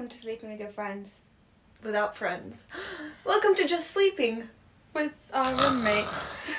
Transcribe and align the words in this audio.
Welcome 0.00 0.16
to 0.16 0.22
sleeping 0.22 0.48
with 0.50 0.60
your 0.60 0.70
friends. 0.70 1.18
without 1.84 2.16
friends. 2.16 2.64
Welcome 3.26 3.54
to 3.56 3.66
just 3.68 3.90
sleeping. 3.90 4.44
With 4.94 5.30
our 5.34 5.50
roommates. 5.52 6.58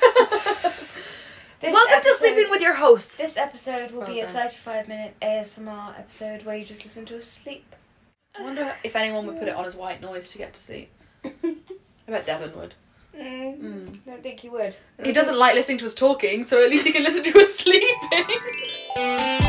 Welcome 1.60 1.92
episode- 1.92 2.02
to 2.02 2.14
sleeping 2.18 2.50
with 2.50 2.62
your 2.62 2.74
hosts. 2.74 3.18
This 3.18 3.36
episode 3.36 3.90
will 3.90 4.02
Well 4.02 4.08
be 4.10 4.20
a 4.20 4.28
35 4.28 4.86
minute 4.86 5.16
ASMR 5.20 5.98
episode 5.98 6.44
where 6.44 6.54
you 6.56 6.64
just 6.64 6.84
listen 6.84 7.04
to 7.06 7.16
us 7.16 7.24
sleep. 7.24 7.64
I 8.38 8.42
wonder 8.44 8.76
if 8.84 8.94
anyone 8.94 9.26
would 9.26 9.40
put 9.40 9.48
it 9.48 9.56
on 9.56 9.64
as 9.64 9.74
white 9.74 10.00
noise 10.00 10.28
to 10.28 10.38
get 10.38 10.52
to 10.52 10.60
sleep. 10.60 10.90
I 11.24 11.32
bet 12.06 12.24
Devon 12.24 12.56
would. 12.56 12.74
Mm, 13.18 13.58
Mm. 13.58 14.04
don't 14.06 14.22
think 14.22 14.38
he 14.38 14.50
would. 14.50 14.76
He 15.02 15.10
doesn't 15.10 15.36
like 15.36 15.56
listening 15.56 15.78
to 15.78 15.86
us 15.86 15.94
talking, 15.94 16.44
so 16.44 16.62
at 16.62 16.70
least 16.70 16.86
he 16.86 16.92
can 16.92 17.02
listen 17.02 17.24
to 17.24 17.40
us 17.40 17.54
sleeping. 17.58 19.48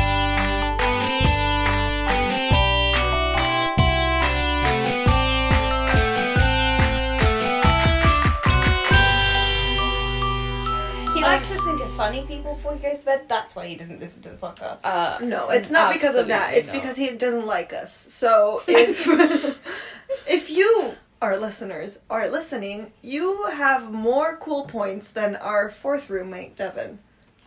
Funny 11.96 12.22
people 12.26 12.54
before 12.54 12.74
he 12.74 12.80
goes 12.80 13.00
to 13.00 13.06
bed. 13.06 13.28
That's 13.28 13.54
why 13.54 13.66
he 13.66 13.76
doesn't 13.76 14.00
listen 14.00 14.22
to 14.22 14.30
the 14.30 14.36
podcast. 14.36 14.80
Uh, 14.84 15.18
No, 15.22 15.50
it's 15.50 15.70
not 15.70 15.92
because 15.92 16.16
of 16.16 16.26
that. 16.28 16.54
It's 16.54 16.66
not. 16.68 16.74
because 16.74 16.96
he 16.96 17.10
doesn't 17.16 17.46
like 17.46 17.72
us. 17.72 17.92
So 17.92 18.62
if 18.66 19.06
if 20.28 20.50
you, 20.50 20.94
our 21.22 21.36
listeners, 21.38 22.00
are 22.10 22.28
listening, 22.28 22.92
you 23.02 23.44
have 23.46 23.92
more 23.92 24.36
cool 24.36 24.64
points 24.64 25.10
than 25.12 25.36
our 25.36 25.70
fourth 25.70 26.10
roommate, 26.10 26.56
Devin. 26.56 26.98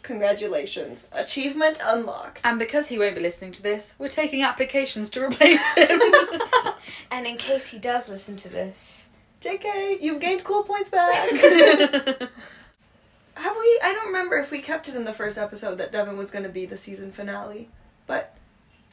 Congratulations. 0.03 1.05
Achievement 1.11 1.79
unlocked. 1.83 2.39
and 2.45 2.57
because 2.57 2.87
he 2.87 2.97
won't 2.97 3.15
be 3.15 3.21
listening 3.21 3.51
to 3.51 3.61
this, 3.61 3.95
we're 3.99 4.07
taking 4.07 4.41
applications 4.41 5.09
to 5.09 5.21
replace 5.21 5.75
him. 5.75 5.99
and 7.11 7.27
in 7.27 7.35
case 7.37 7.71
he 7.71 7.77
does 7.79 8.07
listen 8.07 8.37
to 8.37 8.47
this, 8.47 9.09
JK, 9.41 9.99
you've 10.01 10.21
gained 10.21 10.45
cool 10.45 10.63
points 10.63 10.89
back. 10.89 11.29
Have 13.37 13.55
we? 13.57 13.79
I 13.83 13.93
don't 13.93 14.07
remember 14.07 14.37
if 14.37 14.51
we 14.51 14.59
kept 14.59 14.87
it 14.89 14.95
in 14.95 15.05
the 15.05 15.13
first 15.13 15.37
episode 15.37 15.75
that 15.77 15.91
Devin 15.91 16.17
was 16.17 16.31
going 16.31 16.43
to 16.43 16.49
be 16.49 16.65
the 16.65 16.77
season 16.77 17.11
finale. 17.11 17.69
But 18.05 18.35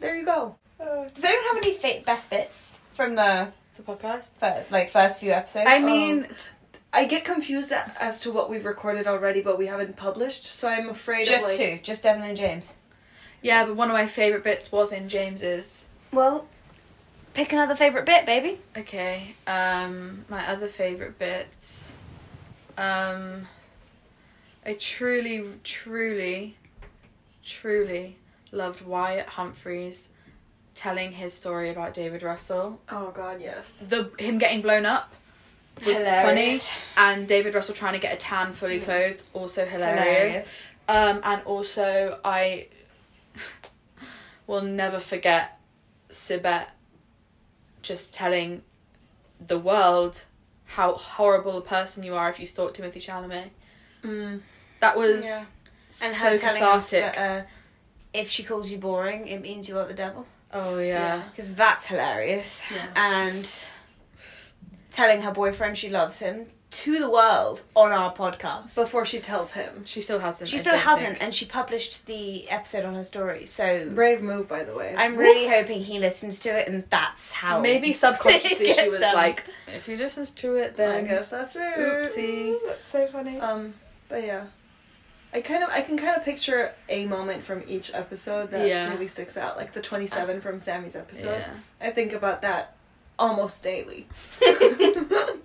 there 0.01 0.14
you 0.17 0.25
go. 0.25 0.56
does 0.78 1.25
anyone 1.25 1.45
have 1.55 1.56
any 1.64 1.75
fa- 1.75 2.03
best 2.05 2.31
bits 2.31 2.78
from 2.92 3.14
the 3.14 3.53
the 3.77 3.83
podcast. 3.83 4.34
first, 4.39 4.70
like 4.70 4.89
first 4.91 5.20
few 5.20 5.33
episodes? 5.33 5.67
I 5.69 5.81
mean, 5.81 6.27
I 6.92 7.06
get 7.06 7.25
confused 7.25 7.73
as 7.98 8.20
to 8.20 8.31
what 8.33 8.48
we've 8.51 8.64
recorded 8.64 9.06
already, 9.06 9.41
but 9.41 9.59
we 9.59 9.67
haven't 9.67 9.97
published, 9.97 10.47
so 10.47 10.69
I'm 10.69 10.89
afraid 10.89 11.27
just 11.27 11.53
of 11.53 11.58
like. 11.58 11.79
two, 11.79 11.83
just 11.83 12.03
Devon 12.05 12.23
and 12.23 12.36
James. 12.36 12.75
yeah, 13.42 13.64
but 13.67 13.77
one 13.77 13.89
of 13.89 13.95
my 13.95 14.06
favourite 14.06 14.45
bits 14.45 14.70
was 14.70 14.92
in 14.92 15.08
James's. 15.08 15.89
Well, 16.12 16.47
pick 17.34 17.53
another 17.53 17.75
favorite 17.75 18.06
bit, 18.06 18.27
baby. 18.27 18.61
Okay, 18.77 19.34
um, 19.47 20.25
my 20.29 20.47
other 20.48 20.69
favourite 20.69 21.19
bits. 21.19 21.95
Um, 22.79 23.48
I 24.67 24.75
truly, 24.75 25.45
truly, 25.62 26.57
truly 27.45 28.17
loved 28.51 28.81
Wyatt 28.81 29.29
Humphreys 29.29 30.09
telling 30.75 31.12
his 31.12 31.33
story 31.33 31.70
about 31.70 31.95
David 31.95 32.23
Russell. 32.23 32.81
Oh 32.89 33.11
God, 33.11 33.41
yes. 33.41 33.70
The 33.89 34.11
him 34.19 34.39
getting 34.39 34.62
blown 34.62 34.87
up 34.87 35.12
was 35.85 35.97
Hilarious. 35.97 36.70
funny, 36.70 37.17
and 37.17 37.29
David 37.29 37.55
Russell 37.55 37.75
trying 37.75 37.95
to 37.95 37.98
get 37.98 38.15
a 38.15 38.17
tan 38.17 38.53
fully 38.53 38.81
clothed 38.81 39.23
also 39.33 39.65
hilarious. 39.65 40.69
Um, 40.89 41.20
and 41.25 41.42
also 41.42 42.19
I 42.25 42.69
will 44.47 44.62
never 44.62 45.01
forget 45.01 45.59
Sibet 46.11 46.67
just 47.83 48.15
telling 48.15 48.62
the 49.47 49.59
world 49.59 50.25
how 50.65 50.95
horrible 50.95 51.59
a 51.59 51.62
person 51.62 52.03
you 52.03 52.15
are 52.15 52.31
if 52.31 52.41
you 52.41 52.47
stalk 52.47 52.75
Timothy 52.75 53.01
Chalamet. 53.01 53.51
Mm. 54.03 54.41
That 54.84 54.96
was 54.96 55.24
Yeah. 55.24 55.45
And 56.02 56.14
so 56.14 56.30
her 56.30 56.39
telling 56.39 56.62
us 56.62 56.90
that 56.90 57.18
uh, 57.18 57.42
if 58.12 58.28
she 58.28 58.42
calls 58.42 58.70
you 58.70 58.78
boring, 58.78 59.28
it 59.28 59.40
means 59.40 59.68
you 59.68 59.78
are 59.78 59.86
the 59.86 59.95
devil. 59.95 60.27
oh 60.52 60.78
yeah. 60.78 61.22
Because 61.30 61.55
that's 61.55 61.86
hilarious. 61.86 62.62
Yeah. 62.72 62.86
And 62.94 63.68
telling 64.90 65.23
her 65.23 65.33
boyfriend 65.33 65.77
she 65.77 65.89
loves 65.89 66.18
him 66.18 66.46
to 66.74 66.98
the 66.98 67.08
world 67.08 67.62
on 67.77 67.92
our 67.92 68.12
podcast. 68.12 68.74
Before 68.74 69.06
she 69.06 69.20
tells 69.20 69.52
him. 69.52 69.84
She 69.84 70.02
still 70.02 70.18
hasn't. 70.18 70.50
she 70.50 70.58
still 70.58 70.77
hasn't, 70.77 71.11
think. 71.11 71.23
and 71.23 71.33
she 71.33 71.46
published 71.46 72.06
the 72.06 72.50
episode 72.50 72.84
on 72.84 72.94
her 72.94 73.05
story. 73.05 73.46
So 73.46 73.89
Brave 73.94 74.20
move, 74.20 74.48
by 74.48 74.64
the 74.64 74.74
way. 74.74 74.94
I'm 74.96 75.17
really 75.17 75.48
hoping 75.48 75.83
he 75.83 76.00
listens 76.00 76.40
to 76.40 76.48
it, 76.48 76.67
and 76.67 76.84
that's 76.90 77.30
how. 77.30 77.61
Maybe 77.61 77.92
subconsciously 78.05 78.73
she 78.73 78.89
was 78.89 78.98
done. 78.98 79.14
like, 79.14 79.44
if 79.68 79.86
he 79.86 79.94
listens 79.96 80.30
to 80.30 80.56
it, 80.56 80.77
then 80.77 81.05
I 81.05 81.08
guess 81.08 81.30
that's 81.30 81.52
true. 81.52 81.62
oopsie. 81.62 82.58
That's 82.67 82.84
so 82.84 83.06
funny. 83.06 83.39
Um, 83.39 83.74
but 84.08 84.24
yeah. 84.24 84.44
I 85.34 85.40
kind 85.40 85.64
of 85.64 85.68
I 85.70 85.80
can 85.80 85.98
kind 85.98 86.17
of 86.17 86.24
picture 86.24 86.72
a 86.89 87.06
moment 87.06 87.42
from 87.42 87.64
each 87.67 87.92
episode 87.92 88.52
that 88.52 88.68
Yeah. 88.68 88.89
really 88.90 89.08
sticks 89.08 89.36
out, 89.36 89.56
like 89.56 89.72
the 89.72 89.83
twenty 89.83 90.06
seven 90.06 90.40
from 90.40 90.61
Sammy's 90.61 90.95
episode. 90.96 91.39
Yeah. 91.39 91.55
I 91.80 91.90
think 91.90 92.12
about 92.12 92.42
that 92.42 92.77
almost 93.18 93.62
daily. 93.62 94.06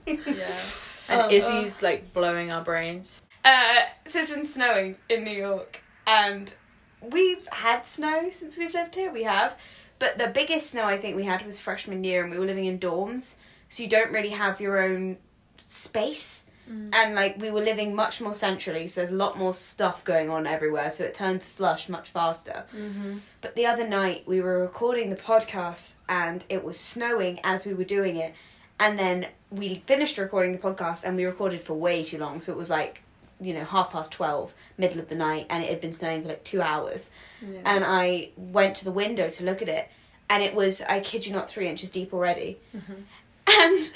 Yeah. 0.06 0.62
And 1.10 1.22
Um, 1.22 1.32
Izzy's 1.32 1.82
like 1.82 2.14
blowing 2.14 2.52
our 2.52 2.64
brains. 2.64 3.22
Uh, 3.44 3.82
so 4.06 4.20
it's 4.22 4.32
been 4.32 4.46
snowing 4.46 4.96
in 5.08 5.24
New 5.24 5.36
York, 5.36 5.82
and 6.08 6.54
we've 7.02 7.48
had 7.52 7.86
snow 7.86 8.30
since 8.30 8.58
we've 8.58 8.74
lived 8.74 8.96
here. 8.96 9.12
We 9.12 9.24
have, 9.24 9.58
but 9.98 10.18
the 10.18 10.28
biggest 10.28 10.68
snow 10.68 10.84
I 10.84 10.98
think 10.98 11.16
we 11.16 11.26
had 11.26 11.46
was 11.46 11.60
freshman 11.60 12.04
year, 12.04 12.22
and 12.24 12.32
we 12.32 12.38
were 12.40 12.46
living 12.46 12.66
in 12.66 12.80
dorms, 12.80 13.38
so 13.70 13.82
you 13.84 13.90
don't 13.90 14.12
really 14.12 14.30
have 14.30 14.60
your 14.62 14.80
own 14.80 15.18
space. 15.66 16.44
Mm. 16.72 16.94
And 16.94 17.16
like 17.16 17.40
we 17.40 17.52
were 17.52 17.62
living 17.62 17.96
much 17.96 18.22
more 18.22 18.34
centrally, 18.34 18.88
so 18.88 19.02
there's 19.02 19.12
a 19.12 19.18
lot 19.18 19.38
more 19.38 19.54
stuff 19.54 20.04
going 20.04 20.30
on 20.30 20.46
everywhere, 20.46 20.90
so 20.90 21.04
it 21.04 21.14
turned 21.14 21.42
to 21.42 21.48
slush 21.48 21.90
much 21.90 22.10
faster. 22.10 22.66
Mm-hmm. 22.76 23.18
But 23.42 23.56
the 23.56 23.66
other 23.66 23.88
night 23.88 24.28
we 24.28 24.42
were 24.42 24.60
recording 24.60 25.10
the 25.10 25.16
podcast 25.16 25.96
and 26.08 26.44
it 26.50 26.64
was 26.64 26.80
snowing 26.80 27.40
as 27.44 27.66
we 27.66 27.74
were 27.74 27.84
doing 27.84 28.16
it. 28.16 28.34
And 28.80 28.98
then 28.98 29.28
we 29.52 29.84
finished 29.86 30.18
recording 30.18 30.54
the 30.54 30.60
podcast 30.60 31.04
and 31.04 31.18
we 31.18 31.26
recorded 31.26 31.62
for 31.62 31.74
way 31.74 32.04
too 32.04 32.18
long. 32.18 32.40
So 32.42 32.54
it 32.54 32.58
was 32.58 32.70
like, 32.70 33.02
you 33.42 33.54
know, 33.54 33.66
half 33.66 33.92
past 33.92 34.12
12, 34.12 34.54
middle 34.78 35.00
of 35.00 35.10
the 35.10 35.16
night, 35.16 35.48
and 35.50 35.64
it 35.64 35.70
had 35.70 35.82
been 35.82 35.92
snowing 35.92 36.22
for 36.22 36.30
like 36.30 36.44
two 36.44 36.62
hours. 36.62 37.10
Yeah. 37.42 37.60
And 37.66 37.84
I 37.86 38.30
went 38.38 38.76
to 38.76 38.86
the 38.86 38.92
window 38.92 39.30
to 39.30 39.44
look 39.44 39.62
at 39.62 39.70
it 39.70 39.90
and 40.30 40.44
it 40.44 40.54
was, 40.54 40.82
I 40.82 41.00
kid 41.00 41.26
you 41.26 41.34
not, 41.34 41.50
three 41.50 41.68
inches 41.68 41.90
deep 41.90 42.14
already. 42.14 42.60
Mm-hmm. 42.76 42.94
And 43.52 43.90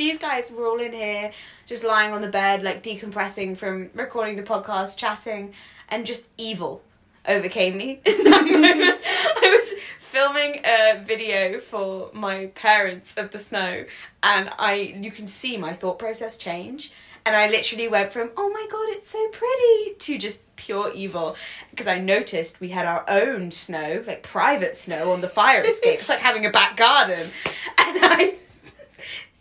these 0.00 0.16
guys 0.16 0.50
were 0.50 0.66
all 0.66 0.80
in 0.80 0.94
here, 0.94 1.30
just 1.66 1.84
lying 1.84 2.14
on 2.14 2.22
the 2.22 2.28
bed, 2.28 2.62
like 2.62 2.82
decompressing 2.82 3.54
from 3.54 3.90
recording 3.94 4.34
the 4.36 4.42
podcast, 4.42 4.96
chatting, 4.96 5.52
and 5.90 6.06
just 6.06 6.30
evil 6.38 6.82
overcame 7.28 7.76
me. 7.76 8.00
I 8.06 9.58
was 9.60 9.82
filming 9.98 10.62
a 10.64 11.02
video 11.04 11.58
for 11.58 12.08
my 12.14 12.46
parents 12.54 13.18
of 13.18 13.30
the 13.30 13.36
snow, 13.36 13.84
and 14.22 14.50
I 14.58 14.94
you 14.98 15.10
can 15.10 15.26
see 15.26 15.58
my 15.58 15.74
thought 15.74 15.98
process 15.98 16.38
change. 16.38 16.92
And 17.26 17.36
I 17.36 17.48
literally 17.48 17.86
went 17.86 18.14
from, 18.14 18.30
oh 18.38 18.48
my 18.48 18.66
god, 18.72 18.96
it's 18.96 19.10
so 19.10 19.28
pretty, 19.28 19.94
to 19.98 20.16
just 20.16 20.56
pure 20.56 20.90
evil. 20.94 21.36
Because 21.68 21.86
I 21.86 21.98
noticed 21.98 22.60
we 22.60 22.70
had 22.70 22.86
our 22.86 23.04
own 23.06 23.50
snow, 23.50 24.02
like 24.06 24.22
private 24.22 24.74
snow 24.74 25.12
on 25.12 25.20
the 25.20 25.28
fire 25.28 25.60
escape. 25.60 26.00
It's 26.00 26.08
like 26.08 26.20
having 26.20 26.46
a 26.46 26.50
back 26.50 26.78
garden. 26.78 27.28
And 27.82 27.98
I 28.04 28.39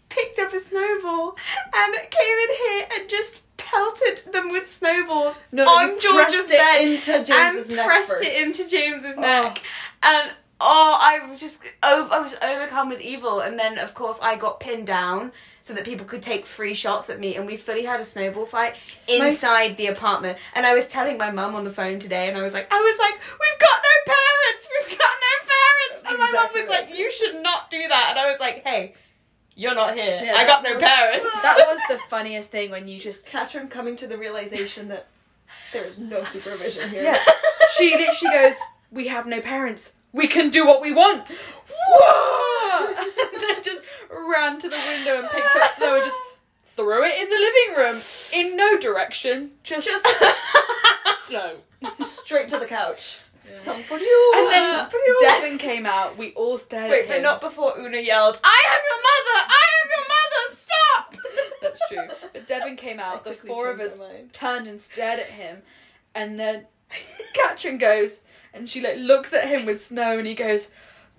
picked 0.10 0.40
up 0.40 0.52
a 0.54 0.60
snowball 0.60 1.38
and 1.74 1.96
came 2.10 2.38
in 2.38 2.50
here 2.58 2.88
and 2.94 3.10
just 3.10 3.42
pelted 3.58 4.34
them 4.34 4.50
with 4.50 4.70
snowballs 4.70 5.42
No, 5.52 5.64
on 5.66 6.00
George's 6.00 6.50
bed 6.50 6.82
into 6.82 7.24
James's 7.24 7.70
and 7.70 7.80
pressed 7.80 8.10
first. 8.10 8.24
it 8.28 8.46
into 8.46 8.68
James's 8.68 9.18
neck. 9.18 9.62
And 10.02 10.32
oh, 10.62 10.98
I 11.00 11.28
was 11.28 11.40
just 11.40 11.62
over, 11.84 12.12
I 12.14 12.20
was 12.20 12.36
overcome 12.42 12.90
with 12.90 13.02
evil. 13.02 13.42
And 13.42 13.60
then 13.60 13.78
of 13.78 13.94
course 13.94 14.20
I 14.22 14.38
got 14.38 14.60
pinned 14.60 14.88
down 14.88 15.32
so 15.62 15.74
that 15.74 15.84
people 15.84 16.06
could 16.06 16.22
take 16.22 16.46
free 16.46 16.74
shots 16.74 17.10
at 17.10 17.20
me. 17.20 17.36
And 17.36 17.46
we 17.46 17.58
fully 17.58 17.84
had 17.84 18.00
a 18.00 18.04
snowball 18.04 18.46
fight 18.46 18.76
inside 19.08 19.78
the 19.78 19.88
apartment. 19.88 20.38
And 20.56 20.66
I 20.66 20.74
was 20.74 20.88
telling 20.88 21.18
my 21.18 21.30
mum 21.32 21.54
on 21.54 21.64
the 21.64 21.70
phone 21.70 22.00
today, 22.00 22.28
and 22.28 22.38
I 22.38 22.42
was 22.42 22.54
like, 22.54 22.68
I 22.72 22.80
was 22.80 22.98
like, 22.98 23.20
we've 23.20 23.60
got 23.60 23.82
no 23.84 24.14
parents, 24.14 24.70
we've 24.80 24.98
got 24.98 25.12
no 25.22 25.48
parents. 25.48 26.10
And 26.10 26.18
my 26.18 26.32
mum 26.32 26.50
was 26.54 26.68
right. 26.70 26.90
like, 26.90 26.98
you 26.98 27.12
should 27.12 27.44
not 27.44 27.70
do 27.70 27.88
that. 27.88 28.08
And 28.12 28.20
I 28.20 28.30
was 28.32 28.40
like, 28.40 28.64
hey. 28.66 28.96
You're 29.60 29.76
not 29.76 29.94
here. 29.94 30.22
Yeah, 30.24 30.36
I 30.38 30.46
got 30.46 30.64
no 30.64 30.74
was- 30.76 30.82
parents. 30.82 31.42
That 31.42 31.58
was 31.68 31.82
the 31.90 31.98
funniest 32.10 32.50
thing 32.50 32.72
when 32.72 32.88
you 32.88 32.98
just 32.98 33.26
Catherine 33.26 33.68
coming 33.68 33.98
to 33.98 34.08
the 34.08 34.18
realization 34.18 34.88
that 34.88 35.08
there 35.74 35.84
is 35.84 36.00
no 36.00 36.24
supervision 36.24 36.90
here. 36.90 37.04
yeah. 37.04 37.20
She 37.76 37.90
literally 37.92 38.34
goes, 38.38 38.56
"We 38.90 39.08
have 39.08 39.28
no 39.28 39.42
parents. 39.42 39.94
We 40.14 40.28
can 40.30 40.50
do 40.50 40.66
what 40.66 40.82
we 40.82 40.94
want." 40.94 41.28
Whoa! 41.28 42.88
and 43.34 43.42
then 43.44 43.62
just 43.64 43.82
ran 44.10 44.60
to 44.60 44.70
the 44.70 44.78
window 44.78 45.20
and 45.20 45.30
picked 45.30 45.56
up 45.58 45.70
snow 45.72 45.96
and 45.96 46.06
just 46.06 46.20
threw 46.66 47.04
it 47.04 47.22
in 47.22 47.30
the 47.30 47.36
living 47.36 47.76
room 47.78 48.02
in 48.34 48.56
no 48.56 48.80
direction, 48.80 49.52
just, 49.64 49.90
snow. 51.16 51.52
Straight 52.06 52.48
to 52.50 52.60
the 52.60 52.66
couch. 52.66 53.22
You. 53.46 54.34
And 54.36 54.52
then 54.52 54.80
some 54.80 54.90
for 54.90 54.98
you. 54.98 55.18
Devin 55.22 55.58
came 55.58 55.86
out. 55.86 56.18
We 56.18 56.34
all 56.34 56.58
stared 56.58 56.92
Wait, 56.92 57.04
at 57.04 57.08
but 57.08 57.22
not 57.22 57.42
before 57.42 57.78
Una 57.78 57.98
yelled, 58.00 58.40
I 58.44 58.64
am 58.68 58.82
your 58.90 59.02
mother! 59.10 59.40
I 59.50 59.66
am 59.82 59.90
your 59.96 60.08
mother! 60.08 60.56
Stop! 60.56 61.16
That's 61.62 61.82
true. 61.90 62.30
But 62.34 62.48
Devin 62.48 62.76
came 62.76 63.00
out. 63.00 63.24
The 63.24 63.32
quickly 63.32 63.48
four 63.50 63.70
of 63.72 63.80
changed 63.80 63.94
us 63.94 64.00
my 64.00 64.08
mind. 64.08 64.34
turned 64.34 64.68
and 64.68 64.80
stared 64.82 65.20
at 65.20 65.28
him, 65.28 65.62
and 66.16 66.38
then 66.40 66.66
Katrin 67.34 67.78
goes 67.78 68.24
and 68.54 68.70
she 68.70 68.82
like 68.82 68.98
looks 68.98 69.34
at 69.34 69.48
him 69.48 69.66
with 69.66 69.82
snow, 69.82 70.18
and 70.18 70.28
he 70.28 70.36
goes, 70.36 70.72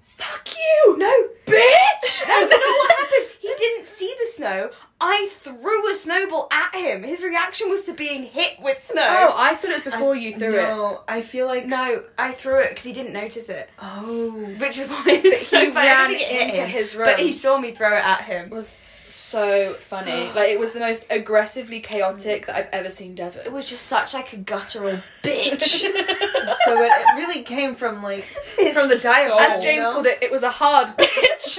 "Fuck 0.02 0.48
you, 0.56 0.96
No, 0.98 1.28
bitch! 1.46 2.24
That's 2.26 2.50
not 2.50 2.60
what 2.60 2.90
happened. 2.90 3.30
He 3.40 3.52
didn't 3.56 3.86
see 3.86 4.14
the 4.18 4.26
snow. 4.26 4.70
I 5.02 5.28
threw 5.32 5.90
a 5.90 5.94
snowball 5.94 6.48
at 6.52 6.74
him. 6.74 7.02
His 7.02 7.24
reaction 7.24 7.70
was 7.70 7.84
to 7.86 7.94
being 7.94 8.24
hit 8.24 8.60
with 8.60 8.84
snow. 8.84 9.02
Oh, 9.02 9.32
I 9.34 9.54
thought 9.54 9.70
it 9.70 9.84
was 9.84 9.94
before 9.94 10.14
you 10.14 10.34
threw 10.34 10.54
it. 10.54 10.62
No, 10.62 11.00
I 11.08 11.22
feel 11.22 11.46
like. 11.46 11.66
no, 11.66 12.02
I 12.18 12.32
threw 12.32 12.60
it 12.60 12.70
because 12.70 12.84
he 12.84 12.92
didn't 12.92 13.12
notice 13.14 13.48
it. 13.48 13.70
Oh. 13.80 14.30
Which 14.58 14.78
is 14.78 14.88
why 14.88 15.02
it's 15.08 15.48
But 15.50 15.58
so 15.58 15.64
he 15.64 15.70
funny. 15.70 15.88
I 15.88 15.92
don't 15.92 15.98
ran 16.00 16.08
think 16.10 16.20
it 16.20 16.28
hit 16.28 16.48
into 16.48 16.60
him, 16.60 16.68
his 16.68 16.94
room. 16.94 17.04
But 17.06 17.18
he 17.20 17.32
saw 17.32 17.58
me 17.58 17.70
throw 17.72 17.96
it 17.96 18.04
at 18.04 18.22
him. 18.24 18.46
It 18.46 18.50
was 18.54 18.68
so 18.68 19.74
funny. 19.80 20.30
like 20.34 20.50
it 20.50 20.60
was 20.60 20.72
the 20.72 20.80
most 20.80 21.06
aggressively 21.08 21.80
chaotic 21.80 22.46
that 22.46 22.56
I've 22.56 22.68
ever 22.72 22.90
seen 22.90 23.14
Devin. 23.14 23.46
It 23.46 23.52
was 23.52 23.66
just 23.68 23.86
such 23.86 24.12
like 24.12 24.32
a 24.34 24.36
guttural 24.36 24.92
bitch. 25.22 25.80
so 26.64 26.82
it, 26.84 26.92
it 26.92 27.16
really 27.16 27.42
came 27.42 27.74
from 27.74 28.02
like 28.02 28.24
from 28.24 28.88
the 28.88 28.94
It's 28.94 29.02
dialogue. 29.02 29.38
so- 29.40 29.46
As 29.46 29.58
you 29.58 29.70
James 29.70 29.82
know? 29.84 29.92
called 29.94 30.06
it, 30.06 30.18
it 30.22 30.30
was 30.30 30.42
a 30.42 30.50
hard 30.50 30.88
bitch. 30.98 31.58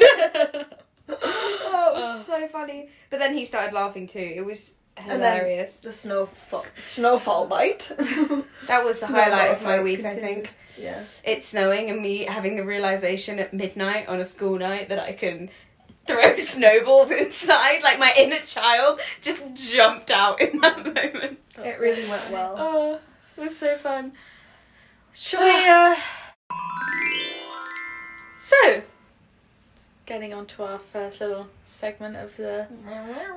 Oh, 1.71 1.95
it 1.95 1.99
was 1.99 2.25
so 2.25 2.47
funny. 2.47 2.89
But 3.09 3.19
then 3.19 3.33
he 3.33 3.45
started 3.45 3.73
laughing 3.73 4.07
too. 4.07 4.19
It 4.35 4.45
was 4.45 4.75
hilarious. 4.97 5.79
the 5.79 5.91
snowfall 5.91 6.65
snowfall 6.77 7.47
bite. 7.47 7.91
That 8.67 8.83
was 8.85 8.99
the 8.99 9.07
highlight 9.07 9.51
of 9.51 9.63
my 9.63 9.81
week, 9.81 10.05
I 10.05 10.13
think. 10.13 10.53
yeah. 10.77 11.03
It's 11.23 11.47
snowing 11.47 11.89
and 11.89 11.99
me 12.01 12.25
having 12.25 12.55
the 12.55 12.63
realization 12.63 13.39
at 13.39 13.53
midnight 13.53 14.07
on 14.07 14.19
a 14.19 14.25
school 14.25 14.57
night 14.59 14.87
that 14.89 14.99
I 14.99 15.13
can 15.13 15.49
throw 16.05 16.35
snowballs 16.37 17.11
inside. 17.11 17.81
Like 17.83 17.99
my 17.99 18.13
inner 18.17 18.39
child 18.39 18.99
just 19.21 19.41
jumped 19.73 20.11
out 20.11 20.39
in 20.39 20.59
that 20.61 20.77
moment. 20.85 21.39
It 21.57 21.79
really 21.79 22.07
went 22.07 22.29
well. 22.31 22.55
Oh, 22.57 22.99
it 23.37 23.41
was 23.41 23.57
so 23.57 23.75
fun. 23.77 24.13
Shall 25.13 25.41
we? 25.43 25.67
Uh... 25.67 25.95
So, 28.37 28.81
getting 30.05 30.33
on 30.33 30.45
to 30.47 30.63
our 30.63 30.79
first 30.79 31.21
little 31.21 31.47
segment 31.63 32.15
of 32.15 32.35
the. 32.37 32.67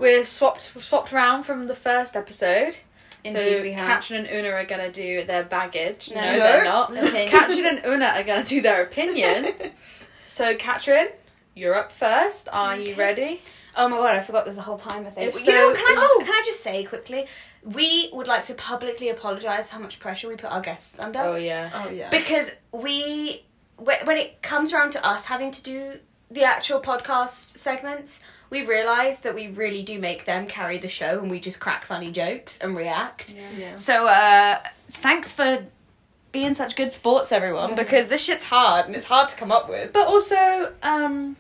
We're 0.01 0.25
swapped 0.25 0.63
swapped 0.63 1.13
around 1.13 1.45
from 1.45 1.67
the 1.67 1.75
first 1.77 2.17
episode. 2.17 2.77
Indeed, 3.23 3.57
so 3.57 3.63
we 3.63 3.73
have. 3.73 3.87
Katrin 4.03 4.27
and 4.27 4.37
Una 4.37 4.51
are 4.51 4.65
gonna 4.65 4.93
do 4.93 5.25
their 5.25 5.45
baggage. 5.45 6.11
No, 6.15 6.21
No. 6.21 6.39
they're 6.39 6.65
not. 6.65 6.91
Opinion. 6.97 7.29
Katrin 7.29 7.67
and 7.67 7.85
Una 7.87 8.07
are 8.17 8.23
gonna 8.25 8.45
do 8.45 8.61
their 8.61 8.83
opinion. 8.83 9.49
so 10.21 10.57
Katrin, 10.57 11.09
you're 11.55 11.75
up 11.75 11.91
first. 11.93 12.49
Are 12.53 12.77
you 12.77 12.95
ready? 12.97 13.41
Oh 13.77 13.89
my 13.89 13.97
god, 13.97 14.15
I 14.15 14.21
forgot 14.21 14.45
there's 14.45 14.59
a 14.59 14.63
whole 14.63 14.77
timer 14.77 15.11
thing. 15.11 15.27
If 15.29 15.35
you 15.47 15.53
know, 15.53 15.73
can 15.75 15.85
I 15.87 15.95
just 15.95 16.15
Oh. 16.17 16.21
can 16.21 16.33
I 16.35 16.43
just 16.45 16.61
say 16.63 16.85
quickly? 16.85 17.27
We 17.63 18.11
would 18.13 18.29
like 18.29 18.43
to 18.45 18.55
publicly 18.55 19.09
apologise 19.09 19.71
for 19.71 19.77
how 19.77 19.81
much 19.81 19.99
pressure 19.99 20.29
we 20.29 20.37
put 20.37 20.51
our 20.53 20.61
guests 20.61 20.99
under. 20.99 21.21
Oh 21.21 21.37
yeah. 21.37 21.71
Oh 21.75 21.89
yeah. 21.89 22.11
because 22.11 22.51
we 22.73 23.45
when 23.79 24.05
when 24.05 24.19
it 24.19 24.43
comes 24.43 24.75
around 24.75 24.91
to 24.93 25.05
us 25.07 25.25
having 25.27 25.51
to 25.51 25.63
do 25.63 25.95
the 26.31 26.43
actual 26.43 26.81
podcast 26.81 27.57
segments 27.59 28.21
we 28.51 28.65
realize 28.65 29.21
that 29.21 29.35
we 29.35 29.49
really 29.49 29.83
do 29.83 29.99
make 29.99 30.25
them 30.25 30.47
carry 30.47 30.79
the 30.79 30.89
show 30.89 31.21
and 31.21 31.31
we 31.31 31.39
just 31.41 31.61
crack 31.61 31.85
funny 31.85 32.11
jokes 32.13 32.59
and 32.59 32.77
react 32.77 33.35
yeah. 33.35 33.49
Yeah. 33.57 33.75
so 33.75 34.07
uh 34.09 34.59
thanks 34.91 35.31
for 35.33 35.67
being 36.33 36.55
such 36.55 36.75
good 36.75 36.91
sports 36.91 37.31
everyone 37.31 37.75
because 37.77 38.09
this 38.09 38.25
shit's 38.25 38.45
hard 38.49 38.87
and 38.87 38.97
it's 38.97 39.07
hard 39.07 39.29
to 39.29 39.37
come 39.37 39.53
up 39.53 39.69
with 39.69 39.93
But 39.93 40.09
also, 40.09 40.73
um, 40.83 41.37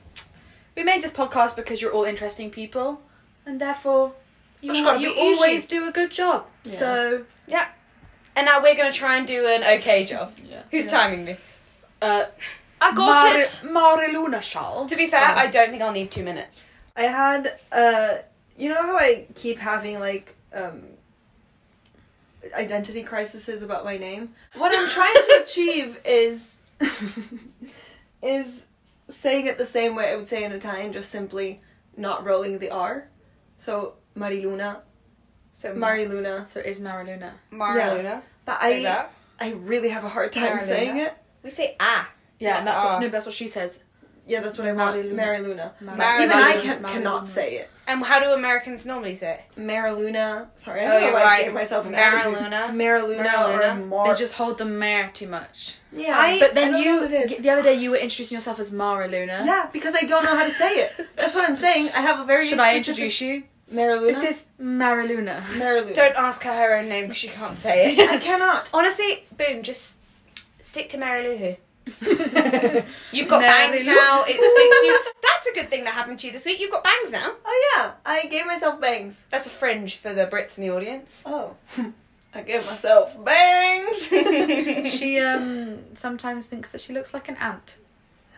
we 0.76 0.84
made 0.84 1.02
this 1.02 1.10
podcast 1.10 1.56
because 1.56 1.82
you're 1.82 1.90
all 1.92 2.04
interesting 2.04 2.48
people, 2.48 3.00
and 3.44 3.60
therefore 3.60 4.12
you 4.60 4.70
It's 4.70 5.00
you 5.00 5.12
be 5.14 5.20
always 5.20 5.66
do 5.66 5.88
a 5.88 5.90
good 5.90 6.12
job. 6.12 6.46
Yeah. 6.62 6.70
So, 6.72 7.25
yeah 7.48 7.66
and 8.36 8.46
now 8.46 8.62
we're 8.62 8.76
gonna 8.76 8.92
try 8.92 9.16
and 9.16 9.26
do 9.26 9.46
an 9.48 9.64
okay 9.78 10.04
job 10.04 10.32
Yeah. 10.48 10.62
who's 10.70 10.84
Yeah. 10.86 10.90
timing 10.92 11.25
me 11.25 11.36
uh, 12.00 12.26
I 12.80 12.94
got 12.94 13.36
it. 13.36 13.46
Mariluna 13.64 14.42
Shal. 14.42 14.86
to 14.86 14.96
be 14.96 15.06
fair 15.06 15.20
Oh. 15.22 15.34
i 15.38 15.46
don't 15.46 15.70
think 15.70 15.82
i'll 15.82 15.92
need 15.92 16.10
two 16.10 16.22
minutes 16.22 16.62
I 16.96 17.02
had 17.04 17.58
uh 17.72 18.16
you 18.56 18.68
know 18.68 18.80
how 18.82 18.96
I 18.96 19.26
keep 19.34 19.58
having 19.58 19.98
like 19.98 20.36
um 20.52 20.82
identity 22.54 23.02
crises 23.02 23.62
about 23.62 23.84
my 23.84 23.96
name? 23.96 24.30
What 24.56 24.72
I'm 24.76 24.88
trying 24.88 25.14
to 25.14 25.40
achieve 25.42 25.98
is 26.04 26.58
is 28.22 28.66
saying 29.08 29.46
it 29.46 29.58
the 29.58 29.66
same 29.66 29.94
way 29.96 30.12
I 30.12 30.16
would 30.16 30.28
say 30.28 30.44
in 30.44 30.52
Italian, 30.52 30.92
just 30.92 31.10
simply 31.10 31.60
not 31.96 32.24
rolling 32.24 32.58
the 32.58 32.70
R. 32.70 33.08
So 33.56 33.94
Mariluna, 34.16 34.78
so 35.52 35.74
Mariluna. 35.74 36.46
So 36.46 36.60
it 36.60 36.66
is 36.66 36.80
Mariluna. 36.80 37.32
Mariluna 37.52 38.22
But 38.44 38.58
I 38.60 38.82
that. 38.82 39.12
I 39.40 39.52
really 39.52 39.88
have 39.88 40.04
a 40.04 40.08
hard 40.08 40.32
time 40.32 40.58
Mariluna. 40.58 40.62
saying 40.62 40.96
it. 40.98 41.14
we 41.42 41.50
say 41.50 41.76
ah 41.80 42.08
Yeah, 42.44 42.58
and 42.58 42.67
that's 42.67 42.81
Ah. 42.81 42.85
what 42.94 43.00
no, 43.02 43.08
that's 43.08 43.26
what 43.26 43.35
she 43.35 43.49
says. 43.49 43.81
Yeah, 44.26 44.41
that's 44.41 44.56
what 44.58 44.67
I 44.67 44.73
want. 44.73 44.96
Mariluna. 44.96 45.14
Mariluna. 45.23 45.67
Mar- 45.82 45.96
But 45.99 46.20
Even 46.23 46.38
I 46.38 46.52
Mariluna. 46.56 46.62
can, 46.62 46.82
cannot 46.85 47.23
Mariluna. 47.23 47.37
say 47.38 47.49
it. 47.61 47.70
and 47.87 48.02
how 48.11 48.19
do 48.25 48.29
americans 48.32 48.87
normally 48.87 49.14
say 49.14 49.31
it 49.35 49.61
Mariluna. 49.61 50.46
Sorry, 50.56 50.81
I 50.81 50.85
Oh, 50.87 50.88
don't 50.93 51.00
know 51.02 51.06
you're 51.08 51.19
I 51.19 51.25
right. 51.25 51.44
gave 51.44 51.52
myself 51.62 51.82
an 51.87 51.93
Mariluna. 51.93 52.61
Mariluna, 52.82 53.20
or 53.20 53.58
Mariluna. 53.58 53.88
Mar. 53.88 54.08
They 54.08 54.19
just 54.25 54.35
hold 54.41 54.56
the 54.62 54.64
mare 54.64 55.11
too 55.12 55.29
much. 55.38 55.76
yeah, 55.93 56.17
I- 56.19 56.38
But 56.38 56.55
then 56.55 56.69
I 56.69 56.70
don't 56.73 56.82
you, 56.82 56.94
know 56.96 57.02
what 57.02 57.12
it 57.12 57.31
is. 57.32 57.38
the 57.44 57.50
other 57.50 57.62
day, 57.62 57.75
you 57.82 57.91
were 57.91 57.99
introducing 58.06 58.37
yourself 58.38 58.58
as 58.58 58.70
Mariluna. 58.70 59.38
yeah, 59.52 59.69
because 59.76 59.94
I 59.94 60.05
don't 60.12 60.25
know 60.25 60.35
how 60.41 60.46
to 60.50 60.56
say 60.64 60.73
it. 60.85 60.91
That's 61.17 61.35
what 61.35 61.44
I'm 61.49 61.56
saying. 61.56 61.85
I 61.99 62.00
have 62.08 62.19
a 62.20 62.25
very. 62.25 62.46
Should 62.46 62.61
I 62.61 62.76
introduce 62.76 63.20
you? 63.20 63.43
Mariluna? 63.73 64.06
This 64.12 64.23
is 64.31 64.44
Mariluna. 64.61 65.37
Mariluna. 65.61 65.94
Don't 65.94 66.17
ask 66.17 66.43
her 66.44 66.52
her 66.62 66.70
own 66.79 66.88
name 66.88 67.05
because 67.05 67.17
she 67.19 67.29
can't 67.29 67.56
say 67.56 67.76
it. 67.96 68.11
I 68.11 68.17
cannot. 68.19 68.70
Honestly, 68.73 69.25
boom, 69.37 69.62
just 69.62 69.96
stick 70.62 70.88
to 70.91 70.96
Mary 70.99 71.23
Lou 71.29 71.37
Who. 71.37 71.56
You've 73.12 73.28
got 73.28 73.40
Mary 73.40 73.69
bangs 73.69 73.84
Lou. 73.84 73.94
now. 73.94 74.25
It 74.26 74.40
suits 74.40 74.82
you. 74.84 74.98
That's 75.22 75.46
a 75.48 75.52
good 75.54 75.69
thing 75.70 75.84
that 75.84 75.94
happened 75.94 76.19
to 76.20 76.26
you 76.26 76.32
this 76.32 76.46
week. 76.46 76.58
You've 76.60 76.70
got 76.70 76.82
bangs 76.84 77.10
now. 77.12 77.32
Oh 77.44 77.72
yeah, 77.76 77.92
I 78.06 78.26
gave 78.26 78.46
myself 78.46 78.81
bangs. 78.81 79.25
That's 79.31 79.46
a 79.46 79.50
fringe 79.50 79.96
for 79.96 80.14
the 80.14 80.26
Brits 80.26 80.56
in 80.58 80.66
the 80.66 80.70
audience. 80.75 81.22
Oh, 81.26 81.56
I 82.34 82.42
gave 82.42 82.64
myself 82.66 83.22
bangs. 83.25 84.08
She 84.90 85.19
um 85.20 85.81
sometimes 85.94 86.46
thinks 86.46 86.70
that 86.70 86.81
she 86.81 86.92
looks 86.92 87.12
like 87.12 87.28
an 87.28 87.36
ant. 87.36 87.76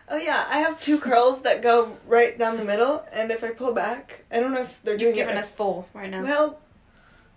oh 0.09 0.17
yeah, 0.17 0.45
I 0.49 0.59
have 0.59 0.79
two 0.81 0.99
curls 0.99 1.43
that 1.43 1.61
go 1.61 1.97
right 2.05 2.37
down 2.37 2.57
the 2.57 2.65
middle, 2.65 3.05
and 3.13 3.31
if 3.31 3.43
I 3.43 3.51
pull 3.51 3.73
back, 3.73 4.23
I 4.31 4.39
don't 4.41 4.51
know 4.53 4.61
if 4.61 4.81
they're 4.83 4.93
You've 4.95 5.13
doing 5.13 5.15
given 5.15 5.35
it. 5.37 5.39
us 5.39 5.51
four 5.53 5.85
right 5.93 6.09
now. 6.09 6.21
Well, 6.23 6.59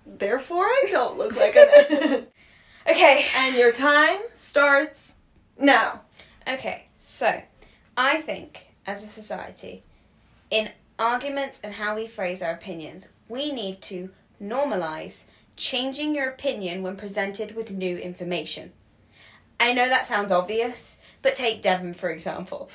therefore 0.04 0.64
I 0.64 0.86
don't 0.90 1.16
look 1.18 1.36
like 1.36 1.54
an. 1.56 1.68
Ant. 1.68 2.28
Okay. 2.88 3.26
and 3.36 3.54
your 3.56 3.70
time 3.72 4.18
starts 4.32 5.16
now. 5.60 6.02
Okay, 6.48 6.86
so 6.96 7.42
I 7.96 8.20
think 8.20 8.68
as 8.86 9.02
a 9.02 9.08
society, 9.08 9.82
in 10.50 10.70
arguments 10.98 11.60
and 11.62 11.74
how 11.74 11.94
we 11.94 12.06
phrase 12.06 12.42
our 12.42 12.52
opinions, 12.52 13.08
we 13.28 13.52
need 13.52 13.80
to 13.82 14.10
normalize 14.42 15.24
changing 15.56 16.14
your 16.14 16.28
opinion 16.28 16.82
when 16.82 16.96
presented 16.96 17.54
with 17.54 17.70
new 17.70 17.96
information. 17.98 18.72
I 19.58 19.74
know 19.74 19.88
that 19.88 20.06
sounds 20.06 20.32
obvious, 20.32 20.98
but 21.20 21.34
take 21.34 21.60
Devon 21.60 21.92
for 21.92 22.10
example. 22.10 22.70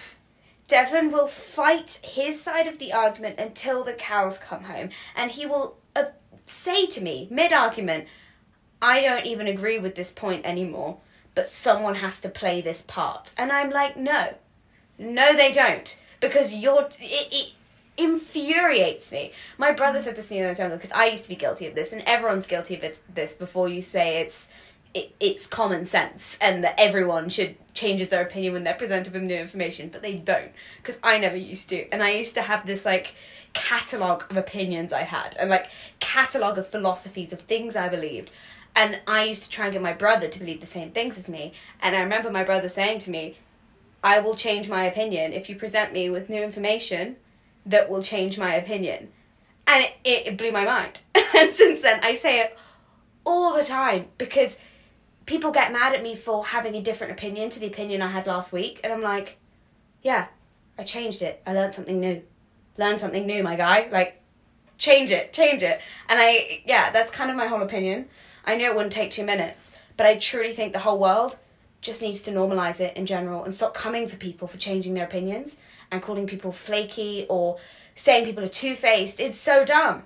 Devon 0.67 1.11
will 1.11 1.27
fight 1.27 1.99
his 2.03 2.41
side 2.41 2.67
of 2.67 2.79
the 2.79 2.91
argument 2.93 3.39
until 3.39 3.83
the 3.83 3.93
cows 3.93 4.37
come 4.37 4.63
home, 4.63 4.89
and 5.15 5.31
he 5.31 5.45
will 5.45 5.77
uh, 5.95 6.05
say 6.45 6.85
to 6.87 7.01
me 7.01 7.27
mid 7.31 7.51
argument, 7.51 8.07
I 8.81 9.01
don't 9.01 9.25
even 9.25 9.47
agree 9.47 9.79
with 9.79 9.95
this 9.95 10.11
point 10.11 10.45
anymore, 10.45 10.97
but 11.35 11.49
someone 11.49 11.95
has 11.95 12.19
to 12.21 12.29
play 12.29 12.61
this 12.61 12.81
part. 12.81 13.31
And 13.37 13.51
I'm 13.51 13.69
like, 13.69 13.97
no. 13.97 14.35
No, 14.97 15.35
they 15.35 15.51
don't. 15.51 15.99
Because 16.21 16.55
you're. 16.55 16.89
It, 16.99 17.27
it 17.31 17.53
infuriates 17.97 19.11
me. 19.11 19.33
My 19.57 19.71
brother 19.71 19.99
said 19.99 20.15
this 20.15 20.29
to 20.29 20.33
me 20.33 20.39
in 20.39 20.47
the 20.47 20.55
jungle 20.55 20.77
because 20.77 20.91
I 20.91 21.07
used 21.07 21.23
to 21.23 21.29
be 21.29 21.35
guilty 21.35 21.67
of 21.67 21.75
this, 21.75 21.91
and 21.91 22.01
everyone's 22.05 22.47
guilty 22.47 22.75
of 22.75 22.83
it, 22.83 22.99
this 23.13 23.33
before 23.33 23.69
you 23.69 23.81
say 23.81 24.21
it's. 24.21 24.47
It, 24.93 25.13
it's 25.19 25.45
common 25.45 25.83
sense 25.83 26.37
and 26.39 26.63
that 26.63 26.79
everyone 26.79 27.27
should 27.27 27.57
changes 27.73 28.07
their 28.07 28.21
opinion 28.21 28.53
when 28.53 28.63
they're 28.63 28.73
presented 28.73 29.11
with 29.11 29.23
new 29.23 29.35
information 29.35 29.89
but 29.89 30.01
they 30.01 30.13
don't 30.13 30.53
because 30.77 30.97
i 31.03 31.17
never 31.17 31.35
used 31.35 31.67
to 31.67 31.89
and 31.89 32.01
i 32.01 32.11
used 32.11 32.33
to 32.35 32.41
have 32.41 32.65
this 32.65 32.85
like 32.85 33.13
catalogue 33.51 34.23
of 34.29 34.37
opinions 34.37 34.93
i 34.93 35.01
had 35.01 35.35
and 35.37 35.49
like 35.49 35.69
catalogue 35.99 36.57
of 36.57 36.65
philosophies 36.65 37.33
of 37.33 37.41
things 37.41 37.75
i 37.75 37.89
believed 37.89 38.31
and 38.75 38.99
I 39.07 39.23
used 39.23 39.43
to 39.43 39.49
try 39.49 39.65
and 39.65 39.73
get 39.73 39.81
my 39.81 39.93
brother 39.93 40.27
to 40.27 40.39
believe 40.39 40.59
the 40.59 40.67
same 40.67 40.91
things 40.91 41.17
as 41.17 41.29
me. 41.29 41.53
And 41.81 41.95
I 41.95 42.01
remember 42.01 42.29
my 42.29 42.43
brother 42.43 42.67
saying 42.67 42.99
to 42.99 43.11
me, 43.11 43.37
I 44.03 44.19
will 44.19 44.35
change 44.35 44.67
my 44.67 44.83
opinion 44.83 45.33
if 45.33 45.49
you 45.49 45.55
present 45.55 45.93
me 45.93 46.09
with 46.09 46.29
new 46.29 46.43
information 46.43 47.15
that 47.65 47.89
will 47.89 48.03
change 48.03 48.37
my 48.37 48.53
opinion. 48.53 49.09
And 49.65 49.85
it, 50.03 50.27
it, 50.27 50.37
blew 50.37 50.51
my 50.51 50.65
mind. 50.65 50.99
and 51.35 51.51
since 51.51 51.81
then, 51.81 51.99
I 52.03 52.13
say 52.13 52.41
it 52.41 52.57
all 53.25 53.55
the 53.55 53.63
time 53.63 54.07
because 54.17 54.57
people 55.25 55.51
get 55.51 55.71
mad 55.71 55.95
at 55.95 56.03
me 56.03 56.13
for 56.15 56.45
having 56.45 56.75
a 56.75 56.81
different 56.81 57.13
opinion 57.13 57.49
to 57.49 57.59
the 57.59 57.65
opinion 57.65 58.03
I 58.03 58.09
had 58.09 58.27
last 58.27 58.53
week, 58.53 58.79
and 58.83 58.93
I'm 58.93 59.01
like, 59.01 59.37
yeah, 60.03 60.27
I 60.77 60.83
changed 60.83 61.23
it. 61.23 61.41
I 61.47 61.53
learned 61.53 61.73
something 61.73 61.99
new. 61.99 62.21
Learn 62.77 62.99
something 62.99 63.25
new, 63.25 63.41
my 63.41 63.55
guy. 63.55 63.89
Like, 63.91 64.21
change 64.77 65.09
it, 65.09 65.33
change 65.33 65.63
it. 65.63 65.81
And 66.07 66.19
I, 66.19 66.61
yeah, 66.65 66.91
that's 66.91 67.09
kind 67.09 67.31
of 67.31 67.37
my 67.37 67.47
whole 67.47 67.63
opinion. 67.63 68.07
I 68.45 68.55
know 68.55 68.65
it 68.65 68.75
wouldn't 68.75 68.93
take 68.93 69.11
two 69.11 69.23
minutes, 69.25 69.71
but 69.97 70.05
I 70.05 70.15
truly 70.15 70.53
think 70.53 70.71
the 70.73 70.79
whole 70.79 70.99
world 70.99 71.37
just 71.81 72.01
needs 72.01 72.21
to 72.23 72.31
normalize 72.31 72.79
it 72.79 72.95
in 72.97 73.05
general 73.05 73.43
and 73.43 73.53
stop 73.53 73.73
coming 73.73 74.07
for 74.07 74.15
people 74.15 74.47
for 74.47 74.57
changing 74.57 74.93
their 74.93 75.05
opinions 75.05 75.57
and 75.91 76.01
calling 76.01 76.25
people 76.27 76.51
flaky 76.51 77.25
or 77.29 77.57
saying 77.95 78.25
people 78.25 78.43
are 78.43 78.47
two 78.47 78.75
faced. 78.75 79.19
It's 79.19 79.37
so 79.37 79.63
dumb. 79.65 80.03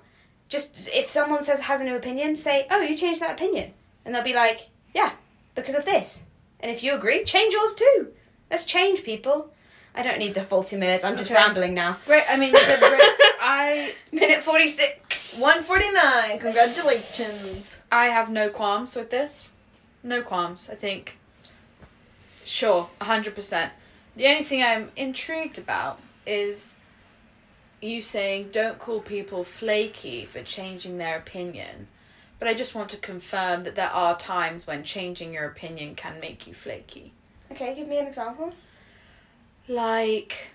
Just 0.48 0.88
if 0.92 1.08
someone 1.08 1.42
says 1.44 1.60
has 1.60 1.80
a 1.80 1.84
new 1.84 1.96
opinion, 1.96 2.34
say, 2.36 2.66
"Oh, 2.70 2.80
you 2.80 2.96
changed 2.96 3.20
that 3.20 3.32
opinion," 3.32 3.72
and 4.04 4.14
they'll 4.14 4.22
be 4.24 4.34
like, 4.34 4.68
"Yeah, 4.94 5.12
because 5.54 5.74
of 5.76 5.84
this." 5.84 6.24
And 6.60 6.70
if 6.70 6.82
you 6.82 6.94
agree, 6.94 7.24
change 7.24 7.52
yours 7.54 7.74
too. 7.74 8.08
Let's 8.50 8.64
change 8.64 9.04
people. 9.04 9.52
I 9.94 10.02
don't 10.02 10.18
need 10.18 10.34
the 10.34 10.42
full 10.42 10.62
two 10.64 10.76
minutes. 10.78 11.02
I'm 11.04 11.16
just 11.16 11.30
Okay. 11.30 11.40
rambling 11.40 11.72
now. 11.74 11.98
Great. 12.04 12.24
I 12.28 12.36
mean, 12.36 12.50
great. 12.52 12.62
I 13.40 13.94
Minute 14.12 14.42
forty 14.42 14.66
six. 14.66 14.98
149. 15.38 16.38
Congratulations. 16.38 17.78
I 17.90 18.06
have 18.06 18.30
no 18.30 18.50
qualms 18.50 18.96
with 18.96 19.10
this. 19.10 19.48
No 20.02 20.22
qualms. 20.22 20.68
I 20.70 20.74
think. 20.74 21.18
Sure, 22.44 22.88
hundred 23.00 23.34
percent. 23.34 23.72
The 24.16 24.26
only 24.26 24.42
thing 24.42 24.62
I'm 24.62 24.90
intrigued 24.96 25.58
about 25.58 26.00
is 26.26 26.74
you 27.80 28.02
saying 28.02 28.50
don't 28.52 28.78
call 28.78 29.00
people 29.00 29.44
flaky 29.44 30.24
for 30.24 30.42
changing 30.42 30.98
their 30.98 31.16
opinion. 31.16 31.88
But 32.38 32.48
I 32.48 32.54
just 32.54 32.74
want 32.74 32.88
to 32.90 32.96
confirm 32.96 33.64
that 33.64 33.76
there 33.76 33.90
are 33.90 34.16
times 34.16 34.66
when 34.66 34.82
changing 34.82 35.34
your 35.34 35.44
opinion 35.44 35.94
can 35.94 36.18
make 36.20 36.46
you 36.46 36.54
flaky. 36.54 37.12
Okay, 37.52 37.74
give 37.74 37.86
me 37.86 37.98
an 37.98 38.06
example. 38.06 38.54
Like, 39.68 40.48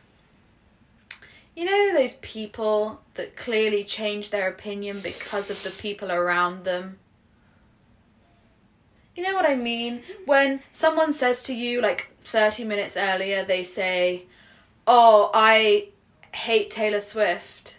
you 1.56 1.66
know, 1.66 1.94
those 1.94 2.16
people 2.18 3.02
that 3.14 3.36
clearly 3.36 3.84
change 3.84 4.30
their 4.30 4.50
opinion 4.50 5.00
because 5.00 5.50
of 5.50 5.64
the 5.64 5.70
people 5.70 6.12
around 6.12 6.64
them? 6.64 7.00
You 9.16 9.24
know 9.24 9.34
what 9.34 9.50
I 9.50 9.56
mean? 9.56 10.04
When 10.26 10.62
someone 10.72 11.14
says 11.14 11.44
to 11.44 11.56
you, 11.56 11.82
like 11.82 12.12
30 12.26 12.66
minutes 12.66 12.98
earlier, 12.98 13.46
they 13.46 13.64
say, 13.64 14.26
Oh, 14.86 15.32
I 15.34 15.88
hate 16.34 16.70
Taylor 16.70 17.00
Swift. 17.00 17.76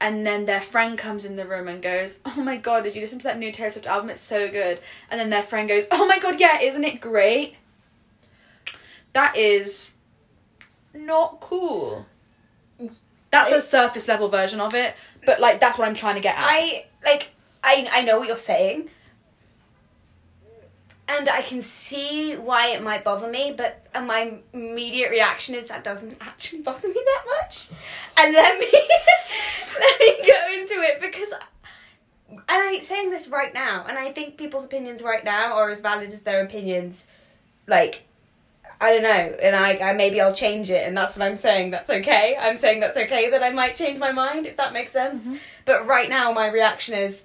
And 0.00 0.24
then 0.24 0.44
their 0.44 0.60
friend 0.60 0.96
comes 0.96 1.24
in 1.24 1.36
the 1.36 1.46
room 1.46 1.66
and 1.66 1.82
goes, 1.82 2.20
Oh 2.26 2.42
my 2.42 2.58
god, 2.58 2.84
did 2.84 2.94
you 2.94 3.00
listen 3.00 3.18
to 3.20 3.24
that 3.24 3.38
new 3.38 3.50
Taylor 3.50 3.70
Swift 3.70 3.86
album? 3.86 4.10
It's 4.10 4.20
so 4.20 4.50
good. 4.50 4.80
And 5.10 5.18
then 5.18 5.30
their 5.30 5.42
friend 5.42 5.66
goes, 5.66 5.86
Oh 5.90 6.06
my 6.06 6.18
god, 6.18 6.38
yeah, 6.38 6.60
isn't 6.60 6.84
it 6.84 7.00
great? 7.00 7.56
That 9.14 9.36
is 9.38 9.92
not 10.92 11.40
cool. 11.40 12.04
That's 13.30 13.50
a 13.50 13.60
surface 13.60 14.08
level 14.08 14.28
version 14.28 14.60
of 14.60 14.74
it, 14.74 14.94
but 15.26 15.40
like 15.40 15.60
that's 15.60 15.78
what 15.78 15.86
I'm 15.86 15.94
trying 15.94 16.14
to 16.14 16.20
get 16.20 16.36
at. 16.36 16.44
I 16.46 16.86
like 17.04 17.30
I 17.62 17.88
I 17.92 18.02
know 18.02 18.18
what 18.18 18.28
you're 18.28 18.36
saying. 18.36 18.90
And 21.10 21.26
I 21.26 21.40
can 21.40 21.62
see 21.62 22.34
why 22.34 22.68
it 22.68 22.82
might 22.82 23.02
bother 23.02 23.30
me, 23.30 23.54
but 23.56 23.86
my 23.94 24.34
immediate 24.52 25.08
reaction 25.08 25.54
is 25.54 25.66
that 25.68 25.82
doesn't 25.82 26.18
actually 26.20 26.60
bother 26.68 26.88
me 26.88 26.94
that 26.94 27.24
much. 27.40 27.68
And 28.18 28.34
let 28.34 28.58
me 28.58 28.66
let 29.80 30.00
me 30.00 30.16
go 30.26 30.60
into 30.60 30.82
it 30.82 31.00
because 31.00 31.32
and 32.30 32.42
I'm 32.48 32.80
saying 32.80 33.10
this 33.10 33.28
right 33.28 33.52
now, 33.54 33.84
and 33.88 33.98
I 33.98 34.10
think 34.12 34.36
people's 34.36 34.64
opinions 34.64 35.02
right 35.02 35.24
now 35.24 35.54
are 35.54 35.70
as 35.70 35.80
valid 35.80 36.12
as 36.12 36.22
their 36.22 36.44
opinions 36.44 37.06
like 37.66 38.07
I 38.80 38.92
don't 38.92 39.02
know, 39.02 39.36
and 39.42 39.56
I, 39.56 39.76
I 39.90 39.92
maybe 39.92 40.20
I'll 40.20 40.34
change 40.34 40.70
it, 40.70 40.86
and 40.86 40.96
that's 40.96 41.16
what 41.16 41.26
I'm 41.26 41.34
saying. 41.36 41.70
That's 41.72 41.90
okay. 41.90 42.36
I'm 42.38 42.56
saying 42.56 42.78
that's 42.80 42.96
okay 42.96 43.28
that 43.30 43.42
I 43.42 43.50
might 43.50 43.74
change 43.74 43.98
my 43.98 44.12
mind 44.12 44.46
if 44.46 44.56
that 44.56 44.72
makes 44.72 44.92
sense. 44.92 45.22
Mm-hmm. 45.22 45.36
But 45.64 45.86
right 45.86 46.08
now, 46.08 46.30
my 46.32 46.46
reaction 46.46 46.94
is, 46.94 47.24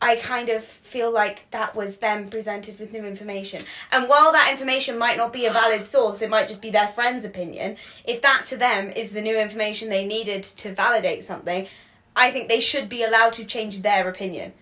I 0.00 0.16
kind 0.16 0.48
of 0.48 0.62
feel 0.62 1.12
like 1.12 1.50
that 1.50 1.74
was 1.74 1.96
them 1.96 2.28
presented 2.28 2.78
with 2.78 2.92
new 2.92 3.04
information, 3.04 3.62
and 3.90 4.08
while 4.08 4.30
that 4.32 4.50
information 4.52 4.98
might 4.98 5.16
not 5.16 5.32
be 5.32 5.46
a 5.46 5.52
valid 5.52 5.84
source, 5.94 6.22
it 6.22 6.30
might 6.30 6.46
just 6.46 6.62
be 6.62 6.70
their 6.70 6.88
friend's 6.88 7.24
opinion. 7.24 7.76
If 8.04 8.22
that 8.22 8.44
to 8.46 8.56
them 8.56 8.90
is 8.90 9.10
the 9.10 9.20
new 9.20 9.36
information 9.38 9.88
they 9.88 10.06
needed 10.06 10.44
to 10.44 10.72
validate 10.72 11.24
something, 11.24 11.66
I 12.14 12.30
think 12.30 12.48
they 12.48 12.60
should 12.60 12.88
be 12.88 13.02
allowed 13.02 13.32
to 13.34 13.44
change 13.44 13.82
their 13.82 14.08
opinion. 14.08 14.52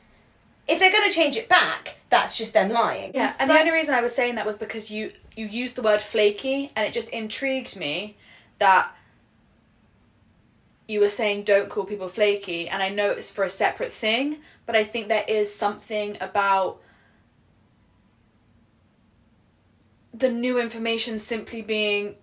If 0.67 0.79
they're 0.79 0.93
going 0.93 1.09
to 1.09 1.15
change 1.15 1.37
it 1.37 1.49
back, 1.49 1.97
that's 2.11 2.39
just 2.39 2.53
them 2.55 2.71
lying. 2.71 3.11
yeah, 3.13 3.35
and 3.39 3.49
But- 3.49 3.55
the 3.55 3.61
only 3.61 3.73
reason 3.73 3.95
I 3.95 4.01
was 4.01 4.15
saying 4.15 4.37
that 4.37 4.47
was 4.47 4.57
because 4.57 4.91
you 4.91 5.13
you 5.37 5.47
used 5.47 5.77
the 5.77 5.83
word 5.83 6.01
flaky, 6.01 6.71
and 6.77 6.87
it 6.87 6.93
just 6.93 7.09
intrigued 7.11 7.77
me 7.77 8.17
that 8.59 8.95
you 10.89 11.01
were 11.01 11.09
saying 11.09 11.45
don't 11.45 11.69
call 11.69 11.85
people 11.85 12.09
flaky, 12.09 12.69
and 12.69 12.83
I 12.83 12.89
know 12.89 13.11
it's 13.11 13.31
for 13.31 13.45
a 13.45 13.49
separate 13.51 13.93
thing, 13.93 14.39
but 14.67 14.75
I 14.77 14.85
think 14.85 15.09
there 15.09 15.25
is 15.29 15.55
something 15.55 16.17
about 16.21 16.81
the 20.13 20.29
new 20.29 20.59
information 20.59 21.19
simply 21.19 21.63
being 21.63 22.17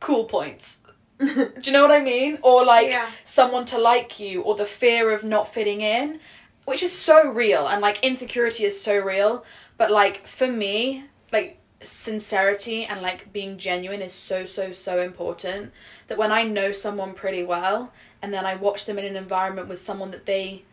cool 0.00 0.24
points. 0.24 0.80
Do 1.18 1.52
you 1.62 1.72
know 1.72 1.82
what 1.82 1.90
I 1.92 2.00
mean? 2.00 2.38
Or 2.42 2.64
like 2.64 2.88
Yeah. 2.88 3.08
someone 3.24 3.64
to 3.66 3.78
like 3.78 4.18
you, 4.18 4.42
or 4.42 4.54
the 4.54 4.64
fear 4.64 5.10
of 5.10 5.24
not 5.24 5.52
fitting 5.52 5.80
in, 5.82 6.20
which 6.64 6.82
is 6.82 6.92
so 6.96 7.28
real, 7.30 7.66
and 7.66 7.82
like 7.82 8.02
insecurity 8.04 8.64
is 8.64 8.80
so 8.80 8.98
real. 8.98 9.44
But 9.76 9.90
like 9.90 10.26
for 10.26 10.46
me, 10.46 11.04
like 11.32 11.57
sincerity 11.82 12.84
and 12.84 13.00
like 13.00 13.32
being 13.32 13.56
genuine 13.56 14.02
is 14.02 14.12
so 14.12 14.44
so 14.44 14.72
so 14.72 15.00
important. 15.00 15.72
That 16.08 16.18
when 16.18 16.32
I 16.32 16.42
know 16.42 16.72
someone 16.72 17.14
pretty 17.14 17.44
well, 17.44 17.92
and 18.22 18.32
then 18.32 18.44
I 18.44 18.54
watch 18.54 18.84
them 18.86 18.98
in 18.98 19.04
an 19.04 19.16
environment 19.16 19.68
with 19.68 19.80
someone 19.80 20.10
that 20.10 20.26
they 20.26 20.64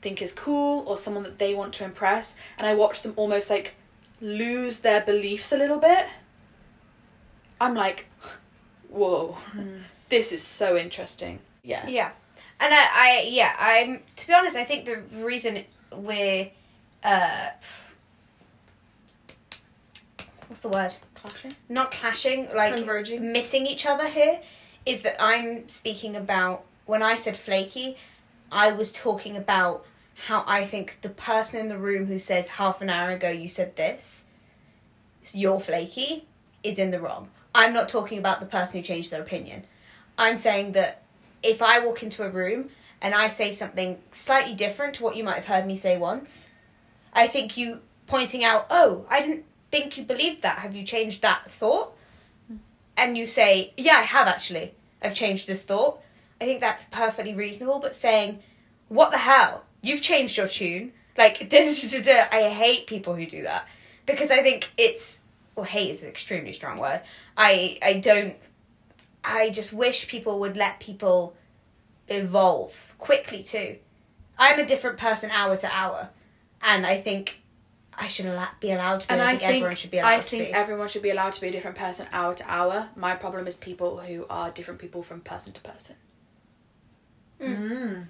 think 0.00 0.22
is 0.22 0.32
cool 0.32 0.84
or 0.86 0.96
someone 0.96 1.24
that 1.24 1.38
they 1.38 1.54
want 1.54 1.72
to 1.74 1.84
impress, 1.84 2.36
and 2.56 2.66
I 2.66 2.74
watch 2.74 3.02
them 3.02 3.12
almost 3.16 3.50
like 3.50 3.74
lose 4.20 4.80
their 4.80 5.02
beliefs 5.02 5.52
a 5.52 5.58
little 5.58 5.78
bit. 5.78 6.06
I'm 7.60 7.74
like, 7.74 8.06
whoa, 8.88 9.36
this 10.08 10.32
is 10.32 10.42
so 10.42 10.76
interesting. 10.76 11.40
Yeah. 11.62 11.86
Yeah, 11.86 12.10
and 12.58 12.72
I, 12.72 12.88
I 12.92 13.26
yeah, 13.28 13.54
I'm 13.58 14.00
to 14.16 14.26
be 14.26 14.32
honest. 14.32 14.56
I 14.56 14.64
think 14.64 14.86
the 14.86 14.96
reason 15.22 15.64
we're, 15.92 16.50
uh, 17.04 17.48
what's 20.50 20.62
the 20.62 20.68
word? 20.68 20.92
Clashing? 21.14 21.52
Not 21.68 21.92
clashing, 21.92 22.48
like 22.52 22.74
Converging. 22.74 23.32
missing 23.32 23.66
each 23.66 23.86
other 23.86 24.08
here, 24.08 24.40
is 24.84 25.02
that 25.02 25.22
I'm 25.22 25.68
speaking 25.68 26.16
about 26.16 26.64
when 26.86 27.04
I 27.04 27.14
said 27.14 27.36
flaky, 27.36 27.96
I 28.50 28.72
was 28.72 28.92
talking 28.92 29.36
about 29.36 29.86
how 30.26 30.42
I 30.48 30.64
think 30.64 30.98
the 31.02 31.08
person 31.08 31.60
in 31.60 31.68
the 31.68 31.78
room 31.78 32.06
who 32.06 32.18
says 32.18 32.48
half 32.48 32.82
an 32.82 32.90
hour 32.90 33.12
ago 33.12 33.30
you 33.30 33.46
said 33.46 33.76
this, 33.76 34.24
you're 35.32 35.60
flaky, 35.60 36.26
is 36.64 36.80
in 36.80 36.90
the 36.90 36.98
wrong. 36.98 37.28
I'm 37.54 37.72
not 37.72 37.88
talking 37.88 38.18
about 38.18 38.40
the 38.40 38.46
person 38.46 38.80
who 38.80 38.84
changed 38.84 39.12
their 39.12 39.22
opinion. 39.22 39.62
I'm 40.18 40.36
saying 40.36 40.72
that 40.72 41.02
if 41.44 41.62
I 41.62 41.78
walk 41.78 42.02
into 42.02 42.24
a 42.24 42.28
room 42.28 42.70
and 43.00 43.14
I 43.14 43.28
say 43.28 43.52
something 43.52 43.98
slightly 44.10 44.54
different 44.54 44.94
to 44.94 45.04
what 45.04 45.14
you 45.14 45.22
might 45.22 45.36
have 45.36 45.44
heard 45.44 45.66
me 45.66 45.76
say 45.76 45.96
once, 45.96 46.50
I 47.12 47.28
think 47.28 47.56
you 47.56 47.82
pointing 48.08 48.42
out, 48.42 48.66
oh, 48.68 49.06
I 49.08 49.20
didn't 49.20 49.44
think 49.70 49.96
you 49.96 50.04
believed 50.04 50.42
that. 50.42 50.58
Have 50.58 50.74
you 50.74 50.84
changed 50.84 51.22
that 51.22 51.50
thought? 51.50 51.96
And 52.96 53.16
you 53.16 53.26
say, 53.26 53.72
yeah, 53.76 53.96
I 53.96 54.02
have 54.02 54.26
actually. 54.28 54.74
I've 55.02 55.14
changed 55.14 55.46
this 55.46 55.62
thought. 55.62 56.00
I 56.40 56.44
think 56.44 56.60
that's 56.60 56.84
perfectly 56.90 57.34
reasonable, 57.34 57.78
but 57.78 57.94
saying, 57.94 58.40
what 58.88 59.10
the 59.10 59.18
hell? 59.18 59.64
You've 59.82 60.02
changed 60.02 60.36
your 60.36 60.48
tune. 60.48 60.92
Like. 61.16 61.52
I 61.52 62.50
hate 62.50 62.86
people 62.86 63.14
who 63.14 63.26
do 63.26 63.42
that 63.42 63.66
because 64.06 64.30
I 64.30 64.42
think 64.42 64.70
it's 64.76 65.20
well, 65.54 65.64
hate 65.64 65.90
is 65.90 66.02
an 66.02 66.08
extremely 66.08 66.52
strong 66.52 66.78
word. 66.78 67.02
I 67.36 67.78
I 67.82 67.94
don't. 67.94 68.36
I 69.22 69.50
just 69.50 69.72
wish 69.72 70.08
people 70.08 70.40
would 70.40 70.56
let 70.56 70.80
people 70.80 71.34
evolve 72.08 72.94
quickly 72.98 73.42
too. 73.42 73.76
I'm 74.38 74.58
a 74.58 74.66
different 74.66 74.98
person 74.98 75.30
hour 75.30 75.56
to 75.56 75.74
hour, 75.74 76.10
and 76.62 76.86
I 76.86 77.00
think 77.00 77.39
I 78.02 78.08
should 78.08 78.26
allow, 78.26 78.48
be 78.60 78.72
allowed 78.72 79.00
to 79.02 79.08
be. 79.08 79.12
And 79.12 79.20
I 79.22 79.26
I 79.26 79.28
think, 79.36 79.40
think 79.42 79.54
everyone 79.56 79.76
should 79.76 79.90
be 79.90 79.98
allowed 79.98 80.08
I 80.08 80.16
to 80.16 80.22
think 80.22 80.46
be. 80.46 80.52
everyone 80.54 80.88
should 80.88 81.02
be 81.02 81.10
allowed 81.10 81.32
to 81.34 81.40
be 81.42 81.48
a 81.48 81.52
different 81.52 81.76
person 81.76 82.06
hour 82.12 82.34
to 82.34 82.44
hour. 82.50 82.88
My 82.96 83.14
problem 83.14 83.46
is 83.46 83.54
people 83.56 83.98
who 83.98 84.24
are 84.30 84.50
different 84.50 84.80
people 84.80 85.02
from 85.02 85.20
person 85.20 85.52
to 85.52 85.60
person. 85.60 85.96
Mm. 87.40 88.06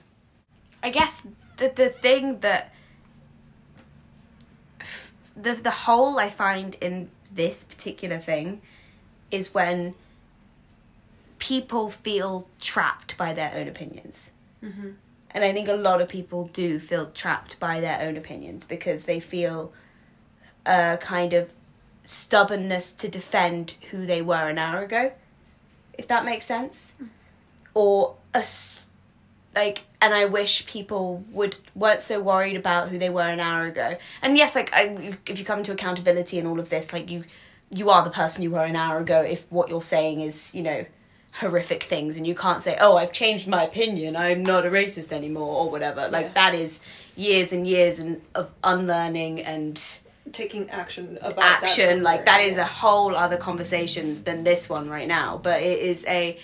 I 0.82 0.90
guess 0.90 1.20
the 1.56 1.68
the 1.74 1.88
thing 1.88 2.38
that 2.40 2.72
the 5.36 5.54
the 5.54 5.70
hole 5.70 6.18
I 6.18 6.28
find 6.30 6.76
in 6.80 7.10
this 7.34 7.64
particular 7.64 8.18
thing 8.18 8.62
is 9.30 9.52
when 9.54 9.94
people 11.38 11.90
feel 11.90 12.48
trapped 12.60 13.16
by 13.16 13.32
their 13.32 13.52
own 13.54 13.66
opinions. 13.68 14.32
Mhm. 14.62 14.94
And 15.32 15.44
I 15.44 15.52
think 15.52 15.68
a 15.68 15.74
lot 15.74 16.00
of 16.00 16.08
people 16.08 16.50
do 16.52 16.80
feel 16.80 17.06
trapped 17.06 17.58
by 17.60 17.80
their 17.80 18.00
own 18.00 18.16
opinions 18.16 18.64
because 18.64 19.04
they 19.04 19.20
feel 19.20 19.72
a 20.66 20.98
kind 21.00 21.32
of 21.32 21.50
stubbornness 22.04 22.92
to 22.94 23.08
defend 23.08 23.76
who 23.90 24.06
they 24.06 24.22
were 24.22 24.48
an 24.48 24.58
hour 24.58 24.82
ago, 24.82 25.12
if 25.96 26.08
that 26.08 26.24
makes 26.24 26.46
sense, 26.46 26.94
hmm. 26.98 27.06
or 27.74 28.16
a 28.34 28.44
like. 29.54 29.84
And 30.02 30.14
I 30.14 30.24
wish 30.24 30.66
people 30.66 31.24
would 31.30 31.56
weren't 31.74 32.02
so 32.02 32.20
worried 32.20 32.56
about 32.56 32.88
who 32.88 32.98
they 32.98 33.10
were 33.10 33.28
an 33.28 33.38
hour 33.38 33.66
ago. 33.66 33.98
And 34.22 34.36
yes, 34.36 34.54
like 34.54 34.72
I, 34.72 35.18
if 35.26 35.38
you 35.38 35.44
come 35.44 35.62
to 35.64 35.72
accountability 35.72 36.38
and 36.38 36.48
all 36.48 36.58
of 36.58 36.70
this, 36.70 36.92
like 36.92 37.10
you, 37.10 37.24
you 37.70 37.90
are 37.90 38.02
the 38.02 38.10
person 38.10 38.42
you 38.42 38.50
were 38.50 38.64
an 38.64 38.76
hour 38.76 38.98
ago. 38.98 39.20
If 39.20 39.46
what 39.50 39.68
you're 39.68 39.82
saying 39.82 40.20
is, 40.20 40.54
you 40.54 40.62
know, 40.62 40.86
horrific 41.32 41.84
things, 41.84 42.16
and 42.16 42.26
you 42.26 42.34
can't 42.34 42.62
say, 42.62 42.76
"Oh, 42.80 42.96
I've 42.96 43.12
changed 43.12 43.46
my 43.48 43.62
opinion. 43.62 44.16
I'm 44.16 44.42
not 44.42 44.66
a 44.66 44.70
racist 44.70 45.12
anymore," 45.12 45.62
or 45.62 45.70
whatever. 45.70 46.08
Like 46.08 46.26
Yeah. 46.26 46.32
that 46.34 46.54
is 46.54 46.80
years 47.16 47.52
and 47.52 47.66
years 47.66 47.98
and 47.98 48.20
of 48.34 48.52
unlearning 48.64 49.40
and 49.40 50.00
Taking 50.32 50.70
action 50.70 51.18
about 51.22 51.36
that 51.36 51.62
action 51.64 52.02
like 52.04 52.26
that 52.26 52.40
is 52.40 52.56
a 52.56 52.64
whole 52.64 53.16
other 53.16 53.36
conversation 53.36 54.22
than 54.22 54.44
this 54.44 54.68
one 54.68 54.88
right 54.88 55.08
now 55.08 55.40
but 55.42 55.60
it 55.60 55.78
is 55.80 56.04
a 56.06 56.38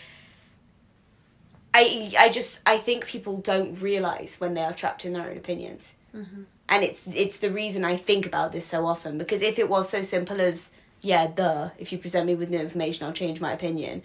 i 1.72 2.10
i 2.18 2.28
just 2.28 2.60
i 2.66 2.78
think 2.78 3.06
people 3.06 3.36
don't 3.36 3.80
realize 3.80 4.36
when 4.40 4.54
they 4.54 4.62
are 4.62 4.72
trapped 4.72 5.04
in 5.04 5.12
their 5.12 5.28
own 5.30 5.36
opinions 5.36 5.92
mm-hmm. 6.12 6.42
and 6.68 6.82
it's 6.82 7.06
it's 7.08 7.38
the 7.38 7.50
reason 7.50 7.84
i 7.84 7.96
think 7.96 8.26
about 8.26 8.50
this 8.50 8.66
so 8.66 8.86
often 8.86 9.18
because 9.18 9.40
if 9.40 9.56
it 9.58 9.68
was 9.68 9.88
so 9.88 10.02
simple 10.02 10.40
as 10.40 10.70
yeah 11.02 11.28
duh 11.28 11.68
if 11.78 11.92
you 11.92 11.98
present 11.98 12.26
me 12.26 12.34
with 12.34 12.50
new 12.50 12.58
information 12.58 13.06
i'll 13.06 13.12
change 13.12 13.40
my 13.40 13.52
opinion 13.52 14.02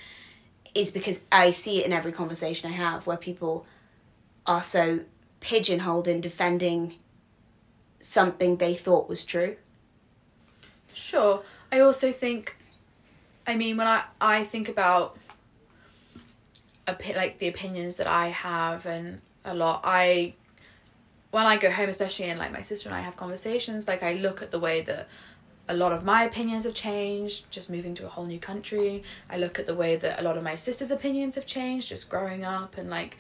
is 0.74 0.92
because 0.92 1.22
i 1.32 1.52
see 1.52 1.80
it 1.80 1.86
in 1.86 1.94
every 1.94 2.12
conversation 2.12 2.70
i 2.70 2.74
have 2.74 3.06
where 3.08 3.18
people 3.18 3.66
are 4.46 4.64
so 4.64 5.02
pigeonholed 5.40 6.08
in 6.08 6.22
defending 6.22 6.96
something 8.00 8.58
they 8.58 8.74
thought 8.74 9.08
was 9.08 9.24
true 9.26 9.56
Sure. 10.94 11.44
I 11.72 11.80
also 11.80 12.12
think, 12.12 12.56
I 13.48 13.56
mean, 13.56 13.78
when 13.78 13.88
I 13.88 14.04
I 14.20 14.44
think 14.44 14.70
about, 14.70 15.18
opi- 16.88 17.16
like 17.16 17.40
the 17.40 17.48
opinions 17.48 17.98
that 17.98 18.08
I 18.08 18.28
have 18.28 18.86
and 18.86 19.22
a 19.46 19.54
lot, 19.54 19.82
I, 19.84 20.34
when 21.32 21.46
I 21.46 21.58
go 21.58 21.72
home, 21.72 21.90
especially 21.90 22.26
and 22.30 22.40
like 22.40 22.52
my 22.52 22.62
sister 22.62 22.90
and 22.90 22.96
I 22.96 23.02
have 23.02 23.16
conversations, 23.16 23.88
like 23.88 24.04
I 24.04 24.14
look 24.14 24.42
at 24.42 24.52
the 24.52 24.60
way 24.60 24.82
that 24.82 25.08
a 25.72 25.74
lot 25.74 25.94
of 25.94 26.04
my 26.04 26.24
opinions 26.24 26.66
have 26.66 26.74
changed 26.74 27.50
just 27.50 27.70
moving 27.70 27.94
to 27.96 28.06
a 28.06 28.10
whole 28.10 28.26
new 28.26 28.40
country. 28.40 29.04
I 29.30 29.38
look 29.38 29.58
at 29.58 29.66
the 29.66 29.74
way 29.74 29.96
that 29.96 30.20
a 30.20 30.24
lot 30.24 30.38
of 30.38 30.44
my 30.44 30.56
sister's 30.56 30.92
opinions 30.92 31.36
have 31.36 31.46
changed 31.46 31.88
just 31.88 32.10
growing 32.10 32.44
up 32.44 32.78
and 32.78 32.90
like 32.90 33.18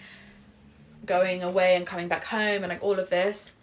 going 1.05 1.41
away 1.41 1.75
and 1.75 1.87
coming 1.87 2.09
back 2.09 2.25
home 2.25 2.63
and 2.63 2.67
like 2.67 2.83
all 2.83 2.99
of 2.99 3.09
this. 3.09 3.53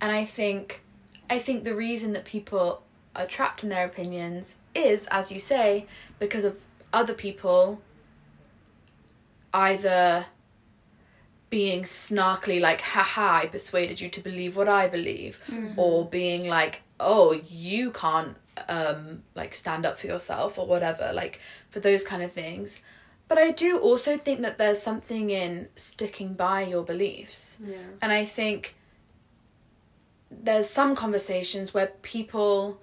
And 0.00 0.10
I 0.10 0.24
think 0.24 0.82
I 1.30 1.38
think 1.38 1.64
the 1.64 1.74
reason 1.74 2.12
that 2.12 2.24
people 2.24 2.82
are 3.16 3.26
trapped 3.26 3.62
in 3.62 3.68
their 3.68 3.86
opinions 3.86 4.56
is, 4.74 5.06
as 5.10 5.30
you 5.30 5.38
say, 5.38 5.86
because 6.18 6.44
of 6.44 6.56
other 6.92 7.14
people 7.14 7.80
either 9.52 10.26
being 11.48 11.84
snarkily 11.84 12.60
like, 12.60 12.80
haha, 12.80 13.42
I 13.42 13.46
persuaded 13.46 14.00
you 14.00 14.08
to 14.08 14.20
believe 14.20 14.56
what 14.56 14.68
I 14.68 14.88
believe, 14.88 15.40
mm-hmm. 15.46 15.78
or 15.78 16.04
being 16.04 16.48
like, 16.48 16.82
oh, 17.00 17.32
you 17.32 17.90
can't 17.90 18.36
um 18.68 19.22
like 19.34 19.52
stand 19.54 19.84
up 19.84 19.98
for 19.98 20.06
yourself 20.06 20.58
or 20.58 20.66
whatever, 20.66 21.10
like 21.12 21.40
for 21.70 21.80
those 21.80 22.04
kind 22.04 22.22
of 22.22 22.32
things. 22.32 22.80
But 23.26 23.38
I 23.38 23.50
do 23.50 23.78
also 23.78 24.16
think 24.16 24.42
that 24.42 24.58
there's 24.58 24.82
something 24.82 25.30
in 25.30 25.68
sticking 25.76 26.34
by 26.34 26.62
your 26.62 26.82
beliefs. 26.82 27.56
Yeah. 27.64 27.76
And 28.02 28.12
I 28.12 28.24
think 28.24 28.76
there's 30.30 30.68
some 30.68 30.94
conversations 30.94 31.72
where 31.72 31.86
people 32.02 32.80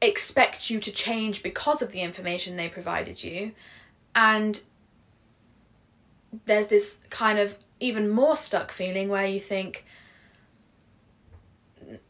expect 0.00 0.70
you 0.70 0.80
to 0.80 0.92
change 0.92 1.42
because 1.42 1.82
of 1.82 1.92
the 1.92 2.00
information 2.00 2.56
they 2.56 2.68
provided 2.68 3.22
you. 3.22 3.52
And 4.14 4.62
there's 6.44 6.68
this 6.68 6.98
kind 7.10 7.38
of 7.38 7.56
even 7.80 8.08
more 8.08 8.36
stuck 8.36 8.70
feeling 8.70 9.08
where 9.08 9.26
you 9.26 9.40
think, 9.40 9.84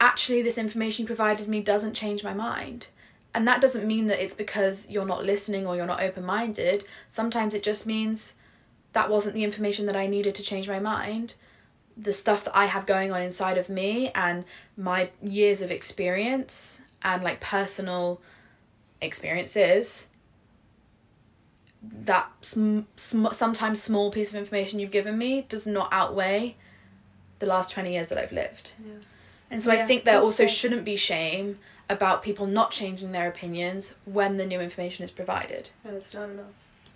actually, 0.00 0.42
this 0.42 0.58
information 0.58 1.02
you 1.02 1.06
provided 1.06 1.48
me 1.48 1.60
doesn't 1.60 1.94
change 1.94 2.24
my 2.24 2.34
mind. 2.34 2.88
And 3.34 3.46
that 3.46 3.60
doesn't 3.60 3.86
mean 3.86 4.06
that 4.06 4.22
it's 4.22 4.34
because 4.34 4.88
you're 4.88 5.04
not 5.04 5.24
listening 5.24 5.66
or 5.66 5.76
you're 5.76 5.86
not 5.86 6.02
open 6.02 6.24
minded. 6.24 6.84
Sometimes 7.08 7.52
it 7.52 7.62
just 7.62 7.86
means 7.86 8.34
that 8.92 9.10
wasn't 9.10 9.34
the 9.34 9.44
information 9.44 9.84
that 9.86 9.96
I 9.96 10.06
needed 10.06 10.34
to 10.36 10.42
change 10.42 10.68
my 10.68 10.78
mind 10.78 11.34
the 11.96 12.12
stuff 12.12 12.44
that 12.44 12.56
I 12.56 12.66
have 12.66 12.86
going 12.86 13.10
on 13.10 13.22
inside 13.22 13.56
of 13.56 13.68
me 13.68 14.10
and 14.14 14.44
my 14.76 15.10
years 15.22 15.62
of 15.62 15.70
experience 15.70 16.82
and 17.02 17.22
like 17.22 17.40
personal 17.40 18.20
experiences 19.00 20.08
that 21.82 22.30
sm- 22.42 22.80
sm- 22.96 23.32
sometimes 23.32 23.82
small 23.82 24.10
piece 24.10 24.30
of 24.30 24.38
information 24.38 24.78
you've 24.78 24.90
given 24.90 25.16
me 25.16 25.46
does 25.48 25.66
not 25.66 25.88
outweigh 25.92 26.56
the 27.38 27.46
last 27.46 27.70
20 27.70 27.92
years 27.92 28.08
that 28.08 28.18
I've 28.18 28.32
lived. 28.32 28.72
Yeah. 28.84 28.94
And 29.50 29.62
so 29.62 29.70
I 29.70 29.84
think 29.86 30.04
there 30.04 30.20
also 30.20 30.44
fair. 30.44 30.48
shouldn't 30.48 30.84
be 30.84 30.96
shame 30.96 31.58
about 31.88 32.22
people 32.22 32.46
not 32.46 32.72
changing 32.72 33.12
their 33.12 33.28
opinions 33.28 33.94
when 34.04 34.36
the 34.36 34.46
new 34.46 34.60
information 34.60 35.04
is 35.04 35.10
provided. 35.10 35.70
And 35.84 35.96
it's 35.96 36.12
not 36.12 36.30
enough. 36.30 36.46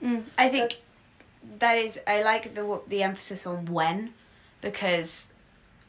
Mm, 0.02 0.24
I 0.36 0.48
think 0.48 0.70
That's, 0.70 0.90
that 1.58 1.78
is 1.78 2.00
I 2.06 2.22
like 2.22 2.54
the 2.54 2.80
the 2.88 3.02
emphasis 3.02 3.46
on 3.46 3.66
when 3.66 4.14
because 4.60 5.28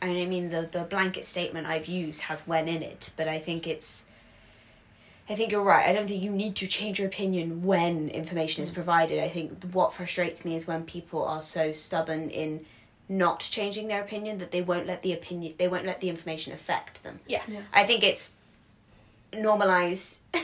I 0.02 0.08
mean, 0.08 0.22
I 0.22 0.30
mean 0.30 0.50
the 0.50 0.70
the 0.72 0.84
blanket 0.84 1.26
statement 1.26 1.68
I've 1.68 1.88
used 1.88 2.22
has 2.24 2.46
when 2.48 2.68
in 2.68 2.84
it, 2.84 3.12
but 3.18 3.28
I 3.28 3.40
think 3.40 3.66
it's 3.66 4.06
I 5.30 5.36
think 5.36 5.52
you're 5.52 5.64
right. 5.64 5.88
I 5.88 5.94
don't 5.94 6.08
think 6.08 6.22
you 6.22 6.32
need 6.32 6.56
to 6.58 6.68
change 6.68 7.00
your 7.00 7.08
opinion 7.08 7.64
when 7.64 8.10
information 8.10 8.64
is 8.64 8.70
provided. 8.70 9.24
I 9.24 9.30
think 9.30 9.64
what 9.72 9.94
frustrates 9.94 10.44
me 10.44 10.56
is 10.56 10.68
when 10.68 10.84
people 10.84 11.24
are 11.24 11.42
so 11.42 11.72
stubborn 11.72 12.30
in 12.30 12.66
not 13.12 13.42
changing 13.42 13.90
their 13.90 14.02
opinion 14.02 14.38
that 14.38 14.52
they 14.52 14.62
won't 14.62 14.88
let 14.88 15.04
the 15.04 15.12
opinion 15.12 15.54
they 15.58 15.68
won't 15.68 15.86
let 15.86 16.00
the 16.00 16.08
information 16.08 16.54
affect 16.54 17.04
them. 17.04 17.20
Yeah. 17.28 17.42
Yeah. 17.46 17.60
I 17.74 17.86
think 17.86 18.04
it's 18.04 18.32
normalize 19.34 20.18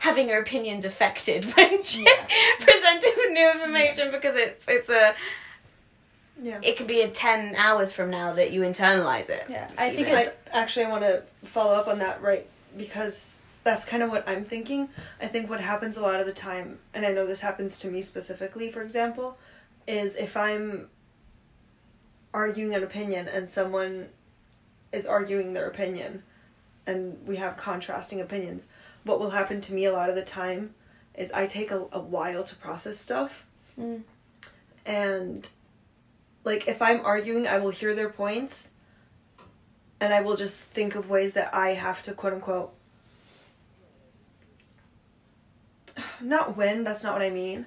having 0.00 0.28
your 0.28 0.40
opinions 0.40 0.84
affected 0.84 1.44
when 1.56 1.70
Yeah. 1.72 2.26
presented 2.60 3.12
with 3.16 3.30
new 3.32 3.50
information 3.50 4.10
because 4.10 4.36
it's 4.36 4.66
it's 4.68 4.90
a 4.90 5.14
yeah. 6.42 6.60
it 6.62 6.76
could 6.76 6.86
be 6.86 7.00
a 7.00 7.08
10 7.08 7.54
hours 7.56 7.92
from 7.92 8.10
now 8.10 8.34
that 8.34 8.50
you 8.50 8.60
internalize 8.60 9.30
it 9.30 9.44
Yeah. 9.48 9.70
I 9.78 9.90
think 9.90 10.08
it's 10.08 10.28
I 10.52 10.60
actually 10.60 10.84
I 10.84 10.90
want 10.90 11.04
to 11.04 11.22
follow 11.44 11.74
up 11.74 11.88
on 11.88 12.00
that 12.00 12.20
right 12.20 12.46
because 12.76 13.38
that's 13.62 13.86
kind 13.86 14.02
of 14.02 14.10
what 14.10 14.28
I'm 14.28 14.44
thinking. 14.44 14.90
I 15.22 15.26
think 15.26 15.48
what 15.48 15.60
happens 15.60 15.96
a 15.96 16.02
lot 16.02 16.20
of 16.20 16.26
the 16.26 16.34
time, 16.34 16.80
and 16.92 17.06
I 17.06 17.12
know 17.12 17.26
this 17.26 17.40
happens 17.40 17.78
to 17.78 17.88
me 17.88 18.02
specifically, 18.02 18.70
for 18.70 18.82
example, 18.82 19.38
is 19.88 20.16
if 20.16 20.36
I'm 20.36 20.90
arguing 22.34 22.74
an 22.74 22.82
opinion 22.82 23.28
and 23.28 23.48
someone 23.48 24.08
is 24.92 25.06
arguing 25.06 25.54
their 25.54 25.68
opinion 25.68 26.22
and 26.86 27.16
we 27.26 27.36
have 27.36 27.56
contrasting 27.56 28.20
opinions, 28.20 28.68
what 29.04 29.18
will 29.18 29.30
happen 29.30 29.60
to 29.62 29.72
me 29.72 29.86
a 29.86 29.92
lot 29.92 30.10
of 30.10 30.16
the 30.16 30.22
time 30.22 30.74
is 31.14 31.32
I 31.32 31.46
take 31.46 31.70
a, 31.70 31.86
a 31.92 32.00
while 32.00 32.44
to 32.44 32.56
process 32.56 32.98
stuff. 32.98 33.46
Mm. 33.80 34.02
And 34.84 35.48
like 36.42 36.68
if 36.68 36.82
I'm 36.82 37.00
arguing, 37.06 37.46
I 37.46 37.58
will 37.58 37.70
hear 37.70 37.94
their 37.94 38.10
points 38.10 38.72
and 40.00 40.12
I 40.12 40.20
will 40.20 40.36
just 40.36 40.64
think 40.64 40.94
of 40.94 41.08
ways 41.08 41.32
that 41.34 41.54
I 41.54 41.70
have 41.70 42.02
to 42.02 42.12
quote 42.12 42.34
unquote 42.34 42.74
not 46.20 46.56
win, 46.56 46.84
that's 46.84 47.04
not 47.04 47.14
what 47.14 47.22
I 47.22 47.30
mean, 47.30 47.66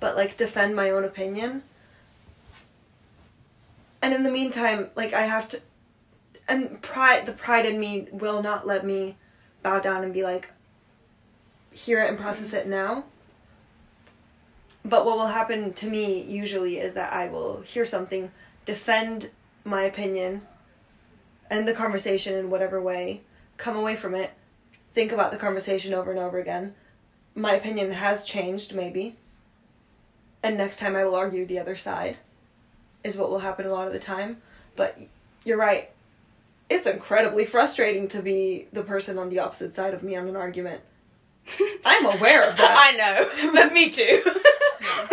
but 0.00 0.16
like 0.16 0.36
defend 0.36 0.76
my 0.76 0.90
own 0.90 1.04
opinion. 1.04 1.64
And 4.04 4.12
in 4.12 4.22
the 4.22 4.30
meantime, 4.30 4.90
like 4.96 5.14
I 5.14 5.22
have 5.22 5.48
to 5.48 5.60
and 6.46 6.82
pride 6.82 7.24
the 7.24 7.32
pride 7.32 7.64
in 7.64 7.80
me 7.80 8.06
will 8.12 8.42
not 8.42 8.66
let 8.66 8.84
me 8.84 9.16
bow 9.62 9.80
down 9.80 10.04
and 10.04 10.12
be 10.12 10.22
like 10.22 10.50
hear 11.72 12.04
it 12.04 12.10
and 12.10 12.18
process 12.18 12.52
it 12.52 12.66
now. 12.66 13.04
But 14.84 15.06
what 15.06 15.16
will 15.16 15.28
happen 15.28 15.72
to 15.72 15.88
me 15.88 16.20
usually 16.20 16.78
is 16.78 16.92
that 16.92 17.14
I 17.14 17.28
will 17.28 17.62
hear 17.62 17.86
something, 17.86 18.30
defend 18.66 19.30
my 19.64 19.84
opinion, 19.84 20.42
end 21.50 21.66
the 21.66 21.72
conversation 21.72 22.36
in 22.36 22.50
whatever 22.50 22.82
way, 22.82 23.22
come 23.56 23.74
away 23.74 23.96
from 23.96 24.14
it, 24.14 24.32
think 24.92 25.12
about 25.12 25.30
the 25.30 25.38
conversation 25.38 25.94
over 25.94 26.10
and 26.10 26.20
over 26.20 26.38
again. 26.38 26.74
My 27.34 27.54
opinion 27.54 27.92
has 27.92 28.26
changed, 28.26 28.74
maybe. 28.74 29.16
And 30.42 30.58
next 30.58 30.78
time 30.78 30.94
I 30.94 31.04
will 31.04 31.14
argue 31.14 31.46
the 31.46 31.58
other 31.58 31.74
side, 31.74 32.18
is 33.04 33.16
what 33.16 33.30
will 33.30 33.38
happen 33.38 33.66
a 33.66 33.72
lot 33.72 33.86
of 33.86 33.92
the 33.92 33.98
time. 34.00 34.38
But 34.74 34.98
you're 35.44 35.58
right. 35.58 35.90
It's 36.68 36.86
incredibly 36.86 37.44
frustrating 37.44 38.08
to 38.08 38.22
be 38.22 38.66
the 38.72 38.82
person 38.82 39.18
on 39.18 39.28
the 39.28 39.38
opposite 39.38 39.76
side 39.76 39.94
of 39.94 40.02
me 40.02 40.16
on 40.16 40.26
an 40.26 40.34
argument. 40.34 40.80
I'm 41.84 42.06
aware 42.06 42.48
of 42.48 42.56
that. 42.56 42.74
i 42.94 42.96
know 42.96 43.52
but 43.52 43.72
me 43.72 43.90
too 43.90 44.22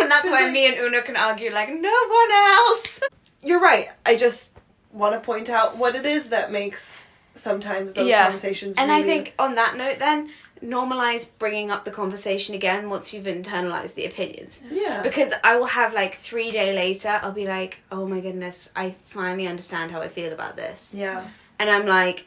and 0.00 0.10
that's 0.10 0.30
why 0.30 0.50
me 0.50 0.66
and 0.66 0.78
una 0.78 1.02
can 1.02 1.14
argue 1.14 1.52
like 1.52 1.68
no 1.68 2.06
one 2.08 2.32
else 2.32 3.00
You're 3.42 3.60
right. 3.60 3.88
I 4.06 4.16
just 4.16 4.56
want 4.92 5.14
to 5.14 5.20
point 5.20 5.50
out 5.50 5.76
what 5.76 5.94
it 5.96 6.06
is 6.06 6.30
that 6.30 6.50
makes 6.52 6.94
sometimes 7.34 7.94
those 7.94 8.08
Yeah. 8.08 8.24
conversations. 8.24 8.76
And 8.76 8.90
I 8.92 9.02
think 9.02 9.34
on 9.38 9.54
that 9.56 9.76
note, 9.76 9.98
then 9.98 10.30
normalize 10.62 11.28
bringing 11.38 11.70
up 11.70 11.84
the 11.84 11.90
conversation 11.90 12.54
again 12.54 12.88
once 12.88 13.12
you've 13.12 13.24
internalized 13.26 13.94
the 13.94 14.04
opinions. 14.06 14.60
yeah, 14.70 15.02
Because 15.02 15.32
I 15.42 15.56
will 15.56 15.66
have 15.66 15.92
like 15.92 16.14
three 16.14 16.50
day 16.50 16.72
later, 16.72 17.18
I'll 17.22 17.32
be 17.32 17.46
like, 17.46 17.78
oh 17.90 18.06
my 18.06 18.20
goodness, 18.20 18.70
I 18.76 18.94
finally 19.04 19.46
understand 19.48 19.90
how 19.90 20.00
I 20.00 20.08
feel 20.08 20.32
about 20.32 20.56
this. 20.56 20.94
yeah, 20.96 21.24
And 21.58 21.68
I'm 21.68 21.86
like, 21.86 22.26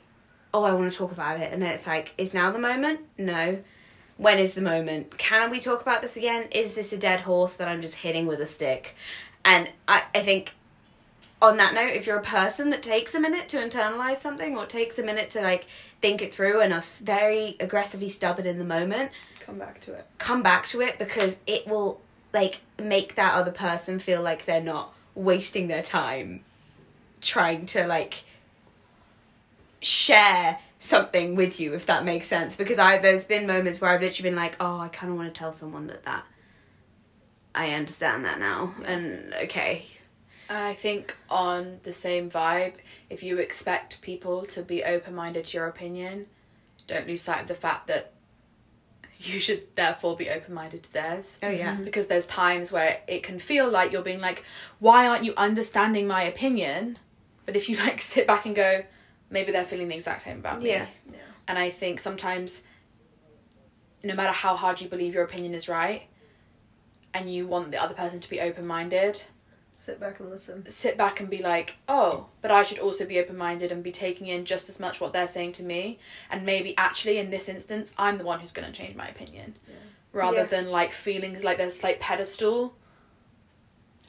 oh, 0.53 0.63
I 0.63 0.73
want 0.73 0.91
to 0.91 0.97
talk 0.97 1.11
about 1.11 1.39
it. 1.39 1.51
And 1.53 1.61
then 1.61 1.73
it's 1.73 1.87
like, 1.87 2.13
is 2.17 2.33
now 2.33 2.51
the 2.51 2.59
moment? 2.59 3.01
No. 3.17 3.59
When 4.17 4.39
is 4.39 4.53
the 4.53 4.61
moment? 4.61 5.17
Can 5.17 5.49
we 5.49 5.59
talk 5.59 5.81
about 5.81 6.01
this 6.01 6.15
again? 6.15 6.47
Is 6.51 6.73
this 6.73 6.93
a 6.93 6.97
dead 6.97 7.21
horse 7.21 7.53
that 7.55 7.67
I'm 7.67 7.81
just 7.81 7.95
hitting 7.95 8.25
with 8.25 8.39
a 8.39 8.47
stick? 8.47 8.95
And 9.43 9.69
I, 9.87 10.03
I 10.13 10.21
think 10.21 10.53
on 11.45 11.58
that 11.58 11.73
note, 11.73 11.91
if 11.93 12.08
you're 12.08 12.17
a 12.17 12.23
person 12.23 12.69
that 12.71 12.81
takes 12.81 13.13
a 13.15 13.19
minute 13.19 13.47
to 13.49 13.58
internalize 13.58 14.17
something 14.17 14.58
or 14.58 14.65
takes 14.65 14.97
a 14.97 15.03
minute 15.03 15.29
to 15.31 15.41
like 15.41 15.67
think 16.01 16.21
it 16.21 16.34
through 16.34 16.62
and 16.62 16.73
are 16.73 16.84
very 17.03 17.55
aggressively 17.60 18.10
stubborn 18.10 18.45
in 18.45 18.58
the 18.58 18.65
moment, 18.65 19.12
come 19.39 19.58
back 19.58 19.79
to 19.81 19.93
it. 19.93 20.08
come 20.17 20.41
back 20.41 20.67
to 20.67 20.81
it 20.81 20.97
because 20.97 21.39
it 21.45 21.67
will 21.67 22.01
like 22.34 22.62
make 22.81 23.15
that 23.15 23.34
other 23.36 23.51
person 23.51 23.99
feel 23.99 24.21
like 24.21 24.45
they're 24.45 24.62
not 24.62 24.93
wasting 25.13 25.67
their 25.67 25.84
time 25.84 26.43
trying 27.21 27.65
to 27.65 27.88
like 27.88 28.23
share 29.81 30.60
something 30.79 31.36
with 31.36 31.60
you 31.60 31.73
if 31.73 31.86
that 31.86 32.03
makes 32.03 32.27
sense. 32.27 32.55
Because 32.55 32.79
i 32.79 32.97
there's 32.97 33.23
been 33.23 33.45
moments 33.47 33.79
where 33.79 33.91
i've 33.91 34.01
literally 34.01 34.29
been 34.29 34.38
like 34.38 34.55
oh 34.60 34.79
i 34.79 34.88
kind 34.88 35.12
of 35.12 35.17
want 35.17 35.34
to 35.34 35.38
tell 35.38 35.53
someone 35.53 35.88
that 35.88 36.03
that 36.03 36.25
i 37.53 37.69
understand 37.71 38.25
that 38.25 38.39
now. 38.39 38.73
And 38.86 39.34
okay 39.43 39.86
I 40.49 40.73
think 40.73 41.15
on 41.29 41.79
the 41.84 41.93
same 41.93 42.29
vibe, 42.29 42.75
if 43.10 43.23
you 43.23 43.38
expect 43.38 44.01
people 44.01 44.45
to 44.47 44.62
be 44.62 44.84
open 44.84 45.15
minded 45.15 45.45
to 45.45 45.58
your 45.58 45.67
opinion, 45.67 46.27
don't 46.88 47.08
lose 47.08 47.23
sight 47.23 47.41
of 47.41 47.47
the 47.47 47.55
fact 47.55 47.88
that 47.88 48.13
you 49.19 49.39
should 49.39 49.75
therefore 49.75 50.15
be 50.15 50.29
open 50.29 50.53
minded 50.53 50.84
to 50.84 50.93
theirs. 50.93 51.39
oh 51.41 51.49
yeah 51.49 51.73
mm-hmm. 51.73 51.84
Because 51.84 52.08
there's 52.08 52.27
times 52.27 52.71
where 52.71 53.01
it 53.08 53.23
can 53.23 53.39
feel 53.39 53.69
like 53.69 53.91
you're 53.91 54.01
being 54.01 54.21
like, 54.21 54.43
why 54.79 55.08
aren't 55.08 55.23
you 55.23 55.34
understanding 55.38 56.05
my 56.05 56.23
opinion? 56.23 56.97
But 57.45 57.55
if 57.55 57.69
you 57.69 57.77
like 57.77 58.01
sit 58.13 58.27
back 58.27 58.45
and 58.45 58.55
go, 58.55 58.84
maybe 59.29 59.51
they're 59.51 59.65
feeling 59.65 59.88
the 59.88 59.95
exact 59.95 60.23
same 60.23 60.39
about 60.39 60.62
me. 60.62 60.69
Yeah. 60.69 60.86
Yeah. 61.12 61.19
And 61.47 61.58
I 61.58 61.69
think 61.69 61.99
sometimes, 61.99 62.63
no 64.03 64.15
matter 64.15 64.31
how 64.31 64.55
hard 64.55 64.81
you 64.81 64.89
believe 64.89 65.13
your 65.13 65.23
opinion 65.23 65.53
is 65.53 65.69
right, 65.69 66.03
and 67.13 67.31
you 67.31 67.47
want 67.47 67.71
the 67.71 67.81
other 67.81 67.93
person 67.93 68.19
to 68.19 68.29
be 68.29 68.41
open 68.41 68.67
minded, 68.67 69.23
Sit 69.85 69.99
back 69.99 70.19
and 70.19 70.31
listen. 70.31 70.65
sit 70.67 70.97
back 70.97 71.19
and 71.19 71.29
be 71.29 71.43
like, 71.43 71.75
oh, 71.87 72.25
but 72.41 72.49
I 72.49 72.63
should 72.63 72.79
also 72.79 73.05
be 73.05 73.19
open 73.19 73.37
minded 73.37 73.71
and 73.71 73.83
be 73.83 73.91
taking 73.91 74.25
in 74.27 74.43
just 74.45 74.67
as 74.67 74.79
much 74.79 74.99
what 74.99 75.13
they're 75.13 75.27
saying 75.27 75.51
to 75.53 75.63
me. 75.63 75.99
And 76.31 76.43
maybe 76.43 76.73
actually, 76.75 77.19
in 77.19 77.29
this 77.29 77.47
instance, 77.47 77.93
I'm 77.97 78.17
the 78.17 78.23
one 78.23 78.39
who's 78.39 78.51
going 78.51 78.65
to 78.65 78.75
change 78.75 78.95
my 78.95 79.07
opinion. 79.07 79.55
Yeah. 79.67 79.75
Rather 80.11 80.37
Yeah. 80.37 80.43
than 80.45 80.71
like 80.71 80.91
feeling 80.91 81.39
like 81.43 81.57
there's 81.59 81.83
like 81.83 81.99
pedestal. 81.99 82.73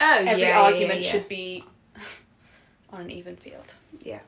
oh 0.01 0.23
Every 0.25 0.41
yeah, 0.41 0.59
argument 0.59 1.01
yeah, 1.01 1.05
yeah. 1.05 1.11
should 1.11 1.29
be 1.29 1.63
on 2.91 3.01
an 3.01 3.11
even 3.11 3.35
field. 3.35 3.73
Yeah. 4.01 4.21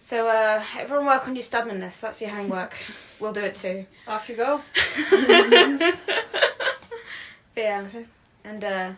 So 0.00 0.28
uh 0.28 0.62
everyone 0.78 1.04
work 1.06 1.28
on 1.28 1.34
your 1.36 1.42
stubbornness 1.42 1.98
that's 1.98 2.22
your 2.22 2.30
homework 2.30 2.74
we'll 3.20 3.32
do 3.34 3.40
it 3.44 3.54
too 3.54 3.84
Off 4.06 4.28
you 4.30 4.36
go. 4.36 4.62
But 7.54 7.62
yeah. 7.64 7.84
Okay. 7.88 8.06
And 8.44 8.64
uh 8.64 8.90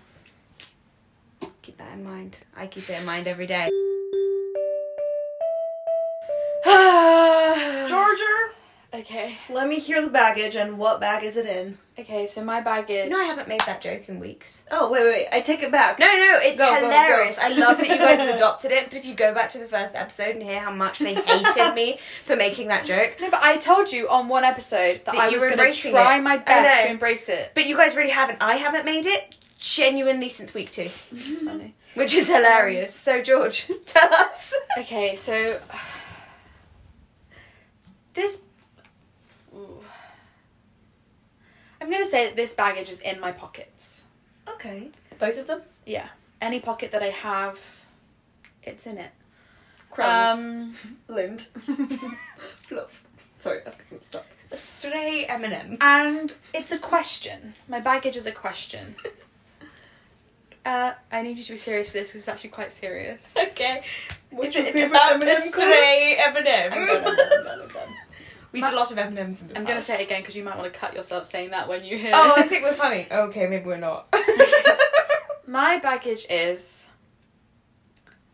keep 1.63 1.77
that 1.79 1.93
in 1.93 2.05
mind. 2.05 2.37
I 2.57 2.67
keep 2.67 2.89
it 2.89 2.99
in 2.99 3.05
mind 3.07 3.27
every 3.27 3.47
day. 3.47 3.69
Georgia, 7.89 8.25
Okay. 8.93 9.37
let 9.49 9.69
me 9.69 9.79
hear 9.79 10.03
the 10.03 10.11
baggage 10.11 10.57
and 10.57 10.77
what 10.79 11.01
bag 11.01 11.23
is 11.25 11.37
it 11.37 11.47
in? 11.47 11.79
Okay, 11.99 12.27
so 12.27 12.43
my 12.43 12.61
baggage. 12.61 13.05
You 13.05 13.11
know 13.11 13.19
I 13.21 13.25
haven't 13.25 13.47
made 13.49 13.61
that 13.67 13.81
joke 13.81 14.09
in 14.09 14.19
weeks. 14.21 14.65
Oh 14.71 14.91
wait, 14.91 15.03
wait, 15.05 15.11
wait. 15.13 15.29
I 15.33 15.41
take 15.43 15.63
it 15.63 15.71
back. 15.71 15.99
No, 15.99 16.07
no, 16.07 16.39
it's 16.43 16.61
Go, 16.61 16.69
go, 16.75 16.81
hilarious. 16.81 17.37
go. 17.37 17.43
I 17.45 17.49
love 17.49 17.79
that 17.79 17.89
you 17.89 17.99
guys 17.99 18.19
have 18.21 18.35
adopted 18.35 18.73
it, 18.73 18.87
but 18.91 18.95
if 18.99 19.05
you 19.05 19.15
go 19.15 19.35
back 19.35 19.49
to 19.51 19.59
the 19.59 19.67
first 19.67 19.95
episode 19.95 20.35
and 20.37 20.43
hear 20.43 20.61
how 20.61 20.71
much 20.73 20.99
they 20.99 21.15
hated 21.15 21.75
me 21.75 21.99
for 22.25 22.37
making 22.37 22.69
that 22.69 22.85
joke. 22.87 23.17
No, 23.21 23.31
but 23.31 23.43
I 23.43 23.59
told 23.59 23.93
you 23.93 24.09
on 24.09 24.29
one 24.29 24.45
episode 24.45 25.03
that, 25.05 25.15
That 25.15 25.17
I 25.17 25.29
you 25.29 25.35
was 25.35 25.45
going 25.45 25.73
to 25.73 25.91
try 25.91 26.17
it. 26.19 26.23
my 26.23 26.39
best 26.39 26.85
to 26.87 26.91
embrace 26.91 27.29
it. 27.29 27.53
But 27.55 27.67
you 27.67 27.77
guys 27.77 27.95
really 27.97 28.11
haven't. 28.11 28.39
I 28.43 28.55
haven't 28.55 28.85
made 28.87 29.05
it 29.07 29.35
genuinely 29.61 30.29
since 30.29 30.55
week 30.55 30.71
two. 30.73 30.89
It's 31.13 31.43
funny. 31.43 31.75
Which 31.95 32.15
is 32.15 32.29
hilarious. 32.29 32.95
So 32.95 33.23
George, 33.23 33.71
tell 33.87 34.13
us. 34.15 34.55
Okay, 34.79 35.15
so 35.15 35.61
this. 38.15 38.43
Ooh. 39.55 39.83
I'm 41.81 41.91
gonna 41.91 42.07
say 42.07 42.27
that 42.27 42.37
this 42.37 42.55
baggage 42.55 42.91
is 42.91 43.01
in 43.01 43.21
my 43.21 43.33
pockets. 43.33 44.05
Okay. 44.49 44.91
Both 45.19 45.39
of 45.39 45.47
them? 45.47 45.63
Yeah, 45.87 46.09
any 46.41 46.61
pocket 46.61 46.91
that 46.93 47.03
I 47.03 47.09
have, 47.11 47.59
it's 48.63 48.87
in 48.87 48.99
it. 48.99 49.11
Crumbs. 49.91 50.41
Um, 50.41 50.77
Lind. 51.09 51.41
Fluff. 52.39 53.05
Sorry. 53.39 53.61
okay, 53.67 53.99
Stop. 54.05 54.27
A 54.53 54.57
stray 54.57 55.25
M&M. 55.29 55.79
and 55.81 56.35
it's 56.53 56.73
a 56.73 56.79
question. 56.79 57.55
My 57.69 57.81
baggage 57.81 58.17
is 58.17 58.27
a 58.27 58.33
question. 58.33 58.97
Uh, 60.65 60.93
I 61.11 61.23
need 61.23 61.39
you 61.39 61.45
to 61.45 61.53
be 61.53 61.59
serious 61.59 61.89
for 61.89 61.95
this 61.95 62.09
because 62.09 62.21
it's 62.23 62.29
actually 62.29 62.51
quite 62.51 62.73
serious. 62.73 63.35
Okay. 63.51 63.83
What's 64.31 64.51
Is 64.51 64.55
your 64.57 64.67
it 64.67 64.73
favorite 64.75 64.91
about 64.91 65.13
M&M 65.15 65.23
a 65.23 65.31
colour? 65.31 65.41
stray 65.41 66.17
M&M? 66.19 66.73
I'm 66.73 66.87
done, 66.87 66.97
I'm 66.97 67.17
done, 67.17 67.19
I'm 67.19 67.45
done, 67.45 67.61
I'm 67.63 67.69
done. 67.73 67.89
We 68.53 68.61
did 68.63 68.73
a 68.73 68.77
lot 68.77 68.91
of 68.93 68.99
M&Ms 68.99 69.43
in 69.43 69.49
this 69.49 69.57
I'm 69.59 69.65
gonna 69.65 69.75
house. 69.75 69.87
say 69.87 70.03
it 70.03 70.07
again 70.07 70.21
because 70.23 70.37
you 70.37 70.45
might 70.45 70.57
want 70.59 70.73
to 70.73 70.79
cut 70.79 70.95
yourself 70.95 71.27
saying 71.27 71.51
that 71.51 71.69
when 71.69 71.85
you 71.85 71.97
hear. 71.99 72.13
Oh, 72.15 72.35
I 72.37 72.41
it. 72.43 72.49
think 72.49 72.63
we're 72.65 72.73
funny. 72.73 73.07
Okay, 73.11 73.47
maybe 73.47 73.65
we're 73.65 73.77
not. 73.77 74.15
My 75.47 75.79
baggage 75.79 76.27
is 76.31 76.89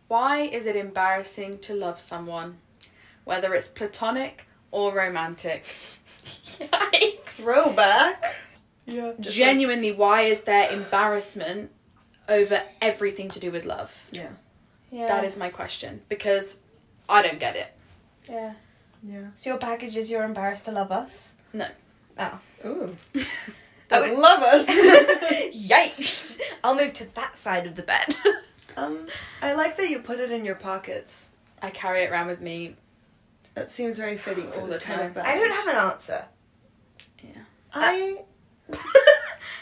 why 0.09 0.41
is 0.43 0.67
it 0.67 0.77
embarrassing 0.77 1.59
to 1.61 1.75
love 1.75 1.99
someone, 2.01 2.59
whether 3.25 3.55
it's 3.55 3.69
platonic 3.69 4.47
or 4.71 4.95
romantic? 4.95 5.65
Yikes. 6.25 7.19
Throwback. 7.25 8.37
Yeah. 8.87 9.13
Just 9.19 9.35
Genuinely, 9.37 9.93
why 9.93 10.23
is 10.23 10.43
there 10.43 10.71
embarrassment 10.73 11.71
over 12.29 12.63
everything 12.81 13.29
to 13.31 13.41
do 13.41 13.51
with 13.51 13.65
love? 13.65 13.95
Yeah. 14.13 14.29
Yeah. 14.91 15.07
That 15.09 15.25
is 15.25 15.37
my 15.37 15.51
question 15.51 16.03
because 16.09 16.61
I 17.09 17.23
don't 17.23 17.39
get 17.41 17.57
it. 17.57 17.73
Yeah. 18.29 18.55
Yeah. 19.03 19.27
So 19.35 19.51
your 19.51 19.59
package 19.59 19.97
is 19.97 20.11
you're 20.11 20.25
embarrassed 20.25 20.65
to 20.67 20.73
love 20.73 20.91
us? 20.93 21.35
No. 21.53 21.67
Oh. 22.19 22.39
Ooh. 22.65 22.97
Oh, 23.89 24.01
Doesn't 24.01 24.21
love 24.21 24.43
us. 24.43 24.67
Yikes! 25.55 26.41
I'll 26.65 26.75
move 26.75 26.93
to 26.95 27.15
that 27.15 27.39
side 27.39 27.69
of 27.69 27.77
the 27.77 27.83
bed. 27.83 28.17
um, 28.77 29.07
I 29.41 29.55
like 29.55 29.77
that 29.77 29.89
you 29.89 30.01
put 30.01 30.19
it 30.19 30.33
in 30.33 30.45
your 30.45 30.57
pockets. 30.57 31.29
I 31.63 31.71
carry 31.71 32.03
it 32.03 32.11
around 32.11 32.27
with 32.27 32.41
me. 32.41 32.75
That 33.55 33.71
seems 33.71 33.97
very 34.01 34.17
fitting 34.19 34.51
for 34.51 34.63
All 34.63 34.67
this 34.67 34.81
the 34.81 34.87
kind 34.87 35.01
of 35.03 35.07
time. 35.07 35.13
baggage. 35.15 35.31
I 35.31 35.39
don't 35.39 35.53
have 35.53 35.69
an 35.69 35.77
answer. 35.93 36.25
Yeah. 37.23 37.43
I 37.73 38.23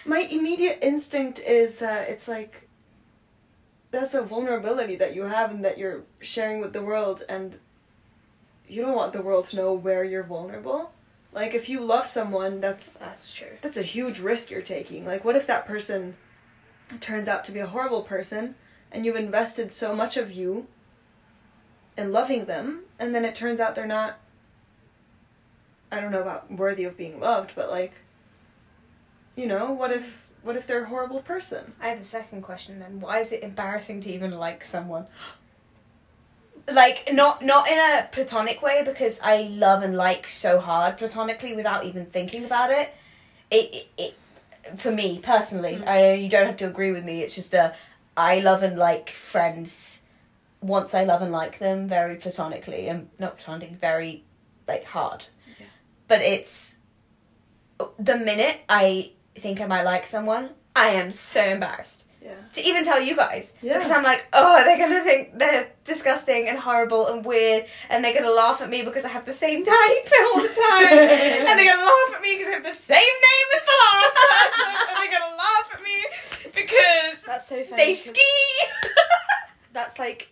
my 0.05 0.21
immediate 0.31 0.79
instinct 0.83 1.41
is 1.41 1.77
that 1.77 2.09
it's 2.09 2.29
like 2.29 2.69
that's 3.91 4.15
a 4.15 4.23
vulnerability 4.23 4.97
that 4.97 5.15
you 5.15 5.23
have 5.23 5.51
and 5.51 5.65
that 5.65 5.79
you're 5.79 6.03
sharing 6.21 6.61
with 6.61 6.73
the 6.73 6.83
world 6.83 7.23
and 7.29 7.59
you 8.69 8.83
don't 8.83 8.97
want 8.97 9.13
the 9.13 9.23
world 9.23 9.45
to 9.47 9.57
know 9.57 9.73
where 9.73 10.03
you're 10.05 10.23
vulnerable. 10.25 10.93
Like 11.33 11.55
if 11.55 11.69
you 11.69 11.81
love 11.81 12.07
someone 12.07 12.61
that's 12.61 12.95
That's 12.95 13.35
true. 13.35 13.57
that's 13.61 13.77
a 13.77 13.83
huge 13.83 14.21
risk 14.21 14.51
you're 14.51 14.63
taking. 14.63 15.07
Like 15.07 15.25
what 15.25 15.37
if 15.37 15.47
that 15.47 15.67
person 15.67 16.17
turns 17.01 17.29
out 17.29 17.45
to 17.45 17.53
be 17.53 17.61
a 17.61 17.67
horrible 17.67 18.03
person 18.03 18.55
and 18.91 19.05
you've 19.05 19.17
invested 19.17 19.73
so 19.73 19.95
much 19.95 20.17
of 20.17 20.31
you 20.33 20.67
in 21.97 22.13
loving 22.13 22.47
them 22.47 22.83
and 22.99 23.15
then 23.15 23.25
it 23.25 23.35
turns 23.35 23.61
out 23.61 23.75
they're 23.75 23.87
not 23.87 24.19
I 25.93 26.01
don't 26.01 26.11
know 26.11 26.23
about 26.23 26.51
worthy 26.51 26.85
of 26.85 26.97
being 26.97 27.21
loved, 27.21 27.53
but 27.55 27.71
like 27.71 27.93
you 29.37 29.47
know, 29.47 29.73
what 29.73 29.93
if 29.93 30.25
what 30.43 30.57
if 30.57 30.67
they're 30.67 30.85
a 30.85 30.89
horrible 30.89 31.23
person? 31.23 31.73
I 31.81 31.89
have 31.89 31.99
a 31.99 32.03
second 32.03 32.43
question 32.43 32.79
then. 32.79 33.01
Why 33.01 33.21
is 33.21 33.33
it 33.33 33.43
embarrassing 33.43 34.01
to 34.03 34.11
even 34.11 34.33
like 34.33 34.65
someone? 34.65 35.07
Like 36.71 37.09
not 37.13 37.43
not 37.43 37.69
in 37.69 37.79
a 37.79 38.09
platonic 38.13 38.63
way 38.63 38.83
because 38.85 39.19
I 39.23 39.43
love 39.43 39.83
and 39.83 39.97
like 39.97 40.27
so 40.27 40.61
hard 40.61 40.99
platonically 40.99 41.55
without 41.55 41.85
even 41.85 42.07
thinking 42.07 42.45
about 42.45 42.71
it. 42.71 42.95
It 43.51 43.75
it, 43.75 43.89
it 43.99 44.79
for 44.79 44.91
me 44.91 45.19
personally, 45.19 45.77
mm. 45.77 45.87
I 45.87 46.13
you 46.13 46.29
don't 46.29 46.47
have 46.47 46.57
to 46.59 46.67
agree 46.67 46.93
with 46.93 47.05
me. 47.05 47.23
It's 47.23 47.35
just 47.35 47.55
a 47.55 47.75
I 48.17 48.39
love 48.41 48.63
and 48.63 48.79
like 48.79 49.11
friends 49.11 50.01
once 50.61 50.95
I 50.95 51.05
love 51.05 51.21
and 51.21 51.33
like 51.33 51.59
them 51.59 51.89
very 51.89 52.17
platonically 52.17 52.89
and 52.89 53.09
not 53.19 53.39
platonically 53.39 53.77
very 53.77 54.25
like 54.67 54.85
hard. 54.85 55.27
Yeah. 55.59 55.67
But 56.09 56.23
it's 56.23 56.77
the 57.99 58.17
minute 58.17 58.61
I 58.69 59.13
think 59.37 59.61
I 59.61 59.67
might 59.67 59.83
like 59.83 60.07
someone, 60.07 60.51
I 60.77 60.89
am 60.89 61.11
so 61.13 61.43
embarrassed. 61.45 62.03
Yeah. 62.23 62.37
to 62.55 62.63
even 62.63 62.85
tell 62.85 63.03
you 63.03 63.15
guys. 63.15 63.53
Yeah. 63.61 63.75
Because 63.75 63.91
I'm 63.91 64.03
like, 64.03 64.25
oh, 64.33 64.65
they're 64.65 64.79
gonna 64.79 65.05
think 65.05 65.39
they're 65.39 65.71
disgusting 65.85 66.49
and 66.49 66.59
horrible 66.59 67.07
and 67.09 67.23
weird, 67.23 67.67
and 67.91 68.03
they're 68.03 68.15
gonna 68.15 68.31
laugh 68.31 68.63
at 68.63 68.71
me 68.71 68.81
because 68.81 69.05
I 69.05 69.09
have 69.11 69.27
the 69.27 69.33
same 69.35 69.63
type 69.63 70.11
all 70.33 70.41
the 70.41 70.49
time, 70.49 70.87
and 70.91 71.59
they're 71.59 71.71
gonna 71.71 71.85
laugh 71.85 72.15
at 72.17 72.23
me 72.23 72.33
because 72.37 72.47
I 72.49 72.53
have 72.55 72.65
the 72.65 72.73
same 72.73 72.97
name 72.97 73.49
as 73.55 73.63
the 73.67 73.77
last 73.85 74.15
person, 74.31 74.75
and 74.89 74.97
they're 75.13 75.21
gonna 75.21 75.37
laugh 75.37 75.71
at 75.75 75.83
me 75.83 76.05
because 76.55 77.21
That's 77.27 77.47
so 77.47 77.63
funny. 77.63 77.77
they 77.85 77.93
ski. 77.93 78.23
That's 79.75 79.99
like 79.99 80.29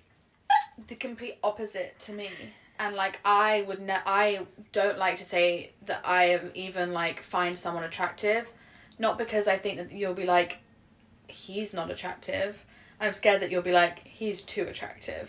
the 0.88 0.95
complete 0.95 1.37
opposite 1.43 1.99
to 2.01 2.12
me. 2.12 2.31
And 2.79 2.97
like 2.97 3.21
I 3.25 3.62
would 3.69 3.81
ne- 3.83 4.01
I 4.07 4.47
don't 4.73 4.99
like 4.99 5.17
to 5.17 5.25
say 5.27 5.73
that 5.85 6.01
I 6.07 6.25
am 6.31 6.51
even 6.55 6.93
like 6.95 7.23
find 7.23 7.59
someone 7.59 7.85
attractive, 7.85 8.51
not 9.03 9.19
because 9.19 9.47
I 9.49 9.57
think 9.59 9.75
that 9.79 9.93
you'll 9.93 10.15
be 10.25 10.27
like 10.27 10.59
he's 11.29 11.75
not 11.75 11.91
attractive. 11.91 12.65
I'm 13.01 13.12
scared 13.12 13.41
that 13.43 13.51
you'll 13.51 13.62
be 13.73 13.73
like 13.73 14.07
he's 14.07 14.43
too 14.43 14.62
attractive. 14.62 15.27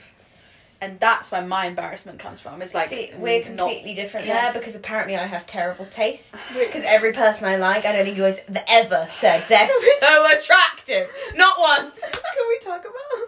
And 0.82 1.00
that's 1.00 1.32
where 1.32 1.42
my 1.42 1.68
embarrassment 1.68 2.20
comes 2.20 2.42
from. 2.42 2.62
It's 2.62 2.74
like 2.74 2.90
See, 2.90 3.10
we're 3.18 3.42
n- 3.44 3.56
not- 3.56 3.70
completely 3.70 3.96
different 3.96 4.28
yeah. 4.28 4.34
there 4.52 4.54
because 4.60 4.76
apparently 4.76 5.16
I 5.16 5.26
have 5.26 5.48
terrible 5.48 5.86
taste. 5.86 6.36
Because 6.54 6.84
every 6.84 7.14
person 7.14 7.48
I 7.48 7.56
like, 7.56 7.86
I 7.86 7.94
don't 7.94 8.04
think 8.06 8.18
you 8.18 8.24
guys 8.24 8.40
have 8.40 8.64
ever 8.68 9.08
said 9.10 9.46
they're 9.48 9.70
so 10.02 10.38
attractive. 10.38 11.08
Not 11.36 11.56
once. 11.58 12.00
Can 12.36 12.46
we 12.50 12.58
talk 12.60 12.82
about? 12.82 13.28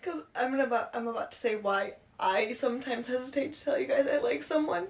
Because 0.00 0.20
I'm 0.36 0.50
gonna 0.52 0.64
about 0.64 0.90
I'm 0.94 1.08
about 1.08 1.32
to 1.32 1.38
say 1.38 1.56
why 1.56 1.94
I 2.20 2.52
sometimes 2.52 3.06
hesitate 3.08 3.54
to 3.54 3.64
tell 3.64 3.78
you 3.78 3.86
guys 3.86 4.06
I 4.06 4.18
like 4.18 4.42
someone, 4.44 4.86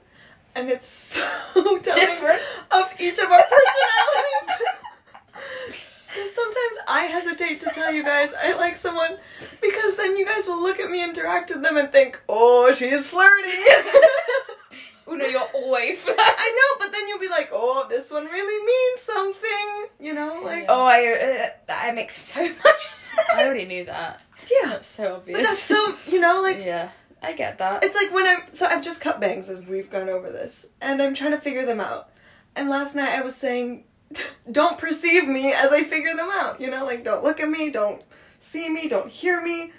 and 0.54 0.70
it's 0.70 0.88
so 0.88 1.22
telling 1.82 2.00
Different. 2.06 2.40
of 2.70 2.92
each 3.00 3.18
of 3.18 3.30
our 3.30 3.42
personalities. 3.42 4.66
Because 6.14 6.34
sometimes 6.34 6.76
I 6.88 7.00
hesitate 7.04 7.60
to 7.60 7.70
tell 7.74 7.90
you 7.90 8.02
guys 8.04 8.34
I 8.38 8.52
like 8.58 8.76
someone 8.76 9.16
because 9.62 9.96
then 9.96 10.14
you 10.14 10.26
guys 10.26 10.46
will 10.46 10.62
look 10.62 10.78
at 10.78 10.90
me, 10.90 11.02
interact 11.02 11.48
with 11.50 11.62
them, 11.62 11.78
and 11.78 11.90
think, 11.90 12.20
"Oh, 12.28 12.70
she's 12.74 13.06
flirty." 13.06 13.48
Oh 15.04 15.14
no, 15.16 15.26
you're 15.26 15.40
always 15.54 16.00
flirting. 16.00 16.22
I 16.24 16.48
know, 16.78 16.84
but 16.86 16.92
then 16.92 17.08
you'll 17.08 17.18
be 17.18 17.28
like, 17.28 17.50
"Oh, 17.52 17.86
this 17.90 18.10
one 18.10 18.24
really 18.26 18.64
means 18.64 19.00
something," 19.02 19.88
you 20.00 20.14
know, 20.14 20.40
like 20.44 20.66
Oh, 20.68 20.86
I 20.86 21.44
uh, 21.44 21.46
that 21.66 21.94
makes 21.94 22.16
so 22.16 22.40
much 22.42 22.82
sense. 22.92 23.26
I 23.34 23.44
already 23.44 23.64
knew 23.66 23.84
that. 23.86 24.22
yeah. 24.50 24.70
That's 24.70 24.86
so 24.86 25.16
obvious. 25.16 25.38
But 25.38 25.44
that's 25.44 25.58
so 25.62 25.94
you 26.06 26.20
know, 26.20 26.40
like 26.40 26.58
yeah, 26.64 26.90
I 27.22 27.32
get 27.32 27.58
that. 27.58 27.84
It's 27.84 27.94
like 27.94 28.12
when 28.12 28.26
I'm 28.26 28.42
so 28.52 28.66
I've 28.66 28.82
just 28.82 29.00
cut 29.00 29.20
bangs 29.20 29.48
as 29.48 29.66
we've 29.66 29.90
gone 29.90 30.08
over 30.08 30.30
this, 30.30 30.66
and 30.80 31.00
I'm 31.00 31.14
trying 31.14 31.30
to 31.30 31.38
figure 31.38 31.64
them 31.64 31.80
out. 31.80 32.10
And 32.56 32.68
last 32.68 32.96
night 32.96 33.16
I 33.16 33.22
was 33.22 33.36
saying, 33.36 33.84
don't 34.50 34.78
perceive 34.78 35.28
me 35.28 35.52
as 35.52 35.70
I 35.70 35.84
figure 35.84 36.14
them 36.14 36.28
out. 36.30 36.60
You 36.60 36.68
know, 36.68 36.84
like 36.84 37.04
don't 37.04 37.22
look 37.22 37.40
at 37.40 37.48
me, 37.48 37.70
don't 37.70 38.02
see 38.40 38.68
me, 38.68 38.88
don't 38.88 39.08
hear 39.08 39.40
me. 39.40 39.72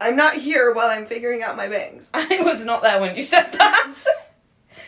I'm 0.00 0.16
not 0.16 0.34
here 0.34 0.72
while 0.72 0.88
I'm 0.88 1.06
figuring 1.06 1.42
out 1.42 1.56
my 1.56 1.68
bangs. 1.68 2.08
I 2.14 2.40
was 2.42 2.64
not 2.64 2.82
there 2.82 3.00
when 3.00 3.16
you 3.16 3.22
said 3.22 3.50
that. 3.52 4.04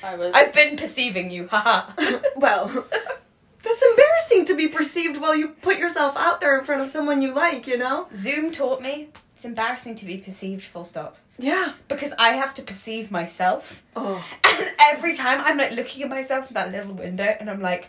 I 0.03 0.17
was. 0.17 0.35
I've 0.35 0.55
been 0.55 0.77
perceiving 0.77 1.31
you, 1.31 1.49
haha. 1.49 1.93
well, 2.37 2.69
that's 2.69 3.83
embarrassing 3.83 4.45
to 4.47 4.57
be 4.57 4.69
perceived 4.69 5.17
while 5.21 5.35
you 5.35 5.49
put 5.49 5.79
yourself 5.79 6.17
out 6.17 6.41
there 6.41 6.59
in 6.59 6.65
front 6.65 6.83
of 6.83 6.91
someone 6.91 7.23
you 7.23 7.35
like. 7.35 7.67
You 7.67 7.79
know? 7.79 8.09
Zoom 8.15 8.53
taught 8.53 8.83
me 8.83 9.09
it's 9.37 9.45
embarrassing 9.45 9.97
to 9.97 10.07
be 10.07 10.17
perceived. 10.17 10.65
Full 10.65 10.83
stop. 10.83 11.19
Yeah. 11.39 11.73
Because 11.89 12.13
I 12.19 12.31
have 12.31 12.55
to 12.55 12.63
perceive 12.63 13.11
myself. 13.11 13.85
Oh. 13.95 14.25
And 14.45 14.69
every 14.81 15.15
time 15.15 15.41
I'm 15.41 15.59
like 15.59 15.73
looking 15.73 16.03
at 16.03 16.09
myself 16.09 16.49
in 16.49 16.55
that 16.55 16.73
little 16.73 16.95
window 16.95 17.37
and 17.39 17.51
I'm 17.51 17.61
like, 17.61 17.89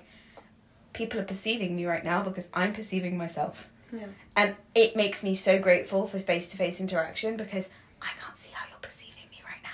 people 0.93 1.19
are 1.19 1.25
perceiving 1.25 1.75
me 1.75 1.85
right 1.85 2.03
now 2.03 2.21
because 2.23 2.49
I'm 2.53 2.73
perceiving 2.73 3.17
myself. 3.17 3.69
Yeah. 3.93 4.07
And 4.35 4.55
it 4.75 4.95
makes 4.95 5.23
me 5.23 5.35
so 5.35 5.59
grateful 5.59 6.07
for 6.07 6.19
face 6.19 6.47
to 6.49 6.57
face 6.57 6.81
interaction 6.81 7.37
because 7.37 7.69
I 8.01 8.09
can't 8.21 8.35
see 8.35 8.51
how 8.53 8.67
you're 8.69 8.79
perceiving 8.79 9.29
me 9.31 9.41
right 9.45 9.63
now. 9.63 9.69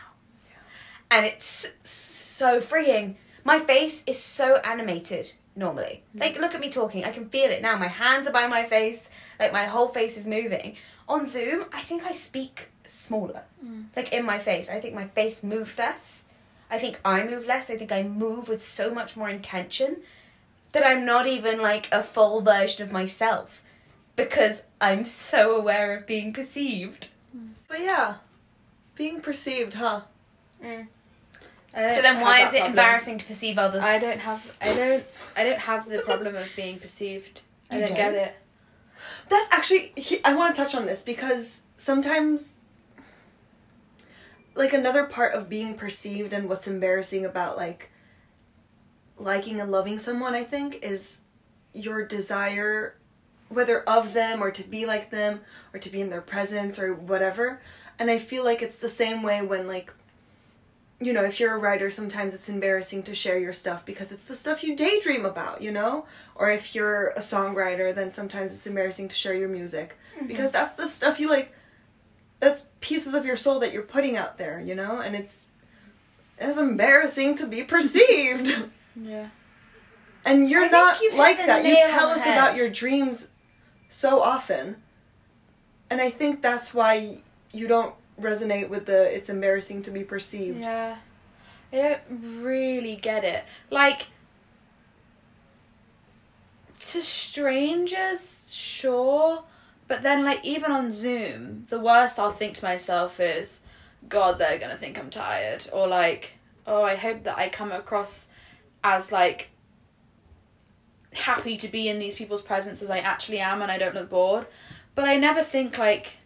And 1.09 1.25
it's 1.25 1.71
so 1.81 2.61
freeing. 2.61 3.17
My 3.43 3.59
face 3.59 4.03
is 4.05 4.21
so 4.21 4.57
animated 4.57 5.33
normally. 5.55 6.03
Mm. 6.15 6.21
Like, 6.21 6.39
look 6.39 6.53
at 6.53 6.61
me 6.61 6.69
talking. 6.69 7.05
I 7.05 7.11
can 7.11 7.29
feel 7.29 7.49
it 7.51 7.61
now. 7.61 7.77
My 7.77 7.87
hands 7.87 8.27
are 8.27 8.33
by 8.33 8.47
my 8.47 8.63
face. 8.63 9.09
Like, 9.39 9.53
my 9.53 9.65
whole 9.65 9.87
face 9.87 10.17
is 10.17 10.25
moving. 10.25 10.75
On 11.07 11.25
Zoom, 11.25 11.65
I 11.73 11.81
think 11.81 12.05
I 12.05 12.13
speak 12.13 12.69
smaller. 12.93 13.43
Mm. 13.63 13.85
Like, 13.95 14.13
in 14.13 14.25
my 14.25 14.39
face. 14.39 14.69
I 14.69 14.79
think 14.79 14.93
my 14.93 15.07
face 15.07 15.43
moves 15.43 15.77
less. 15.77 16.25
I 16.69 16.77
think 16.79 16.99
I 17.05 17.23
move 17.23 17.45
less. 17.45 17.69
I 17.69 17.77
think 17.77 17.91
I 17.91 18.03
move 18.03 18.47
with 18.47 18.65
so 18.65 18.93
much 18.93 19.15
more 19.15 19.29
intention 19.29 19.97
that 20.71 20.85
I'm 20.85 21.05
not 21.05 21.27
even 21.27 21.61
like 21.61 21.87
a 21.91 22.01
full 22.01 22.41
version 22.41 22.83
of 22.83 22.91
myself 22.91 23.61
because 24.15 24.63
I'm 24.81 25.05
so 25.05 25.55
aware 25.55 25.95
of 25.95 26.07
being 26.07 26.33
perceived. 26.33 27.09
Mm. 27.35 27.49
But 27.67 27.81
yeah, 27.81 28.15
being 28.95 29.21
perceived, 29.21 29.75
huh? 29.75 30.01
Mm. 30.63 30.87
I 31.75 31.81
don't 31.81 31.93
So 31.93 32.01
then, 32.01 32.21
why 32.21 32.41
is 32.41 32.53
it 32.53 32.57
problem. 32.57 32.71
embarrassing 32.71 33.17
to 33.19 33.25
perceive 33.25 33.57
others? 33.57 33.83
I 33.83 33.97
don't 33.99 34.19
have. 34.19 34.57
I 34.61 34.75
don't. 34.75 35.03
I 35.35 35.43
don't 35.43 35.59
have 35.59 35.89
the 35.89 35.99
problem 35.99 36.35
of 36.35 36.49
being 36.55 36.79
perceived. 36.79 37.41
I 37.69 37.79
don't, 37.79 37.95
get 37.95 38.11
don't? 38.11 38.15
it. 38.15 38.35
That's 39.29 39.51
actually 39.51 39.93
I 40.23 40.35
want 40.35 40.55
to 40.55 40.61
touch 40.63 40.75
on 40.75 40.85
this 40.85 41.01
because 41.01 41.63
sometimes 41.77 42.59
like 44.55 44.73
another 44.73 45.05
part 45.05 45.33
of 45.33 45.49
being 45.49 45.75
perceived 45.75 46.33
and 46.33 46.47
what's 46.47 46.67
embarrassing 46.67 47.25
about 47.25 47.57
like 47.57 47.89
liking 49.17 49.59
and 49.59 49.71
loving 49.71 49.99
someone 49.99 50.33
I 50.33 50.43
think 50.43 50.79
is 50.83 51.21
your 51.73 52.05
desire 52.05 52.95
whether 53.49 53.81
of 53.81 54.13
them 54.13 54.41
or 54.41 54.51
to 54.51 54.63
be 54.63 54.85
like 54.85 55.11
them 55.11 55.41
or 55.73 55.79
to 55.79 55.89
be 55.89 56.01
in 56.01 56.09
their 56.09 56.21
presence 56.21 56.79
or 56.79 56.93
whatever 56.93 57.61
and 57.99 58.09
I 58.09 58.17
feel 58.17 58.43
like 58.43 58.61
it's 58.61 58.79
the 58.79 58.89
same 58.89 59.23
way 59.23 59.41
when 59.41 59.67
like 59.67 59.93
you 60.99 61.13
know, 61.13 61.23
if 61.23 61.39
you're 61.39 61.55
a 61.55 61.59
writer, 61.59 61.89
sometimes 61.89 62.33
it's 62.33 62.49
embarrassing 62.49 63.03
to 63.03 63.15
share 63.15 63.37
your 63.37 63.53
stuff 63.53 63.85
because 63.85 64.11
it's 64.11 64.25
the 64.25 64.35
stuff 64.35 64.63
you 64.63 64.75
daydream 64.75 65.25
about, 65.25 65.61
you 65.61 65.71
know? 65.71 66.05
Or 66.35 66.49
if 66.49 66.73
you're 66.73 67.09
a 67.09 67.19
songwriter, 67.19 67.93
then 67.93 68.11
sometimes 68.11 68.53
it's 68.53 68.67
embarrassing 68.67 69.09
to 69.09 69.15
share 69.15 69.33
your 69.33 69.49
music 69.49 69.97
mm-hmm. 70.15 70.27
because 70.27 70.51
that's 70.51 70.75
the 70.75 70.87
stuff 70.87 71.19
you 71.19 71.29
like 71.29 71.53
that's 72.43 72.65
pieces 72.81 73.13
of 73.13 73.25
your 73.25 73.37
soul 73.37 73.59
that 73.59 73.71
you're 73.71 73.83
putting 73.83 74.17
out 74.17 74.37
there, 74.37 74.59
you 74.59 74.75
know? 74.75 74.99
And 74.99 75.15
it's 75.15 75.45
it's 76.37 76.57
embarrassing 76.57 77.35
to 77.35 77.47
be 77.47 77.63
perceived. 77.63 78.53
Yeah. 78.95 79.29
and 80.23 80.47
you're 80.47 80.65
I 80.65 80.67
not 80.67 80.97
like 81.15 81.37
that. 81.37 81.65
You 81.65 81.75
tell 81.85 82.09
on 82.09 82.15
the 82.15 82.21
us 82.21 82.27
about 82.27 82.55
your 82.55 82.69
dreams 82.69 83.31
so 83.89 84.21
often. 84.21 84.75
And 85.89 85.99
I 85.99 86.11
think 86.11 86.43
that's 86.43 86.75
why 86.75 87.17
you 87.51 87.67
don't 87.67 87.95
resonate 88.21 88.69
with 88.69 88.85
the 88.85 89.11
it's 89.15 89.29
embarrassing 89.29 89.81
to 89.83 89.89
be 89.89 90.03
perceived. 90.03 90.59
Yeah. 90.59 90.97
I 91.71 91.75
don't 91.75 92.43
really 92.43 92.97
get 92.97 93.23
it. 93.23 93.45
Like 93.71 94.09
to 96.91 97.01
strangers, 97.01 98.45
sure. 98.47 99.43
But 99.93 100.01
then 100.01 100.25
like 100.25 100.43
even 100.43 100.71
on 100.71 100.91
Zoom, 100.91 101.65
the 101.69 101.79
worst 101.79 102.17
I'll 102.17 102.31
think 102.31 102.55
to 102.55 102.65
myself 102.65 103.19
is, 103.19 103.59
God, 104.09 104.39
they're 104.39 104.57
gonna 104.57 104.75
think 104.75 104.97
I'm 104.97 105.11
tired. 105.11 105.67
Or 105.71 105.87
like, 105.87 106.39
oh, 106.65 106.81
I 106.81 106.95
hope 106.95 107.21
that 107.25 107.37
I 107.37 107.47
come 107.47 107.71
across 107.71 108.27
as 108.83 109.11
like 109.11 109.51
happy 111.13 111.57
to 111.57 111.67
be 111.67 111.89
in 111.89 111.99
these 111.99 112.15
people's 112.15 112.41
presence 112.41 112.81
as 112.81 112.89
I 112.89 112.97
actually 112.97 113.37
am 113.37 113.61
and 113.61 113.71
I 113.71 113.77
don't 113.77 113.93
look 113.93 114.09
bored. 114.09 114.47
But 114.95 115.05
I 115.07 115.15
never 115.17 115.43
think 115.43 115.77
like 115.77 116.17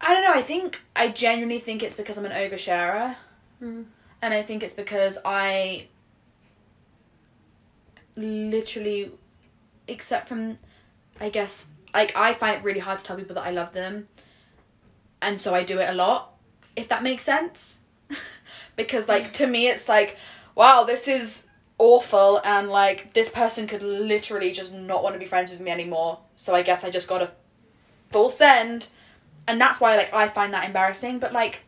I 0.00 0.12
don't 0.12 0.24
know. 0.24 0.34
I 0.34 0.42
think 0.42 0.82
I 0.96 1.06
genuinely 1.06 1.60
think 1.60 1.84
it's 1.84 1.94
because 1.94 2.18
I'm 2.18 2.24
an 2.26 2.32
oversharer, 2.32 3.14
Mm. 3.62 3.84
and 4.20 4.34
I 4.34 4.42
think 4.42 4.64
it's 4.64 4.74
because 4.74 5.18
I 5.24 5.86
literally, 8.16 9.12
except 9.90 10.28
from, 10.28 10.58
I 11.20 11.30
guess, 11.30 11.66
like 11.92 12.16
I 12.16 12.32
find 12.32 12.56
it 12.56 12.64
really 12.64 12.80
hard 12.80 12.98
to 12.98 13.04
tell 13.04 13.16
people 13.16 13.34
that 13.34 13.46
I 13.46 13.50
love 13.50 13.72
them, 13.72 14.06
and 15.20 15.40
so 15.40 15.54
I 15.54 15.64
do 15.64 15.78
it 15.80 15.88
a 15.88 15.94
lot. 15.94 16.34
If 16.76 16.88
that 16.88 17.02
makes 17.02 17.24
sense, 17.24 17.78
because 18.76 19.08
like 19.08 19.32
to 19.34 19.46
me 19.46 19.68
it's 19.68 19.88
like, 19.88 20.16
wow, 20.54 20.84
this 20.84 21.08
is 21.08 21.48
awful, 21.78 22.40
and 22.44 22.68
like 22.68 23.12
this 23.12 23.28
person 23.28 23.66
could 23.66 23.82
literally 23.82 24.52
just 24.52 24.72
not 24.72 25.02
want 25.02 25.14
to 25.14 25.18
be 25.18 25.26
friends 25.26 25.50
with 25.50 25.60
me 25.60 25.70
anymore. 25.70 26.20
So 26.36 26.54
I 26.54 26.62
guess 26.62 26.84
I 26.84 26.90
just 26.90 27.08
gotta 27.08 27.32
full 28.10 28.28
send 28.28 28.88
and 29.46 29.60
that's 29.60 29.80
why 29.80 29.96
like 29.96 30.12
I 30.12 30.28
find 30.28 30.52
that 30.52 30.64
embarrassing 30.64 31.18
but 31.18 31.32
like 31.32 31.62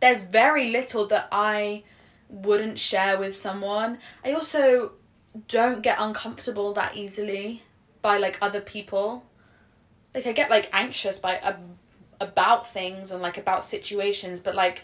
there's 0.00 0.22
very 0.22 0.70
little 0.70 1.06
that 1.08 1.28
I 1.32 1.84
wouldn't 2.28 2.78
share 2.78 3.18
with 3.18 3.36
someone 3.36 3.98
I 4.24 4.32
also 4.32 4.92
don't 5.48 5.82
get 5.82 5.96
uncomfortable 5.98 6.72
that 6.74 6.96
easily 6.96 7.62
by 8.02 8.18
like 8.18 8.38
other 8.40 8.60
people 8.60 9.24
like 10.14 10.26
I 10.26 10.32
get 10.32 10.50
like 10.50 10.68
anxious 10.72 11.18
by 11.18 11.36
ab- 11.36 11.76
about 12.20 12.66
things 12.66 13.10
and 13.10 13.20
like 13.22 13.38
about 13.38 13.64
situations 13.64 14.40
but 14.40 14.54
like 14.54 14.82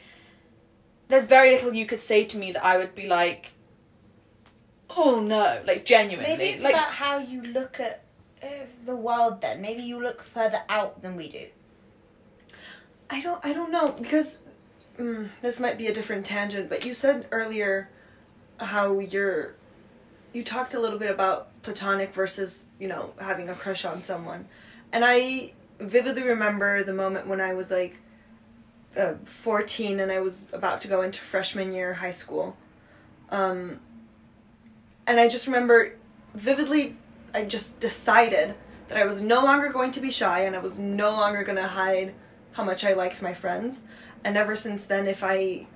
there's 1.08 1.24
very 1.24 1.52
little 1.52 1.74
you 1.74 1.86
could 1.86 2.00
say 2.00 2.24
to 2.24 2.38
me 2.38 2.52
that 2.52 2.64
I 2.64 2.76
would 2.76 2.94
be 2.94 3.06
like 3.06 3.52
oh 4.96 5.20
no, 5.20 5.60
like 5.66 5.84
genuinely. 5.84 6.36
Maybe 6.36 6.50
it's 6.50 6.64
like, 6.64 6.74
about 6.74 6.92
how 6.92 7.18
you 7.18 7.42
look 7.42 7.80
at 7.80 8.04
uh, 8.42 8.46
the 8.84 8.96
world. 8.96 9.40
Then 9.40 9.60
maybe 9.60 9.82
you 9.82 10.00
look 10.00 10.22
further 10.22 10.62
out 10.68 11.02
than 11.02 11.16
we 11.16 11.28
do. 11.28 11.46
I 13.10 13.20
don't 13.20 13.44
I 13.44 13.52
don't 13.52 13.70
know 13.70 13.92
because 13.92 14.40
mm, 14.98 15.28
this 15.40 15.60
might 15.60 15.78
be 15.78 15.86
a 15.86 15.94
different 15.94 16.26
tangent, 16.26 16.68
but 16.68 16.84
you 16.84 16.94
said 16.94 17.26
earlier 17.30 17.90
how 18.58 18.98
you're 18.98 19.54
you 20.32 20.42
talked 20.42 20.74
a 20.74 20.80
little 20.80 20.98
bit 20.98 21.10
about 21.10 21.48
platonic 21.62 22.14
versus, 22.14 22.66
you 22.78 22.88
know, 22.88 23.12
having 23.20 23.48
a 23.48 23.54
crush 23.54 23.84
on 23.84 24.02
someone. 24.02 24.46
And 24.92 25.04
I 25.04 25.52
vividly 25.78 26.24
remember 26.24 26.82
the 26.82 26.94
moment 26.94 27.26
when 27.26 27.40
I 27.40 27.54
was 27.54 27.70
like 27.70 27.98
uh, 28.96 29.14
14 29.24 30.00
and 30.00 30.12
I 30.12 30.20
was 30.20 30.48
about 30.52 30.80
to 30.82 30.88
go 30.88 31.02
into 31.02 31.20
freshman 31.20 31.72
year 31.72 31.94
high 31.94 32.10
school. 32.10 32.56
Um, 33.30 33.80
and 35.06 35.18
I 35.18 35.28
just 35.28 35.46
remember 35.46 35.94
vividly, 36.34 36.96
I 37.34 37.44
just 37.44 37.80
decided 37.80 38.54
that 38.88 38.98
I 38.98 39.04
was 39.04 39.22
no 39.22 39.42
longer 39.42 39.70
going 39.70 39.90
to 39.92 40.00
be 40.00 40.10
shy 40.10 40.40
and 40.40 40.54
I 40.54 40.58
was 40.58 40.78
no 40.78 41.10
longer 41.10 41.42
going 41.42 41.56
to 41.56 41.66
hide 41.68 42.14
how 42.52 42.64
much 42.64 42.84
I 42.84 42.92
liked 42.92 43.22
my 43.22 43.34
friends. 43.34 43.82
And 44.24 44.36
ever 44.36 44.54
since 44.54 44.84
then, 44.84 45.06
if 45.06 45.24
I 45.24 45.66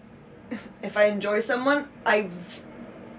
if 0.83 0.97
I 0.97 1.05
enjoy 1.07 1.41
someone, 1.41 1.89
I 2.05 2.23
v- 2.23 2.63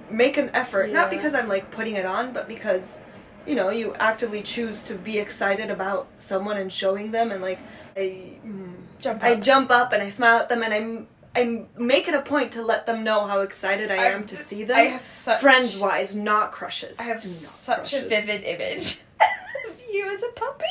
make 0.10 0.38
an 0.38 0.50
effort. 0.54 0.92
Not 0.92 1.10
because 1.10 1.34
I'm 1.34 1.48
like 1.48 1.72
putting 1.72 1.96
it 1.96 2.06
on, 2.06 2.34
but 2.34 2.48
because 2.48 3.00
you 3.46 3.56
know 3.56 3.70
you 3.70 3.96
actively 3.96 4.42
choose 4.42 4.84
to 4.86 4.96
be 4.96 5.20
excited 5.20 5.70
about 5.72 6.08
someone 6.18 6.58
and 6.58 6.72
showing 6.72 7.12
them, 7.12 7.32
and 7.32 7.42
like 7.42 7.60
I 7.96 8.40
mm, 8.46 8.74
Jump 9.00 9.24
I 9.24 9.36
jump 9.36 9.70
up 9.72 9.94
and 9.94 10.02
I 10.02 10.10
smile 10.10 10.40
at 10.40 10.50
them 10.50 10.64
and 10.64 10.74
I'm 10.74 11.08
I 11.36 11.66
make 11.78 12.08
it 12.08 12.16
a 12.16 12.22
point 12.22 12.54
to 12.54 12.64
let 12.64 12.88
them 12.88 13.04
know 13.04 13.28
how 13.28 13.42
excited 13.42 13.92
I, 13.92 13.96
I- 13.98 14.08
am 14.08 14.26
to 14.26 14.36
see 14.36 14.64
them. 14.64 14.76
I 14.78 14.82
have 14.82 15.06
such 15.06 15.40
friends 15.40 15.78
wise, 15.80 16.16
not 16.16 16.52
crushes. 16.52 17.00
I 17.00 17.04
have 17.04 17.18
Not 17.18 17.24
such 17.24 17.94
a 17.94 18.02
vivid 18.02 18.44
image 18.44 19.02
of 19.70 19.80
you 19.92 20.10
as 20.10 20.24
a 20.24 20.32
puppy. 20.40 20.66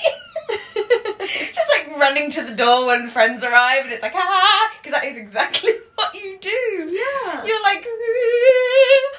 Just 1.26 1.68
like 1.70 1.98
running 1.98 2.30
to 2.32 2.42
the 2.42 2.54
door 2.54 2.86
when 2.86 3.08
friends 3.08 3.44
arrive, 3.44 3.84
and 3.84 3.92
it's 3.92 4.02
like 4.02 4.14
ah, 4.14 4.72
because 4.78 4.92
that 4.92 5.04
is 5.04 5.16
exactly 5.16 5.72
what 5.94 6.14
you 6.14 6.38
do. 6.40 6.48
Yeah. 6.88 7.44
You're 7.44 7.62
like, 7.62 7.86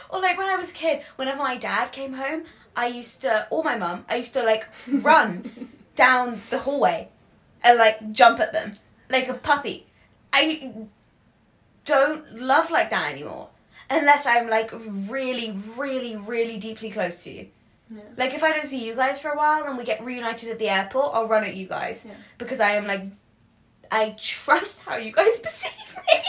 or 0.10 0.22
like 0.22 0.38
when 0.38 0.48
I 0.48 0.56
was 0.58 0.72
a 0.72 0.74
kid, 0.74 1.04
whenever 1.16 1.40
my 1.40 1.58
dad 1.58 1.92
came 1.92 2.14
home, 2.14 2.44
I 2.76 2.88
used 2.88 3.22
to, 3.22 3.48
or 3.50 3.64
my 3.64 3.78
mum, 3.78 4.06
I 4.10 4.18
used 4.18 4.34
to 4.34 4.44
like 4.44 4.68
run 4.88 5.70
down 5.96 6.42
the 6.50 6.60
hallway 6.60 7.10
and 7.64 7.78
like 7.78 8.12
jump 8.12 8.40
at 8.40 8.54
them 8.54 8.78
like 9.10 9.28
a 9.28 9.34
puppy. 9.34 9.88
I 10.32 10.74
don't 11.86 12.40
love 12.40 12.70
like 12.70 12.90
that 12.90 13.12
anymore 13.12 13.50
unless 13.90 14.26
I'm 14.26 14.50
like 14.50 14.72
really, 14.74 15.58
really, 15.78 16.16
really 16.16 16.58
deeply 16.58 16.92
close 16.92 17.24
to 17.24 17.32
you. 17.32 17.48
Yeah. 17.90 18.02
Like 18.18 18.34
if 18.34 18.44
I 18.44 18.52
don't 18.52 18.66
see 18.68 18.86
you 18.86 18.96
guys 18.96 19.20
for 19.20 19.30
a 19.32 19.38
while 19.38 19.64
and 19.66 19.78
we 19.78 19.84
get 19.84 20.04
reunited 20.04 20.50
at 20.50 20.60
the 20.60 20.70
airport, 20.70 21.16
I'll 21.16 21.28
run 21.28 21.44
at 21.44 21.56
you 21.56 21.68
guys 21.68 22.04
Yeah. 22.08 22.16
because 22.38 22.60
I 22.60 22.72
am 22.72 22.86
like, 22.88 23.04
I 23.92 24.16
trust 24.18 24.82
how 24.82 24.98
you 24.98 25.12
guys 25.12 25.38
perceive 25.44 25.72
me. 25.96 26.20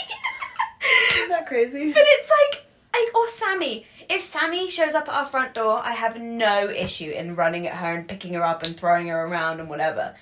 Isn't 1.16 1.28
that 1.30 1.46
crazy? 1.46 1.92
But 1.92 2.02
it's 2.04 2.30
like, 2.52 2.64
like, 2.94 3.14
or 3.16 3.26
Sammy. 3.26 3.86
If 4.08 4.22
Sammy 4.22 4.70
shows 4.70 4.94
up 4.94 5.08
at 5.08 5.14
our 5.14 5.26
front 5.26 5.54
door, 5.54 5.80
I 5.84 5.92
have 5.92 6.18
no 6.20 6.68
issue 6.70 7.10
in 7.10 7.34
running 7.34 7.66
at 7.66 7.74
her 7.76 7.94
and 7.94 8.08
picking 8.08 8.32
her 8.34 8.42
up 8.44 8.62
and 8.62 8.76
throwing 8.76 9.08
her 9.08 9.26
around 9.26 9.60
and 9.60 9.68
whatever. 9.68 10.14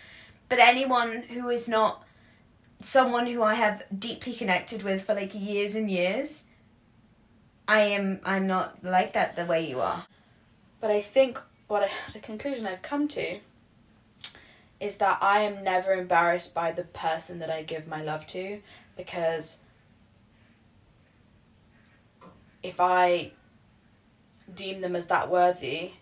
But 0.48 0.58
anyone 0.58 1.22
who 1.28 1.48
is 1.50 1.68
not 1.68 2.02
someone 2.80 3.26
who 3.26 3.42
I 3.42 3.54
have 3.54 3.82
deeply 3.96 4.32
connected 4.32 4.82
with 4.82 5.02
for 5.02 5.14
like 5.14 5.32
years 5.34 5.74
and 5.74 5.90
years, 5.90 6.44
I 7.68 7.80
am 7.80 8.20
I'm 8.24 8.46
not 8.46 8.82
like 8.82 9.12
that 9.12 9.36
the 9.36 9.44
way 9.44 9.68
you 9.68 9.80
are. 9.80 10.06
But 10.80 10.90
I 10.90 11.00
think 11.00 11.40
what 11.68 11.84
I, 11.84 11.90
the 12.12 12.18
conclusion 12.18 12.66
I've 12.66 12.82
come 12.82 13.08
to 13.08 13.40
is 14.78 14.98
that 14.98 15.18
I 15.22 15.40
am 15.40 15.64
never 15.64 15.92
embarrassed 15.92 16.54
by 16.54 16.72
the 16.72 16.84
person 16.84 17.38
that 17.38 17.50
I 17.50 17.62
give 17.62 17.86
my 17.86 18.02
love 18.02 18.26
to 18.28 18.60
because 18.96 19.58
if 22.62 22.80
I 22.80 23.32
deem 24.54 24.80
them 24.80 24.96
as 24.96 25.06
that 25.06 25.30
worthy, 25.30 25.92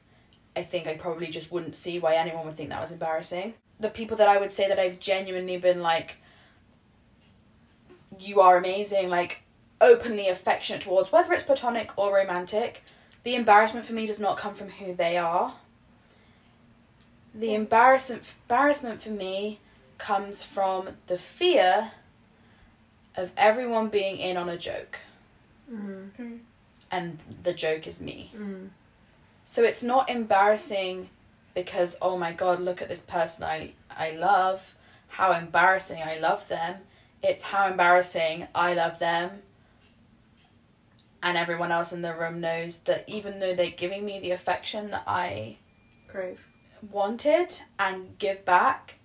I 0.56 0.62
think 0.62 0.86
I 0.86 0.94
probably 0.94 1.26
just 1.28 1.52
wouldn't 1.52 1.76
see 1.76 1.98
why 1.98 2.14
anyone 2.14 2.46
would 2.46 2.56
think 2.56 2.70
that 2.70 2.80
was 2.80 2.92
embarrassing. 2.92 3.54
The 3.80 3.90
people 3.90 4.16
that 4.16 4.28
I 4.28 4.38
would 4.38 4.52
say 4.52 4.68
that 4.68 4.78
I've 4.78 5.00
genuinely 5.00 5.56
been 5.56 5.80
like, 5.80 6.16
you 8.18 8.40
are 8.40 8.56
amazing, 8.56 9.08
like 9.08 9.42
openly 9.80 10.28
affectionate 10.28 10.82
towards, 10.82 11.12
whether 11.12 11.32
it's 11.32 11.42
platonic 11.42 11.96
or 11.98 12.14
romantic, 12.14 12.82
the 13.24 13.34
embarrassment 13.34 13.84
for 13.86 13.92
me 13.94 14.06
does 14.06 14.20
not 14.20 14.36
come 14.36 14.54
from 14.54 14.68
who 14.70 14.94
they 14.94 15.16
are. 15.18 15.54
The 17.34 17.54
embarrassment 17.54 18.22
embarrassment 18.48 19.02
for 19.02 19.10
me 19.10 19.58
comes 19.98 20.42
from 20.42 20.90
the 21.08 21.18
fear 21.18 21.90
of 23.16 23.30
everyone 23.36 23.88
being 23.88 24.18
in 24.18 24.36
on 24.36 24.48
a 24.48 24.56
joke, 24.56 25.00
Mm. 25.70 26.40
and 26.90 27.18
the 27.42 27.54
joke 27.54 27.86
is 27.86 28.00
me. 28.00 28.30
Mm. 28.36 28.68
So 29.44 29.62
it's 29.64 29.82
not 29.82 30.10
embarrassing 30.10 31.08
because 31.54 31.96
oh 32.02 32.16
my 32.18 32.32
god, 32.32 32.60
look 32.60 32.82
at 32.82 32.88
this 32.88 33.02
person 33.02 33.44
I 33.44 33.72
I 33.90 34.10
love, 34.12 34.76
how 35.08 35.32
embarrassing 35.32 36.02
I 36.02 36.18
love 36.18 36.46
them. 36.48 36.76
It's 37.22 37.44
how 37.44 37.66
embarrassing 37.68 38.46
I 38.54 38.74
love 38.74 38.98
them. 38.98 39.42
And 41.24 41.38
everyone 41.38 41.72
else 41.72 41.92
in 41.92 42.02
the 42.02 42.14
room 42.14 42.40
knows 42.40 42.80
that 42.80 43.04
even 43.08 43.40
though 43.40 43.54
they're 43.54 43.70
giving 43.70 44.04
me 44.04 44.20
the 44.20 44.32
affection 44.32 44.90
that 44.90 45.04
I 45.06 45.56
Crave. 46.06 46.46
wanted 46.92 47.60
and 47.78 48.18
give 48.18 48.44
back, 48.44 48.98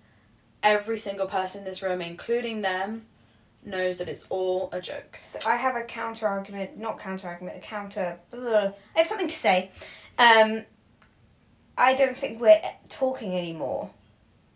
every 0.62 0.98
single 0.98 1.26
person 1.26 1.60
in 1.60 1.64
this 1.64 1.82
room, 1.82 2.02
including 2.02 2.60
them, 2.60 3.06
knows 3.64 3.96
that 3.98 4.08
it's 4.08 4.26
all 4.28 4.68
a 4.70 4.82
joke. 4.82 5.18
So 5.22 5.38
I 5.46 5.56
have 5.56 5.76
a 5.76 5.82
counter 5.82 6.28
argument, 6.28 6.78
not 6.78 6.98
counter 6.98 7.26
argument, 7.26 7.56
a 7.56 7.60
counter. 7.60 8.18
Ugh. 8.34 8.74
I 8.94 8.98
have 8.98 9.06
something 9.06 9.28
to 9.28 9.34
say. 9.34 9.70
Um, 10.18 10.64
I 11.78 11.94
don't 11.94 12.16
think 12.16 12.38
we're 12.38 12.60
talking 12.90 13.34
anymore 13.34 13.90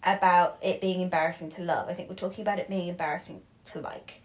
about 0.02 0.58
it 0.62 0.82
being 0.82 1.00
embarrassing 1.00 1.48
to 1.52 1.62
love. 1.62 1.88
I 1.88 1.94
think 1.94 2.10
we're 2.10 2.14
talking 2.14 2.42
about 2.42 2.58
it 2.58 2.68
being 2.68 2.88
embarrassing 2.88 3.40
to 3.66 3.80
like. 3.80 4.20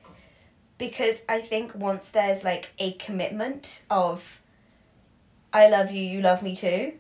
Because 0.80 1.22
I 1.30 1.40
think 1.42 1.76
once 1.76 2.10
there's 2.10 2.44
like 2.44 2.70
a 2.80 2.94
commitment 2.94 3.84
of 3.92 4.42
I 5.54 5.70
love 5.70 5.92
you, 5.92 6.02
you 6.02 6.22
love 6.22 6.42
me 6.42 6.56
too, 6.56 6.94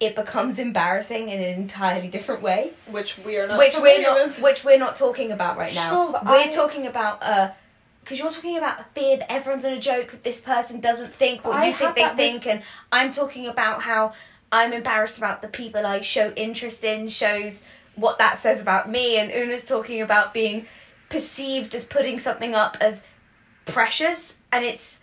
it 0.00 0.14
becomes 0.14 0.58
embarrassing 0.68 1.28
in 1.28 1.42
an 1.42 1.60
entirely 1.60 2.08
different 2.08 2.40
way 2.42 2.72
Which 2.90 3.18
we 3.18 3.36
are 3.36 3.46
not 3.46 3.58
which 3.58 3.76
we're 3.78 4.00
not 4.00 4.28
with. 4.28 4.40
which 4.40 4.64
we're 4.64 4.78
not 4.78 4.96
talking 4.96 5.32
about 5.32 5.58
right 5.58 5.74
now. 5.74 5.90
Sure, 5.90 6.12
we're 6.24 6.44
I- 6.44 6.48
talking 6.48 6.86
about 6.86 7.22
uh 7.22 7.50
because 8.00 8.20
you're 8.20 8.30
talking 8.30 8.56
about 8.56 8.94
fear 8.94 9.16
that 9.16 9.32
everyone's 9.32 9.64
in 9.64 9.72
a 9.72 9.80
joke 9.80 10.12
that 10.12 10.22
this 10.22 10.40
person 10.40 10.78
doesn't 10.80 11.12
think 11.12 11.44
what 11.44 11.56
I 11.56 11.66
you 11.68 11.74
think 11.74 11.96
they 11.96 12.06
think 12.10 12.46
and 12.46 12.62
I'm 12.92 13.10
talking 13.10 13.48
about 13.48 13.82
how 13.82 14.12
I'm 14.52 14.72
embarrassed 14.72 15.18
about 15.18 15.42
the 15.42 15.48
people 15.48 15.84
I 15.84 16.00
show 16.02 16.32
interest 16.36 16.84
in 16.84 17.08
shows 17.08 17.64
what 17.96 18.18
that 18.20 18.38
says 18.38 18.62
about 18.62 18.88
me 18.88 19.18
and 19.18 19.32
Una's 19.32 19.64
talking 19.64 20.00
about 20.00 20.32
being 20.32 20.66
perceived 21.08 21.74
as 21.74 21.84
putting 21.84 22.18
something 22.18 22.54
up 22.54 22.76
as 22.80 23.02
precious 23.64 24.36
and 24.52 24.64
it's 24.64 25.00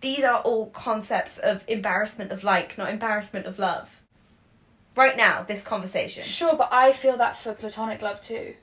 these 0.00 0.22
are 0.22 0.40
all 0.40 0.66
concepts 0.66 1.38
of 1.38 1.64
embarrassment 1.68 2.30
of 2.30 2.44
like 2.44 2.76
not 2.76 2.90
embarrassment 2.90 3.46
of 3.46 3.58
love 3.58 4.00
right 4.96 5.16
now 5.16 5.42
this 5.42 5.64
conversation 5.64 6.22
Sure, 6.22 6.54
but 6.56 6.68
I 6.72 6.92
feel 6.92 7.16
that 7.16 7.36
for 7.36 7.52
platonic 7.52 8.02
love 8.02 8.20
too. 8.20 8.54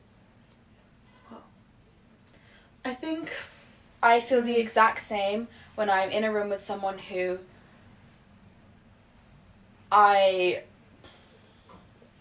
I 2.84 2.94
think 2.94 3.32
I 4.02 4.20
feel 4.20 4.42
the 4.42 4.58
exact 4.58 5.02
same 5.02 5.48
when 5.76 5.90
I'm 5.90 6.10
in 6.10 6.24
a 6.24 6.32
room 6.32 6.50
with 6.50 6.62
someone 6.62 6.98
who 6.98 7.40
I 9.92 10.64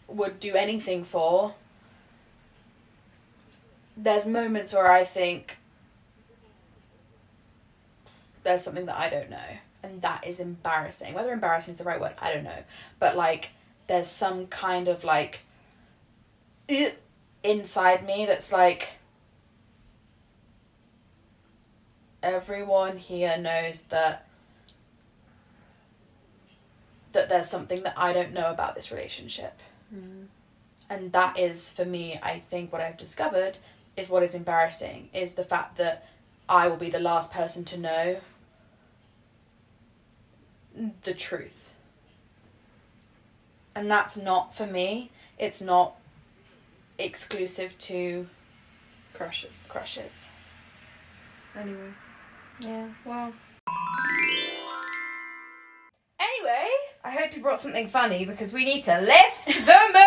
would 0.08 0.40
do 0.40 0.54
anything 0.54 1.04
for. 1.04 1.54
There's 3.96 4.26
moments 4.26 4.72
where 4.72 4.90
I 4.90 5.04
think 5.04 5.58
there's 8.42 8.62
something 8.62 8.86
that 8.86 8.96
I 8.96 9.10
don't 9.10 9.30
know, 9.30 9.58
and 9.82 10.00
that 10.02 10.26
is 10.26 10.40
embarrassing. 10.40 11.14
Whether 11.14 11.32
embarrassing 11.32 11.74
is 11.74 11.78
the 11.78 11.84
right 11.84 12.00
word, 12.00 12.14
I 12.18 12.32
don't 12.32 12.44
know. 12.44 12.62
But 12.98 13.16
like, 13.16 13.50
there's 13.86 14.08
some 14.08 14.46
kind 14.46 14.88
of 14.88 15.04
like 15.04 15.40
inside 17.42 18.06
me 18.06 18.26
that's 18.26 18.52
like 18.52 18.90
everyone 22.22 22.96
here 22.96 23.36
knows 23.38 23.82
that 23.82 24.26
that 27.12 27.28
there's 27.28 27.48
something 27.48 27.82
that 27.82 27.94
I 27.96 28.12
don't 28.12 28.32
know 28.32 28.50
about 28.50 28.76
this 28.76 28.92
relationship. 28.92 29.58
Mm. 29.92 30.26
And 30.88 31.12
that 31.12 31.38
is 31.38 31.72
for 31.72 31.84
me, 31.84 32.20
I 32.22 32.38
think 32.38 32.72
what 32.72 32.80
I've 32.80 32.96
discovered 32.96 33.58
is 34.00 34.08
what 34.08 34.22
is 34.22 34.34
embarrassing 34.34 35.08
is 35.12 35.34
the 35.34 35.42
fact 35.44 35.76
that 35.76 36.08
I 36.48 36.66
will 36.66 36.76
be 36.76 36.90
the 36.90 36.98
last 37.00 37.32
person 37.32 37.64
to 37.66 37.78
know 37.78 38.20
the 41.02 41.14
truth. 41.14 41.74
And 43.74 43.90
that's 43.90 44.16
not 44.16 44.54
for 44.54 44.66
me. 44.66 45.10
It's 45.38 45.60
not 45.60 45.96
exclusive 46.98 47.78
to 47.78 48.26
Crushes. 49.14 49.66
crushes. 49.68 50.28
Anyway. 51.56 51.90
Yeah, 52.58 52.88
well. 53.04 53.32
Anyway, 56.20 56.68
I 57.04 57.10
hope 57.10 57.34
you 57.34 57.42
brought 57.42 57.58
something 57.58 57.88
funny 57.88 58.24
because 58.24 58.52
we 58.52 58.64
need 58.64 58.82
to 58.84 59.00
lift 59.00 59.46
the 59.46 59.78
mood! 59.92 59.96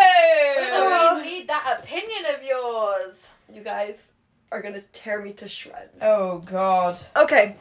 Oh, 0.76 1.13
we 1.44 1.46
need 1.46 1.48
that 1.48 1.78
opinion 1.82 2.24
of 2.34 2.42
yours. 2.42 3.30
You 3.52 3.62
guys 3.62 4.08
are 4.50 4.62
gonna 4.62 4.80
tear 4.92 5.20
me 5.22 5.32
to 5.34 5.48
shreds. 5.48 5.98
Oh, 6.00 6.38
God. 6.38 6.96
Okay, 7.16 7.56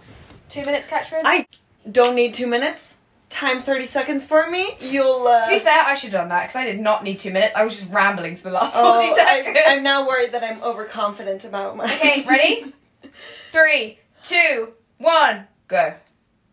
Two 0.50 0.62
minutes, 0.62 0.88
Katrin. 0.88 1.24
I 1.26 1.48
don't 1.92 2.16
need 2.16 2.34
two 2.36 2.46
minutes. 2.46 3.00
Time 3.30 3.60
30 3.60 3.88
seconds 3.88 4.26
for 4.26 4.48
me. 4.52 4.76
You'll, 4.80 5.26
uh... 5.28 5.44
To 5.46 5.50
be 5.50 5.58
fair, 5.60 5.82
I 5.84 5.96
should 5.96 6.12
have 6.12 6.22
done 6.22 6.30
that 6.30 6.44
because 6.44 6.56
I 6.58 6.66
did 6.66 6.80
not 6.80 7.04
need 7.04 7.18
two 7.18 7.32
minutes. 7.32 7.56
I 7.56 7.64
was 7.64 7.76
just 7.76 7.92
rambling 7.92 8.36
for 8.36 8.50
the 8.50 8.52
last 8.52 8.74
40 8.74 8.88
Oh, 8.88 9.16
seconds. 9.16 9.58
I, 9.68 9.74
I'm 9.76 9.82
now 9.82 10.08
worried 10.08 10.32
that 10.34 10.44
I'm 10.44 10.62
overconfident 10.62 11.44
about 11.44 11.76
my. 11.76 11.86
Okay, 11.86 12.24
ready? 12.28 12.72
Three, 13.52 13.98
two, 14.22 14.74
one, 15.00 15.48
go. 15.68 15.96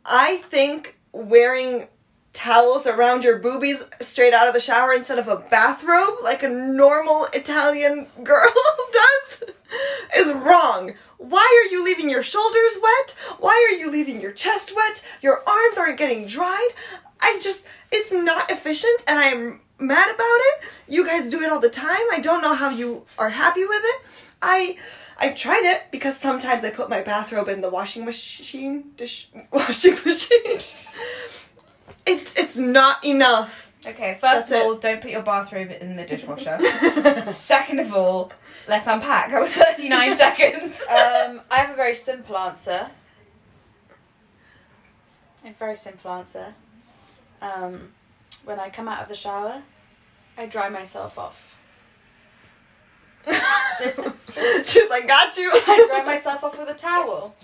I 0.07 0.39
think 0.49 0.97
wearing 1.13 1.87
towels 2.33 2.87
around 2.87 3.25
your 3.25 3.39
boobies 3.39 3.83
straight 4.01 4.33
out 4.33 4.47
of 4.49 4.55
the 4.55 4.61
shower 4.61 4.93
instead 4.93 5.19
of 5.19 5.29
a 5.29 5.37
bathrobe, 5.51 6.19
like 6.23 6.43
a 6.43 6.49
normal 6.49 7.27
Italian 7.33 8.07
girl 8.23 8.53
does, 8.93 9.45
is 10.17 10.33
wrong. 10.33 10.95
Why 11.19 11.63
are 11.63 11.71
you 11.73 11.85
leaving 11.85 12.09
your 12.09 12.23
shoulders 12.23 12.79
wet? 12.83 13.15
Why 13.39 13.69
are 13.71 13.77
you 13.77 13.91
leaving 13.91 14.21
your 14.21 14.33
chest 14.33 14.75
wet? 14.75 15.05
Your 15.21 15.43
arms 15.47 15.77
aren't 15.77 15.99
getting 15.99 16.27
dried. 16.27 16.71
I 17.21 17.39
just, 17.43 17.67
it's 17.93 18.13
not 18.13 18.51
efficient 18.51 19.05
and 19.07 19.19
I'm 19.19 19.61
mad 19.79 20.15
about 20.15 20.19
it. 20.21 20.65
You 20.89 21.07
guys 21.07 21.31
do 21.31 21.43
it 21.43 21.51
all 21.51 21.61
the 21.61 21.69
time. 21.69 22.07
I 22.11 22.21
don't 22.21 22.43
know 22.43 22.55
how 22.55 22.71
you 22.71 23.05
are 23.19 23.31
happy 23.31 23.65
with 23.65 23.83
it. 23.83 24.03
I, 24.41 24.79
I've 25.19 25.37
tried 25.37 25.65
it 25.65 25.91
because 25.91 26.17
sometimes 26.17 26.65
I 26.65 26.71
put 26.71 26.89
my 26.89 27.03
bathrobe 27.03 27.49
in 27.49 27.61
the 27.61 27.69
washing 27.69 28.05
machine, 28.07 28.93
dish, 28.97 29.29
washing 29.53 29.97
machine. 30.07 30.59
It, 32.11 32.35
it's 32.37 32.59
not 32.59 33.05
enough. 33.05 33.73
Okay, 33.87 34.13
first 34.21 34.49
That's 34.49 34.51
of 34.51 34.57
all, 34.59 34.73
it. 34.73 34.81
don't 34.83 35.01
put 35.01 35.11
your 35.11 35.23
bathrobe 35.23 35.71
in 35.81 35.97
the 35.97 36.05
dishwasher. 36.05 36.59
Second 37.33 37.81
of 37.81 37.95
all, 37.95 38.31
let's 38.69 38.87
unpack. 38.87 39.31
That 39.31 39.41
was 39.41 39.55
39 39.55 40.15
seconds. 40.17 40.81
um, 40.83 41.41
I 41.51 41.57
have 41.57 41.71
a 41.71 41.75
very 41.77 41.95
simple 41.95 42.37
answer. 42.37 42.91
A 45.45 45.53
very 45.53 45.77
simple 45.77 46.11
answer. 46.11 46.53
Um, 47.41 47.93
when 48.45 48.61
I 48.61 48.69
come 48.69 48.87
out 48.89 49.03
of 49.03 49.09
the 49.09 49.15
shower, 49.15 49.63
I 50.37 50.45
dry 50.47 50.69
myself 50.69 51.19
off. 51.19 51.57
Listen. 53.81 54.13
She's 54.65 54.91
like, 54.91 55.09
got 55.09 55.37
you. 55.39 55.51
I 55.53 55.87
dry 55.91 56.05
myself 56.05 56.45
off 56.45 56.59
with 56.59 56.69
a 56.69 56.75
towel. 56.75 57.35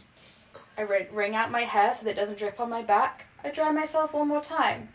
I 0.77 0.83
wring, 0.83 1.07
wring 1.13 1.35
out 1.35 1.51
my 1.51 1.63
hair 1.63 1.95
so 1.95 2.05
that 2.05 2.11
it 2.11 2.17
doesn't 2.17 2.37
drip 2.39 2.61
on 2.61 2.69
my 2.69 2.83
back. 2.83 3.27
I 3.47 3.51
dry 3.51 3.71
myself 3.71 4.13
one 4.13 4.27
more 4.27 4.41
time. 4.41 4.89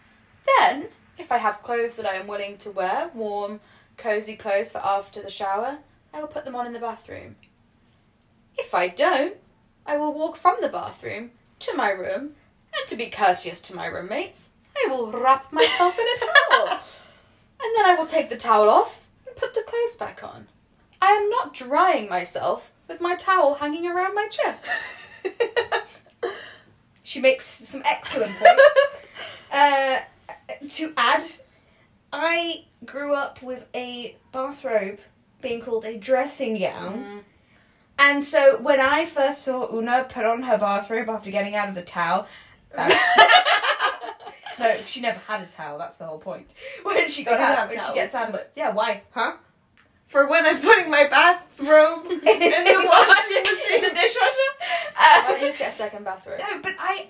Then, 0.58 0.89
if 1.18 1.32
I 1.32 1.38
have 1.38 1.64
clothes 1.64 1.95
that 1.95 2.06
I 2.06 2.16
am 2.16 2.28
willing 2.28 2.58
to 2.58 2.72
wear, 2.72 3.10
warm, 3.14 3.62
cozy 3.95 4.36
clothes 4.36 4.74
for 4.74 4.80
after 4.80 5.22
the 5.22 5.30
shower, 5.30 5.78
I 6.14 6.20
will 6.20 6.28
put 6.28 6.43
them 6.43 6.58
on 6.58 6.68
in 6.68 6.74
the 6.74 6.80
bathroom. 6.80 7.38
If 8.58 8.76
I 8.76 8.89
don't, 8.89 9.38
I 9.86 9.95
will 9.95 10.14
walk 10.14 10.36
from 10.36 10.58
the 10.60 10.68
bathroom 10.68 11.32
to 11.60 11.74
my 11.78 11.91
room, 11.91 12.34
and 12.78 12.88
to 12.88 12.97
be 12.97 13.06
courteous 13.06 13.62
to 13.62 13.76
my 13.76 13.86
roommates, 13.86 14.49
I 14.76 14.89
will 14.89 15.14
wrap 15.14 15.54
myself 15.54 15.97
in 15.97 16.06
a 16.06 16.18
towel. 16.20 16.80
And 17.64 17.76
then 17.78 17.86
I 17.86 17.93
will 17.93 18.08
take 18.08 18.30
the 18.30 18.38
towel 18.38 18.70
off 18.70 19.08
and 19.28 19.36
put 19.36 19.54
the 19.54 19.62
clothes 19.62 19.95
back 19.95 20.24
on. 20.24 20.47
I 20.99 21.12
am 21.12 21.30
not 21.30 21.54
drying 21.54 22.10
myself 22.10 22.74
with 22.88 22.99
my 22.99 23.14
towel 23.14 23.54
hanging 23.54 23.86
around 23.86 24.16
my 24.16 24.28
chest. 24.28 24.68
She 27.04 27.20
makes 27.20 27.45
some 27.45 27.82
excellent 27.86 28.32
points. 28.32 28.64
uh, 29.52 29.99
to 30.70 30.93
add, 30.97 31.24
I 32.14 32.66
grew 32.86 33.16
up 33.16 33.41
with 33.41 33.68
a 33.76 34.16
bathrobe 34.32 34.99
being 35.41 35.62
called 35.62 35.86
a 35.86 35.97
dressing 35.97 36.60
gown. 36.60 37.24
And 37.97 38.24
so 38.24 38.58
when 38.58 38.80
I 38.80 39.06
first 39.06 39.43
saw 39.43 39.72
Una 39.76 40.06
put 40.10 40.26
on 40.26 40.43
her 40.43 40.58
bathrobe 40.58 41.10
after 41.10 41.30
getting 41.32 41.56
out 41.56 41.70
of 41.70 41.76
the 41.76 41.82
towel, 41.82 42.28
no, 44.60 44.78
she 44.86 45.02
never 45.02 45.20
had 45.20 45.41
a 45.41 45.45
towel. 45.45 45.78
That's 45.78 45.95
the 45.97 46.06
whole 46.06 46.20
point. 46.20 46.54
When 46.84 47.08
she 47.08 47.24
got 47.24 47.39
out, 47.39 47.70
when 47.70 47.80
she 47.80 47.93
gets 47.93 48.16
out 48.16 48.30
of 48.30 48.36
it, 48.36 48.52
yeah. 48.56 48.72
Why? 48.72 49.04
Huh? 49.12 49.34
For 50.08 50.28
when 50.28 50.45
I'm 50.45 50.60
putting 50.60 50.89
my 50.89 51.08
bathrobe 51.08 52.06
in 52.06 52.20
the 52.20 52.84
washing 52.86 53.43
machine. 53.43 53.76
in 53.76 53.82
the 53.82 53.89
dishwasher. 53.89 54.52
Why 54.96 55.24
don't 55.28 55.42
you 55.42 55.48
just 55.48 55.60
get 55.60 55.70
a 55.70 55.76
second 55.76 56.06
bathroom? 56.06 56.38
No, 56.39 56.62
but 56.62 56.76
I 56.80 57.08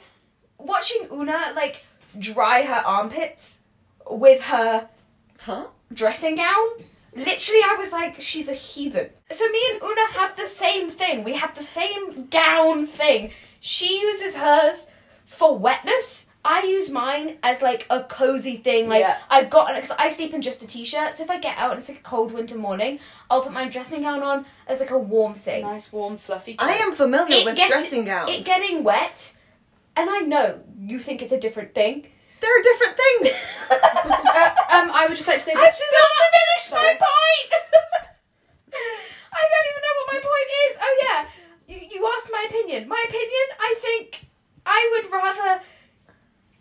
watching 0.57 1.07
Una 1.11 1.53
like 1.55 1.83
dry 2.17 2.63
her 2.63 2.81
armpits 2.85 3.59
with 4.09 4.41
her 4.41 4.89
Huh? 5.41 5.67
dressing 5.93 6.35
gown. 6.35 6.67
Literally, 7.13 7.61
I 7.63 7.75
was 7.77 7.91
like, 7.91 8.21
she's 8.21 8.47
a 8.47 8.53
heathen. 8.53 9.09
So 9.29 9.47
me 9.49 9.59
and 9.73 9.81
Una 9.81 10.07
have 10.13 10.35
the 10.37 10.45
same 10.47 10.89
thing. 10.89 11.23
We 11.23 11.33
have 11.33 11.55
the 11.55 11.63
same 11.63 12.27
gown 12.27 12.85
thing. 12.85 13.31
She 13.59 13.99
uses 13.99 14.37
hers 14.37 14.87
for 15.25 15.57
wetness. 15.57 16.27
I 16.43 16.63
use 16.63 16.89
mine 16.89 17.37
as 17.43 17.61
like 17.61 17.85
a 17.89 18.03
cozy 18.03 18.57
thing. 18.57 18.89
Like 18.89 19.01
Yeah. 19.01 19.17
I've 19.29 19.49
got 19.49 19.67
because 19.75 19.91
I 19.99 20.09
sleep 20.09 20.33
in 20.33 20.41
just 20.41 20.63
a 20.63 20.67
t-shirt. 20.67 21.15
So 21.15 21.23
if 21.23 21.29
I 21.29 21.39
get 21.39 21.57
out 21.57 21.71
and 21.71 21.79
it's 21.79 21.87
like 21.87 21.99
a 21.99 22.03
cold 22.03 22.31
winter 22.33 22.57
morning, 22.57 22.99
I'll 23.29 23.41
put 23.41 23.51
my 23.53 23.67
dressing 23.69 24.01
gown 24.01 24.23
on 24.23 24.45
as 24.67 24.79
like 24.79 24.89
a 24.91 24.97
warm 24.97 25.33
thing. 25.35 25.63
Nice, 25.63 25.91
warm, 25.93 26.17
fluffy. 26.17 26.55
I 26.57 26.73
am 26.77 26.93
familiar 26.93 27.35
It 27.37 27.45
with 27.45 27.55
gets- 27.55 27.69
dressing 27.71 28.05
gowns. 28.05 28.31
It 28.31 28.43
getting 28.45 28.83
wet, 28.83 29.33
and 29.95 30.09
I 30.09 30.19
know 30.19 30.61
you 30.79 30.97
think 30.99 31.21
it's 31.21 31.31
a 31.33 31.39
different 31.39 31.75
thing. 31.75 32.07
They're 32.39 32.59
a 32.59 32.63
different 32.63 32.97
things. 32.97 33.57
Uh, 34.33 34.49
um, 34.71 34.89
I 34.91 35.05
would 35.07 35.15
just 35.17 35.27
like 35.27 35.37
to 35.37 35.43
say 35.43 35.51
I 35.51 35.55
that. 35.55 35.71
just 35.71 35.83
not 35.91 36.07
finished 36.37 36.71
my 36.71 36.93
point. 36.95 37.51
I 38.73 39.43
don't 39.51 39.67
even 39.71 39.81
know 39.85 39.95
what 39.99 40.07
my 40.13 40.19
point 40.19 40.49
is. 40.65 40.77
Oh 40.81 40.93
yeah, 41.03 41.25
you, 41.67 41.87
you 41.99 42.11
asked 42.15 42.29
my 42.31 42.45
opinion. 42.49 42.87
My 42.87 43.03
opinion, 43.07 43.45
I 43.59 43.75
think 43.81 44.25
I 44.65 44.89
would 44.93 45.11
rather. 45.11 45.61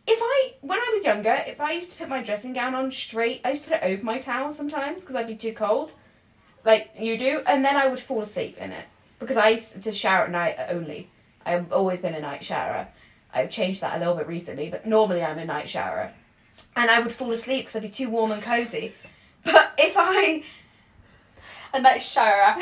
If 0.06 0.18
I, 0.20 0.54
when 0.60 0.78
I 0.78 0.90
was 0.92 1.04
younger, 1.04 1.42
if 1.46 1.60
I 1.60 1.72
used 1.72 1.92
to 1.92 1.98
put 1.98 2.08
my 2.08 2.22
dressing 2.22 2.52
gown 2.52 2.74
on 2.74 2.90
straight, 2.90 3.40
I 3.44 3.50
used 3.50 3.64
to 3.64 3.70
put 3.70 3.82
it 3.82 3.84
over 3.84 4.04
my 4.04 4.18
towel 4.18 4.50
sometimes 4.50 5.02
because 5.02 5.14
I'd 5.14 5.26
be 5.26 5.36
too 5.36 5.52
cold, 5.52 5.92
like 6.64 6.90
you 6.98 7.16
do, 7.16 7.42
and 7.46 7.64
then 7.64 7.76
I 7.76 7.88
would 7.88 8.00
fall 8.00 8.20
asleep 8.20 8.58
in 8.58 8.72
it 8.72 8.86
because 9.18 9.36
I 9.36 9.50
used 9.50 9.82
to 9.82 9.92
shower 9.92 10.24
at 10.24 10.30
night 10.30 10.56
only. 10.68 11.10
I've 11.44 11.72
always 11.72 12.00
been 12.00 12.14
a 12.14 12.20
night 12.20 12.42
showerer. 12.42 12.88
I've 13.32 13.50
changed 13.50 13.80
that 13.82 13.96
a 13.96 13.98
little 13.98 14.16
bit 14.16 14.26
recently, 14.26 14.70
but 14.70 14.86
normally 14.86 15.22
I'm 15.22 15.38
a 15.38 15.44
night 15.44 15.68
showerer 15.68 16.12
and 16.76 16.90
I 16.90 17.00
would 17.00 17.12
fall 17.12 17.32
asleep 17.32 17.62
because 17.62 17.76
I'd 17.76 17.82
be 17.82 17.88
too 17.88 18.10
warm 18.10 18.32
and 18.32 18.42
cozy. 18.42 18.94
But 19.44 19.72
if 19.78 19.94
I 19.96 20.42
A 21.72 21.80
nice 21.80 22.10
shower. 22.10 22.56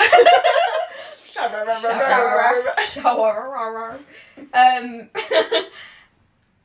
shower, 1.32 1.64
um, 4.52 5.08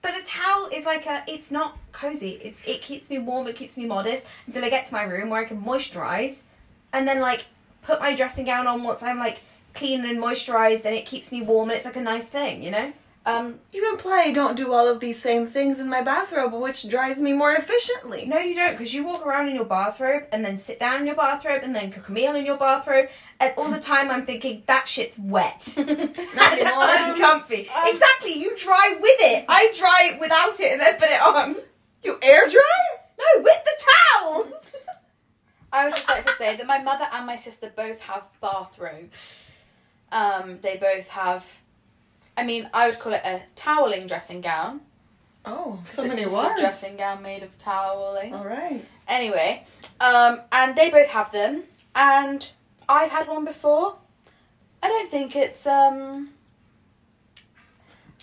but 0.04 0.16
a 0.16 0.22
towel 0.22 0.68
is 0.72 0.86
like 0.86 1.08
a. 1.08 1.24
It's 1.26 1.50
not 1.50 1.80
cozy. 1.94 2.32
It's 2.44 2.62
it 2.68 2.84
keeps 2.84 3.10
me 3.10 3.18
warm. 3.18 3.48
It 3.48 3.56
keeps 3.56 3.76
me 3.78 3.88
modest 3.88 4.28
until 4.46 4.64
I 4.64 4.70
get 4.70 4.86
to 4.88 4.94
my 4.94 5.04
room 5.04 5.30
where 5.30 5.42
I 5.42 5.46
can 5.46 5.62
moisturize, 5.64 6.44
and 6.92 7.08
then 7.08 7.20
like 7.22 7.46
put 7.82 8.00
my 8.00 8.14
dressing 8.14 8.46
gown 8.46 8.68
on 8.68 8.84
once 8.84 9.02
I'm 9.02 9.18
like 9.18 9.42
clean 9.74 10.06
and 10.06 10.20
moisturized, 10.20 10.86
and 10.86 10.94
it 10.94 11.06
keeps 11.06 11.32
me 11.32 11.42
warm. 11.42 11.70
And 11.70 11.78
it's 11.78 11.86
like 11.86 11.96
a 11.96 12.02
nice 12.02 12.26
thing, 12.26 12.62
you 12.62 12.70
know. 12.70 12.94
Um, 13.26 13.60
You 13.72 13.90
imply 13.90 14.24
I 14.28 14.34
don't 14.34 14.58
do 14.58 14.74
all 14.74 14.88
of 14.88 15.00
these 15.00 15.22
same 15.22 15.48
things 15.48 15.80
in 15.80 15.88
my 15.88 16.02
bathrobe, 16.02 16.54
which 16.54 16.90
dries 16.90 17.22
me 17.22 17.32
more 17.32 17.54
efficiently. 17.54 18.26
No, 18.26 18.38
you 18.38 18.54
don't, 18.54 18.72
because 18.72 18.94
you 18.94 19.06
walk 19.06 19.26
around 19.26 19.48
in 19.48 19.56
your 19.56 19.64
bathrobe 19.66 20.24
and 20.34 20.44
then 20.44 20.58
sit 20.58 20.78
down 20.78 21.00
in 21.00 21.06
your 21.06 21.16
bathrobe 21.16 21.62
and 21.64 21.74
then 21.74 21.90
cook 21.90 22.10
a 22.10 22.12
meal 22.12 22.36
in 22.36 22.46
your 22.46 22.58
bathrobe, 22.58 23.08
and 23.40 23.54
all 23.58 23.70
the 23.70 23.80
time 23.80 24.12
I'm 24.12 24.26
thinking 24.26 24.64
that 24.66 24.90
shit's 24.90 25.18
wet. 25.18 25.74
Not 25.78 25.88
anymore. 26.54 26.84
uncomfy. 27.14 27.70
Um, 27.70 27.84
exactly, 27.88 28.34
you 28.34 28.58
dry 28.58 28.98
with 29.00 29.18
it. 29.22 29.46
I 29.48 29.72
dry 29.78 30.12
it 30.14 30.20
without 30.20 30.60
it 30.60 30.74
and 30.74 30.82
then 30.82 30.96
put 30.98 31.10
it 31.10 31.22
on. 31.22 31.56
You 32.04 32.20
air 32.22 32.48
dry? 32.50 32.80
No, 33.18 33.42
with 33.42 33.64
the 33.64 33.84
towel. 33.88 34.52
I 35.72 35.86
would 35.86 35.96
just 35.96 36.10
like 36.10 36.26
to 36.26 36.34
say 36.34 36.58
that 36.58 36.68
my 36.68 36.80
mother 36.84 37.08
and 37.14 37.26
my 37.26 37.38
sister 37.38 37.72
both 37.74 38.02
have 38.02 38.28
bathrobes. 38.42 39.44
Um, 40.12 40.60
they 40.62 40.76
both 40.76 41.08
have. 41.10 41.50
I 42.36 42.44
mean, 42.44 42.70
I 42.74 42.88
would 42.88 43.00
call 43.00 43.14
it 43.14 43.22
a 43.24 43.42
toweling 43.56 44.08
dressing 44.08 44.42
gown. 44.42 44.82
Oh, 45.46 45.82
so 45.86 46.04
it's 46.04 46.10
many 46.10 46.24
just 46.24 46.34
words. 46.34 46.60
a 46.60 46.62
dressing 46.62 46.98
gown 46.98 47.22
made 47.22 47.44
of 47.44 47.58
toweling. 47.58 48.34
All 48.34 48.46
right. 48.46 48.84
Anyway, 49.08 49.66
um, 50.00 50.42
and 50.52 50.76
they 50.76 50.90
both 50.90 51.10
have 51.10 51.32
them, 51.32 51.64
and 51.94 52.50
I've 52.88 53.12
had 53.12 53.28
one 53.28 53.46
before. 53.46 53.98
I 54.82 54.88
don't 54.88 55.12
think 55.12 55.36
it's 55.36 55.68
um. 55.68 56.30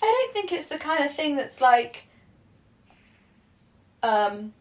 I 0.02 0.06
don't 0.06 0.32
think 0.32 0.50
it's 0.50 0.68
the 0.68 0.78
kind 0.78 1.04
of 1.04 1.14
thing 1.14 1.36
that's 1.36 1.60
like 1.60 2.06
um, 4.02 4.52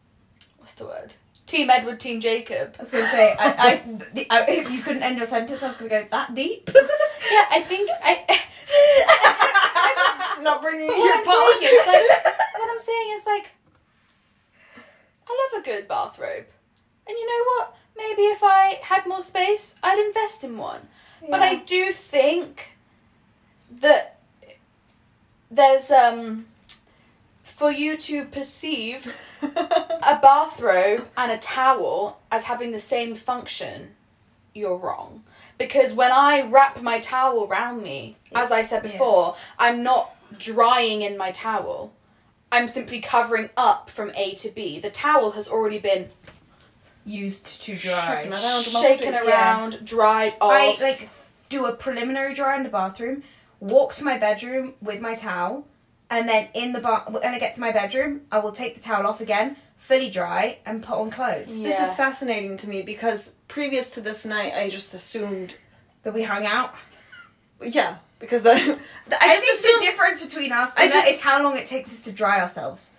what's 0.57 0.73
the 0.73 0.85
word? 0.85 1.13
Team 1.49 1.69
Edward, 1.71 1.99
Team 1.99 2.21
Jacob. 2.21 2.75
I 2.77 2.81
was 2.83 2.91
gonna 2.91 3.07
say, 3.07 3.35
I, 3.39 3.49
I, 3.57 3.81
I, 4.29 4.45
if 4.49 4.71
you 4.71 4.81
couldn't 4.83 5.01
end 5.01 5.17
your 5.17 5.25
sentence, 5.25 5.63
I 5.63 5.67
was 5.67 5.77
gonna 5.77 5.89
go 5.89 6.05
that 6.11 6.35
deep. 6.35 6.69
Yeah, 7.31 7.45
I 7.51 7.59
think 7.59 7.89
I. 8.01 8.39
Not 10.41 10.61
bringing 10.61 10.87
But 10.87 10.95
your 10.97 11.05
what 11.05 11.15
I'm 11.15 11.21
is 11.21 11.87
like, 11.87 12.25
what 12.57 12.71
I'm 12.71 12.79
saying 12.79 13.11
is 13.13 13.25
like, 13.25 13.51
I 15.27 15.49
love 15.53 15.61
a 15.61 15.65
good 15.65 15.87
bathrobe, 15.87 16.45
and 17.05 17.17
you 17.17 17.27
know 17.27 17.43
what? 17.51 17.75
Maybe 17.97 18.21
if 18.23 18.39
I 18.41 18.79
had 18.81 19.05
more 19.05 19.21
space, 19.21 19.75
I'd 19.83 19.99
invest 19.99 20.43
in 20.43 20.57
one. 20.57 20.87
But 21.29 21.41
I 21.41 21.55
do 21.55 21.91
think 21.91 22.71
that 23.81 24.19
there's 25.51 25.91
um 25.91 26.45
for 27.59 27.69
you 27.69 27.97
to 27.97 28.23
perceive 28.23 29.13
a 29.41 30.17
bathrobe 30.21 31.05
and 31.17 31.29
a 31.29 31.37
towel 31.37 32.17
as 32.31 32.45
having 32.45 32.71
the 32.71 32.79
same 32.79 33.13
function, 33.15 33.89
you're 34.53 34.77
wrong. 34.77 35.23
Because 35.57 35.91
when 35.93 36.09
I 36.09 36.41
wrap 36.43 36.81
my 36.81 36.99
towel 37.01 37.45
around 37.45 37.83
me, 37.83 38.15
as 38.33 38.49
I 38.53 38.61
said 38.61 38.85
Yeah. 38.85 38.91
before, 38.93 39.35
I'm 39.59 39.83
not 39.83 40.15
drying 40.37 41.01
in 41.01 41.17
my 41.17 41.31
towel. 41.31 41.91
I'm 42.49 42.69
simply 42.69 43.01
covering 43.01 43.49
up 43.57 43.89
from 43.89 44.13
A 44.15 44.35
to 44.35 44.49
B. 44.49 44.79
The 44.79 44.89
towel 44.89 45.31
has 45.31 45.49
already 45.49 45.79
been 45.79 46.07
Used 47.05 47.61
to 47.63 47.75
dry, 47.75 48.07
Shaken 48.23 48.31
around. 48.33 48.63
shaken 48.63 49.13
Yeah. 49.13 49.25
around, 49.27 49.85
dried 49.85 50.35
off. 50.39 50.51
I 50.79 50.81
like 50.81 51.09
do 51.49 51.65
a 51.65 51.73
preliminary 51.73 52.33
dry 52.33 52.55
in 52.55 52.63
the 52.63 52.69
bathroom, 52.69 53.23
walk 53.59 53.93
to 53.95 54.03
my 54.05 54.17
bedroom 54.17 54.75
with 54.81 55.01
my 55.01 55.15
towel, 55.15 55.65
and 56.09 56.27
then 56.27 56.49
in 56.53 56.73
the 56.73 56.79
bath 56.81 57.09
when 57.09 57.23
I 57.33 57.39
get 57.39 57.53
to 57.55 57.61
my 57.61 57.71
bedroom, 57.71 58.21
I 58.31 58.39
will 58.39 58.51
take 58.51 58.75
the 58.75 58.81
towel 58.81 59.05
off 59.07 59.21
again, 59.21 59.57
fully 59.77 60.09
dry, 60.09 60.59
and 60.65 60.81
put 60.83 60.97
on 60.97 61.11
clothes. 61.11 61.61
Yeah. 61.61 61.69
This 61.69 61.89
is 61.89 61.95
fascinating 61.95 62.57
to 62.57 62.69
me 62.69 62.81
because 62.81 63.35
previous 63.47 63.91
to 63.95 64.01
this 64.01 64.25
night, 64.25 64.53
I 64.55 64.69
just 64.69 64.93
assumed, 64.93 65.55
That 66.03 66.13
we 66.13 66.23
hung 66.23 66.45
out. 66.45 66.73
yeah, 67.61 67.97
because 68.19 68.45
I, 68.45 68.51
I 68.51 68.55
just 68.55 68.79
I, 69.21 69.37
think 69.37 69.53
assumed. 69.59 69.81
the 69.81 69.85
difference 69.85 70.23
between 70.25 70.51
us 70.51 70.75
and 70.77 70.91
that 70.91 70.93
just- 70.93 71.07
is 71.09 71.19
how 71.21 71.41
long 71.43 71.57
it 71.57 71.67
takes 71.67 71.91
us 71.93 72.01
to 72.03 72.11
dry 72.11 72.39
ourselves. 72.41 72.93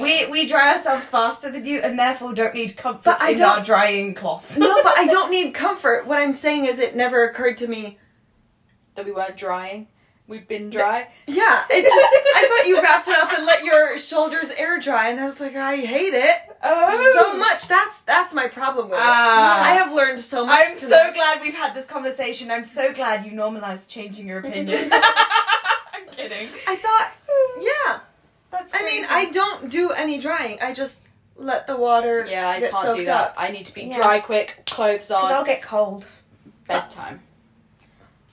We 0.00 0.24
we 0.26 0.46
dry 0.46 0.72
ourselves 0.72 1.04
faster 1.06 1.50
than 1.50 1.66
you, 1.66 1.80
and 1.80 1.98
therefore 1.98 2.32
don't 2.32 2.54
need 2.54 2.78
comfort 2.78 3.04
But 3.04 3.20
I 3.20 3.30
in 3.32 3.38
don't- 3.38 3.58
our 3.58 3.62
drying 3.64 4.14
cloth. 4.14 4.56
no, 4.56 4.82
but 4.82 4.96
I 4.96 5.06
don't 5.06 5.30
need 5.30 5.52
comfort. 5.52 6.06
What 6.06 6.18
I'm 6.18 6.32
saying 6.32 6.64
is, 6.64 6.78
it 6.78 6.96
never 6.96 7.28
occurred 7.28 7.58
to 7.58 7.68
me. 7.68 7.98
that 8.94 9.04
we 9.04 9.12
weren't 9.12 9.36
drying. 9.36 9.88
We'd 10.30 10.46
been 10.46 10.70
dry. 10.70 11.08
Yeah, 11.26 11.64
it 11.68 11.82
just, 11.82 12.36
I 12.36 12.46
thought 12.48 12.68
you 12.68 12.80
wrapped 12.80 13.08
it 13.08 13.18
up 13.18 13.32
and 13.36 13.44
let 13.44 13.64
your 13.64 13.98
shoulders 13.98 14.48
air 14.50 14.78
dry, 14.78 15.08
and 15.08 15.18
I 15.18 15.26
was 15.26 15.40
like, 15.40 15.56
I 15.56 15.74
hate 15.76 16.14
it 16.14 16.36
oh, 16.62 17.20
so 17.20 17.36
much. 17.36 17.66
That's 17.66 18.02
that's 18.02 18.32
my 18.32 18.46
problem 18.46 18.90
with 18.90 18.98
it. 18.98 19.02
Ah. 19.04 19.60
I 19.60 19.72
have 19.72 19.92
learned 19.92 20.20
so 20.20 20.46
much. 20.46 20.66
I'm 20.68 20.76
so 20.76 21.12
glad 21.12 21.40
we've 21.42 21.56
had 21.56 21.74
this 21.74 21.86
conversation. 21.88 22.48
I'm 22.48 22.64
so 22.64 22.92
glad 22.92 23.26
you 23.26 23.32
normalized 23.32 23.90
changing 23.90 24.28
your 24.28 24.38
opinion. 24.38 24.90
I'm 24.92 26.06
kidding. 26.12 26.48
I 26.64 26.76
thought, 26.76 27.10
yeah. 27.60 28.00
That's 28.52 28.72
I 28.72 28.84
mean, 28.84 29.04
I 29.10 29.30
don't 29.30 29.68
do 29.68 29.90
any 29.90 30.18
drying. 30.18 30.58
I 30.62 30.72
just 30.72 31.08
let 31.34 31.66
the 31.66 31.76
water 31.76 32.24
Yeah, 32.30 32.48
I 32.48 32.60
get 32.60 32.70
can't 32.70 32.84
soaked 32.84 32.98
do 32.98 33.04
that. 33.06 33.30
up. 33.30 33.34
I 33.36 33.50
need 33.50 33.66
to 33.66 33.74
be 33.74 33.82
Yeah. 33.82 34.00
dry 34.00 34.20
quick, 34.20 34.62
clothes 34.66 35.10
on. 35.10 35.22
because 35.22 35.32
I'll 35.32 35.44
get 35.44 35.60
cold. 35.60 36.06
bedtime. 36.68 37.22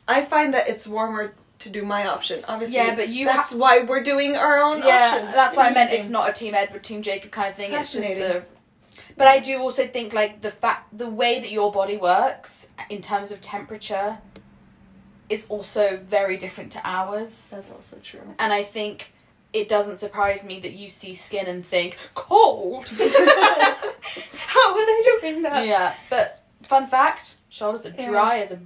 I 0.08 0.24
find 0.24 0.54
that 0.54 0.70
it's 0.70 0.88
warmer 0.88 1.34
to 1.60 1.70
do 1.70 1.84
my 1.84 2.08
option. 2.08 2.44
Obviously, 2.48 2.78
Yeah, 2.78 2.96
but 2.96 3.10
you 3.10 3.26
That's 3.26 3.54
why 3.54 3.84
we're 3.84 4.04
doing 4.04 4.36
our 4.36 4.58
own 4.60 4.80
Yeah, 4.84 5.12
options. 5.14 5.34
that's 5.36 5.56
why 5.56 5.70
I 5.70 5.74
meant 5.74 5.92
it's 5.92 6.10
not 6.10 6.30
a 6.30 6.34
Team 6.34 6.54
Edward, 6.54 6.84
Team 6.84 7.02
Jacob 7.02 7.32
kind 7.32 7.50
of 7.50 7.56
thing. 7.56 7.74
It's 7.74 7.92
just 7.94 8.20
a. 8.20 8.44
But 9.16 9.28
I 9.28 9.40
do 9.40 9.58
also 9.60 9.88
think 9.88 10.14
like 10.14 10.42
the 10.42 10.52
fact, 10.52 10.96
the 10.98 11.10
way 11.10 11.40
that 11.40 11.52
your 11.52 11.72
body 11.72 11.98
works 11.98 12.70
in 12.90 13.02
terms 13.02 13.32
of 13.32 13.42
temperature, 13.42 14.20
is 15.30 15.46
also 15.50 15.98
very 15.98 16.38
different 16.38 16.72
to 16.74 16.82
ours. 16.86 17.50
That's 17.52 17.72
also 17.72 17.98
true. 18.04 18.22
And 18.40 18.54
I 18.54 18.64
think 18.64 19.14
it 19.54 19.68
doesn't 19.68 19.98
surprise 20.00 20.44
me 20.44 20.60
that 20.62 20.74
you 20.74 20.88
see 20.90 21.14
skin 21.16 21.48
and 21.48 21.66
think 21.66 21.98
cold. 22.14 22.88
How 24.34 24.72
are 24.74 24.86
they 24.86 25.02
doing 25.22 25.42
that? 25.44 25.66
yeah, 25.68 25.96
but 26.10 26.44
fun 26.64 26.88
fact: 26.88 27.36
shoulders 27.50 27.86
are 27.86 27.90
Yeah. 27.98 28.10
dry 28.10 28.40
as 28.40 28.52
a 28.52 28.60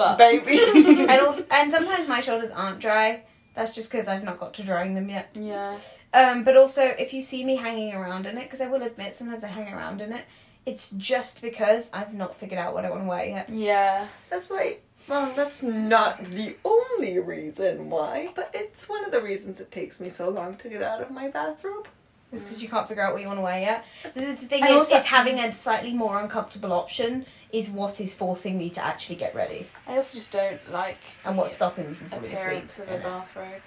butt. 0.00 0.18
Baby. 0.18 0.58
And 1.10 1.20
also, 1.20 1.44
and 1.50 1.70
sometimes 1.70 2.08
my 2.08 2.20
shoulders 2.20 2.50
aren't 2.50 2.80
dry. 2.80 3.22
That's 3.54 3.74
just 3.74 3.90
because 3.90 4.08
I've 4.08 4.24
not 4.24 4.38
got 4.38 4.54
to 4.54 4.62
drying 4.62 4.94
them 4.94 5.08
yet. 5.08 5.30
Yeah. 5.34 5.76
Um, 6.14 6.44
but 6.44 6.56
also, 6.56 6.82
if 6.82 7.12
you 7.12 7.20
see 7.20 7.44
me 7.44 7.56
hanging 7.56 7.94
around 7.94 8.26
in 8.26 8.38
it, 8.38 8.44
because 8.44 8.60
I 8.60 8.68
will 8.68 8.82
admit 8.82 9.14
sometimes 9.14 9.44
I 9.44 9.48
hang 9.48 9.72
around 9.72 10.00
in 10.00 10.12
it, 10.12 10.24
it's 10.66 10.90
just 10.90 11.42
because 11.42 11.90
I've 11.92 12.14
not 12.14 12.36
figured 12.36 12.60
out 12.60 12.74
what 12.74 12.84
I 12.84 12.90
want 12.90 13.02
to 13.02 13.08
wear 13.08 13.24
yet. 13.24 13.48
Yeah. 13.50 14.06
that's 14.28 14.48
why. 14.48 14.78
Well, 15.08 15.32
that's 15.34 15.62
not 15.62 16.24
the 16.24 16.56
only 16.64 17.18
reason 17.18 17.90
why, 17.90 18.30
but 18.36 18.50
it's 18.54 18.88
one 18.88 19.04
of 19.04 19.10
the 19.10 19.22
reasons 19.22 19.60
it 19.60 19.70
takes 19.72 19.98
me 19.98 20.10
so 20.10 20.28
long 20.28 20.56
to 20.56 20.68
get 20.68 20.82
out 20.82 21.00
of 21.02 21.10
my 21.10 21.28
bathrobe. 21.28 21.88
It's 22.32 22.44
because 22.44 22.62
you 22.62 22.68
can't 22.68 22.86
figure 22.86 23.02
out 23.02 23.12
what 23.12 23.20
you 23.22 23.26
want 23.28 23.38
to 23.38 23.42
wear 23.42 23.60
yet. 23.60 23.84
The, 24.14 24.20
the 24.20 24.36
thing 24.36 24.62
And 24.62 24.70
is, 24.70 24.76
also- 24.78 24.96
is 24.96 25.04
having 25.06 25.38
a 25.38 25.52
slightly 25.52 25.92
more 25.92 26.18
uncomfortable 26.20 26.72
option 26.72 27.26
is 27.52 27.68
what 27.68 28.00
is 28.00 28.14
forcing 28.14 28.56
me 28.56 28.70
to 28.70 28.84
actually 28.84 29.16
get 29.16 29.34
ready, 29.34 29.66
I 29.86 29.96
also 29.96 30.16
just 30.18 30.30
don't 30.30 30.60
like 30.70 30.98
and 31.24 31.36
what's 31.36 31.52
stopping 31.54 31.88
me 31.88 31.94
from 31.94 32.06
the 32.08 32.16
falling 32.16 32.32
asleep. 32.32 32.46
appearance 32.46 32.78
of 32.78 32.90
a 32.92 32.98
bathrobe 32.98 33.62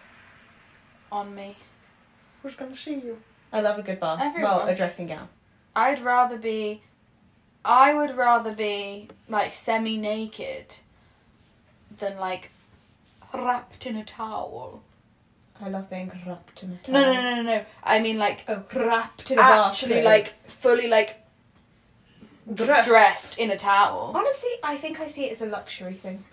on 1.12 1.36
me. 1.36 1.58
Who's 2.42 2.56
gonna 2.56 2.76
see 2.78 2.96
you? 2.96 3.20
I 3.52 3.60
love 3.60 3.78
a 3.78 3.84
good 3.84 4.00
bath. 4.00 4.20
Everyone. 4.22 4.52
Well, 4.60 4.68
a 4.68 4.74
dressing 4.76 5.08
gown. 5.08 5.28
I'd 5.76 6.02
rather 6.02 6.38
be. 6.38 6.84
I 7.66 7.94
would 7.94 8.16
rather 8.16 8.54
be 8.56 9.10
like 9.28 9.54
semi 9.54 9.98
naked 9.98 10.76
than 11.98 12.18
like 12.18 12.52
wrapped 13.34 13.86
in 13.86 13.96
a 13.98 14.06
towel. 14.06 14.82
I 15.64 15.70
love 15.70 15.90
being 15.90 16.12
wrapped 16.28 16.62
in 16.64 16.72
a 16.74 16.76
towel. 16.86 16.94
No, 16.94 17.14
no, 17.14 17.22
no, 17.22 17.36
no, 17.36 17.42
no. 17.44 17.66
I 17.84 18.00
mean 18.02 18.18
like 18.18 18.44
Oh, 18.48 18.64
wrapped 18.76 19.32
in 19.32 19.40
a 19.40 19.42
actually 19.42 20.04
like 20.04 20.34
fully 20.50 20.88
like 20.90 21.20
Dressed. 22.54 22.90
dressed 22.90 23.40
in 23.40 23.50
a 23.52 23.58
towel. 23.58 24.12
Honestly, 24.14 24.50
I 24.62 24.76
think 24.76 25.00
I 25.00 25.08
see 25.08 25.26
it 25.26 25.32
as 25.34 25.42
a 25.42 25.46
luxury 25.46 25.94
thing. 25.94 26.26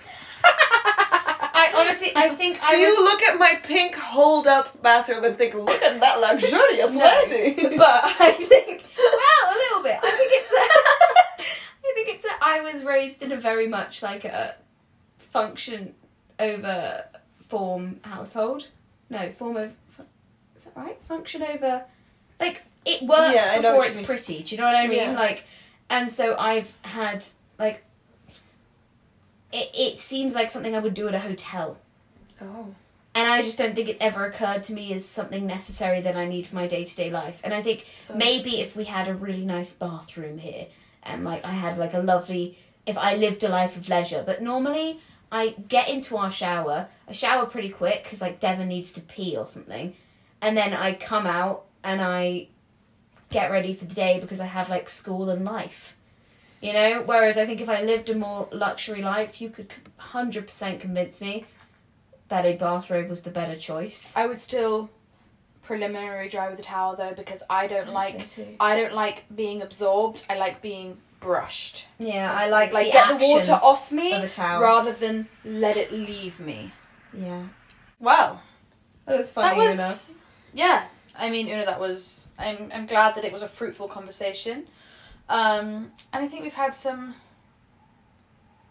I 0.42 1.72
honestly, 1.76 2.08
I 2.16 2.30
think 2.34 2.58
I 2.62 2.70
Do 2.72 2.76
I 2.76 2.80
you 2.80 2.88
was, 2.88 2.98
look 3.12 3.22
at 3.22 3.38
my 3.38 3.60
pink 3.62 3.94
hold 3.94 4.48
up 4.48 4.82
bathroom 4.82 5.22
and 5.24 5.38
think, 5.38 5.54
look 5.54 5.80
at 5.82 6.00
that 6.00 6.18
luxurious 6.20 6.92
No. 6.92 7.04
lady? 7.28 7.76
but 7.76 7.86
I 8.20 8.32
think 8.32 8.82
well, 8.98 9.54
a 9.54 9.56
little 9.56 9.82
bit. 9.84 9.98
I 10.02 10.10
think 10.10 10.32
it's. 10.34 10.50
A, 10.50 10.56
I 11.86 11.92
think 11.94 12.08
it's. 12.08 12.24
A, 12.24 12.28
I 12.42 12.60
was 12.72 12.82
raised 12.82 13.22
in 13.22 13.30
a 13.30 13.36
very 13.36 13.68
much 13.68 14.02
like 14.02 14.24
a 14.24 14.56
function 15.18 15.94
over 16.40 17.04
form 17.48 18.00
household. 18.02 18.66
No, 19.10 19.30
form 19.32 19.56
of. 19.56 19.72
Is 20.56 20.64
that 20.64 20.76
right? 20.76 20.98
Function 21.04 21.42
over. 21.42 21.84
Like 22.38 22.62
it 22.86 23.02
works 23.02 23.34
Yeah, 23.34 23.56
before 23.60 23.84
it's 23.84 24.00
pretty. 24.00 24.42
Do 24.42 24.54
you 24.54 24.60
know 24.60 24.66
what 24.66 24.76
I 24.76 24.86
mean? 24.86 24.98
Yeah. 24.98 25.12
Like, 25.12 25.44
and 25.90 26.10
so 26.10 26.36
I've 26.38 26.74
had 26.82 27.24
like. 27.58 27.82
It 29.52 29.70
it 29.74 29.98
seems 29.98 30.34
like 30.34 30.48
something 30.50 30.74
I 30.76 30.78
would 30.78 30.94
do 30.94 31.08
at 31.08 31.14
a 31.14 31.20
hotel. 31.20 31.78
oh. 32.40 32.74
And 33.12 33.28
I 33.28 33.42
just 33.42 33.58
don't 33.58 33.74
think 33.74 33.88
it's 33.88 34.00
ever 34.00 34.24
occurred 34.24 34.62
to 34.64 34.72
me 34.72 34.92
as 34.94 35.04
something 35.04 35.44
necessary 35.44 36.00
that 36.02 36.16
I 36.16 36.26
need 36.26 36.46
for 36.46 36.54
my 36.54 36.68
day 36.68 36.84
to 36.84 36.96
day 36.96 37.10
life. 37.10 37.40
And 37.42 37.52
I 37.52 37.60
think 37.60 37.84
So 37.98 38.14
maybe 38.14 38.60
if 38.60 38.76
we 38.76 38.84
had 38.84 39.08
a 39.08 39.14
really 39.14 39.44
nice 39.44 39.72
bathroom 39.72 40.38
here 40.38 40.68
and 41.02 41.24
like 41.24 41.44
I 41.44 41.50
had 41.50 41.76
like 41.76 41.92
a 41.92 41.98
lovely 41.98 42.56
if 42.86 42.96
I 42.96 43.16
lived 43.16 43.42
a 43.42 43.48
life 43.48 43.76
of 43.76 43.88
leisure, 43.88 44.22
but 44.24 44.40
normally 44.40 45.00
I 45.32 45.54
get 45.68 45.88
into 45.88 46.16
our 46.16 46.30
shower, 46.30 46.88
I 47.08 47.12
shower 47.12 47.46
pretty 47.46 47.68
quick 47.68 48.02
because 48.02 48.20
like 48.20 48.40
Devon 48.40 48.68
needs 48.68 48.92
to 48.92 49.00
pee 49.00 49.36
or 49.36 49.46
something, 49.46 49.94
and 50.40 50.56
then 50.56 50.72
I 50.72 50.94
come 50.94 51.26
out 51.26 51.64
and 51.84 52.00
I 52.00 52.48
get 53.30 53.50
ready 53.50 53.72
for 53.74 53.84
the 53.84 53.94
day 53.94 54.18
because 54.20 54.40
I 54.40 54.46
have 54.46 54.68
like 54.68 54.88
school 54.88 55.30
and 55.30 55.44
life. 55.44 55.96
You 56.60 56.74
know, 56.74 57.02
whereas 57.06 57.38
I 57.38 57.46
think 57.46 57.60
if 57.60 57.70
I 57.70 57.82
lived 57.82 58.10
a 58.10 58.14
more 58.14 58.48
luxury 58.52 59.02
life, 59.02 59.40
you 59.40 59.48
could 59.48 59.72
hundred 59.96 60.46
percent 60.46 60.80
convince 60.80 61.20
me 61.20 61.46
that 62.28 62.44
a 62.44 62.54
bathrobe 62.54 63.08
was 63.08 63.22
the 63.22 63.30
better 63.30 63.56
choice. 63.56 64.16
I 64.16 64.26
would 64.26 64.40
still 64.40 64.90
preliminary 65.62 66.28
dry 66.28 66.50
with 66.50 66.58
a 66.58 66.62
towel 66.62 66.96
though 66.96 67.14
because 67.14 67.42
I 67.48 67.66
don't 67.66 67.88
I'd 67.88 67.94
like 67.94 68.28
too. 68.28 68.56
I 68.58 68.76
don't 68.76 68.94
like 68.94 69.24
being 69.34 69.62
absorbed. 69.62 70.24
I 70.28 70.36
like 70.36 70.60
being 70.60 70.98
brushed. 71.20 71.86
Yeah, 71.98 72.32
I 72.34 72.48
like 72.48 72.72
like 72.72 72.86
the 72.86 72.92
get 72.92 73.08
the 73.20 73.26
water 73.26 73.52
off 73.62 73.92
me 73.92 74.12
of 74.12 74.38
rather 74.38 74.92
than 74.92 75.28
let 75.44 75.76
it 75.76 75.92
leave 75.92 76.40
me. 76.40 76.72
Yeah, 77.12 77.44
Well, 77.98 78.42
that 79.06 79.18
was 79.18 79.32
that 79.32 79.56
was 79.56 79.74
enough. 79.78 80.22
yeah. 80.52 80.84
I 81.16 81.28
mean, 81.28 81.48
Una, 81.48 81.66
that 81.66 81.80
was. 81.80 82.28
I'm 82.38 82.70
I'm 82.72 82.86
glad 82.86 83.14
that 83.16 83.24
it 83.24 83.32
was 83.32 83.42
a 83.42 83.48
fruitful 83.48 83.88
conversation, 83.88 84.66
um, 85.28 85.92
and 86.12 86.24
I 86.24 86.28
think 86.28 86.42
we've 86.42 86.54
had 86.54 86.74
some 86.74 87.14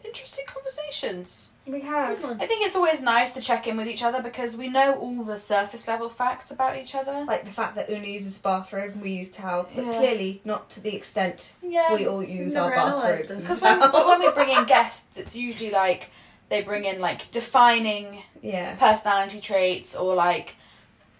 interesting 0.03 0.45
conversations. 0.47 1.51
We 1.71 1.81
have. 1.81 2.23
I 2.25 2.45
think 2.47 2.65
it's 2.65 2.75
always 2.75 3.01
nice 3.01 3.33
to 3.33 3.41
check 3.41 3.67
in 3.67 3.77
with 3.77 3.87
each 3.87 4.03
other 4.03 4.21
because 4.21 4.55
we 4.57 4.69
know 4.69 4.95
all 4.95 5.23
the 5.23 5.37
surface 5.37 5.87
level 5.87 6.09
facts 6.09 6.51
about 6.51 6.77
each 6.77 6.95
other. 6.95 7.25
Like 7.27 7.45
the 7.45 7.51
fact 7.51 7.75
that 7.75 7.89
Una 7.89 8.05
uses 8.07 8.37
the 8.37 8.43
bathrobe 8.43 8.93
and 8.93 9.01
we 9.01 9.11
use 9.11 9.31
towels, 9.31 9.71
but 9.75 9.85
Yeah. 9.85 9.91
clearly 9.93 10.41
not 10.45 10.69
to 10.71 10.79
the 10.81 10.95
extent 10.95 11.53
Yeah. 11.61 11.93
we 11.93 12.07
all 12.07 12.23
use 12.23 12.53
Never 12.53 12.73
our 12.75 12.87
analysed 12.87 13.27
bathrobes. 13.29 13.41
Because 13.47 13.61
when, 13.61 13.79
when 13.79 14.19
we 14.19 14.31
bring 14.31 14.49
in 14.49 14.65
guests, 14.75 15.17
it's 15.17 15.35
usually 15.35 15.71
like 15.71 16.09
they 16.49 16.61
bring 16.63 16.85
in 16.85 16.99
like 16.99 17.29
defining 17.31 18.23
yeah. 18.41 18.75
personality 18.75 19.39
traits 19.39 19.95
or 19.95 20.15
like 20.15 20.55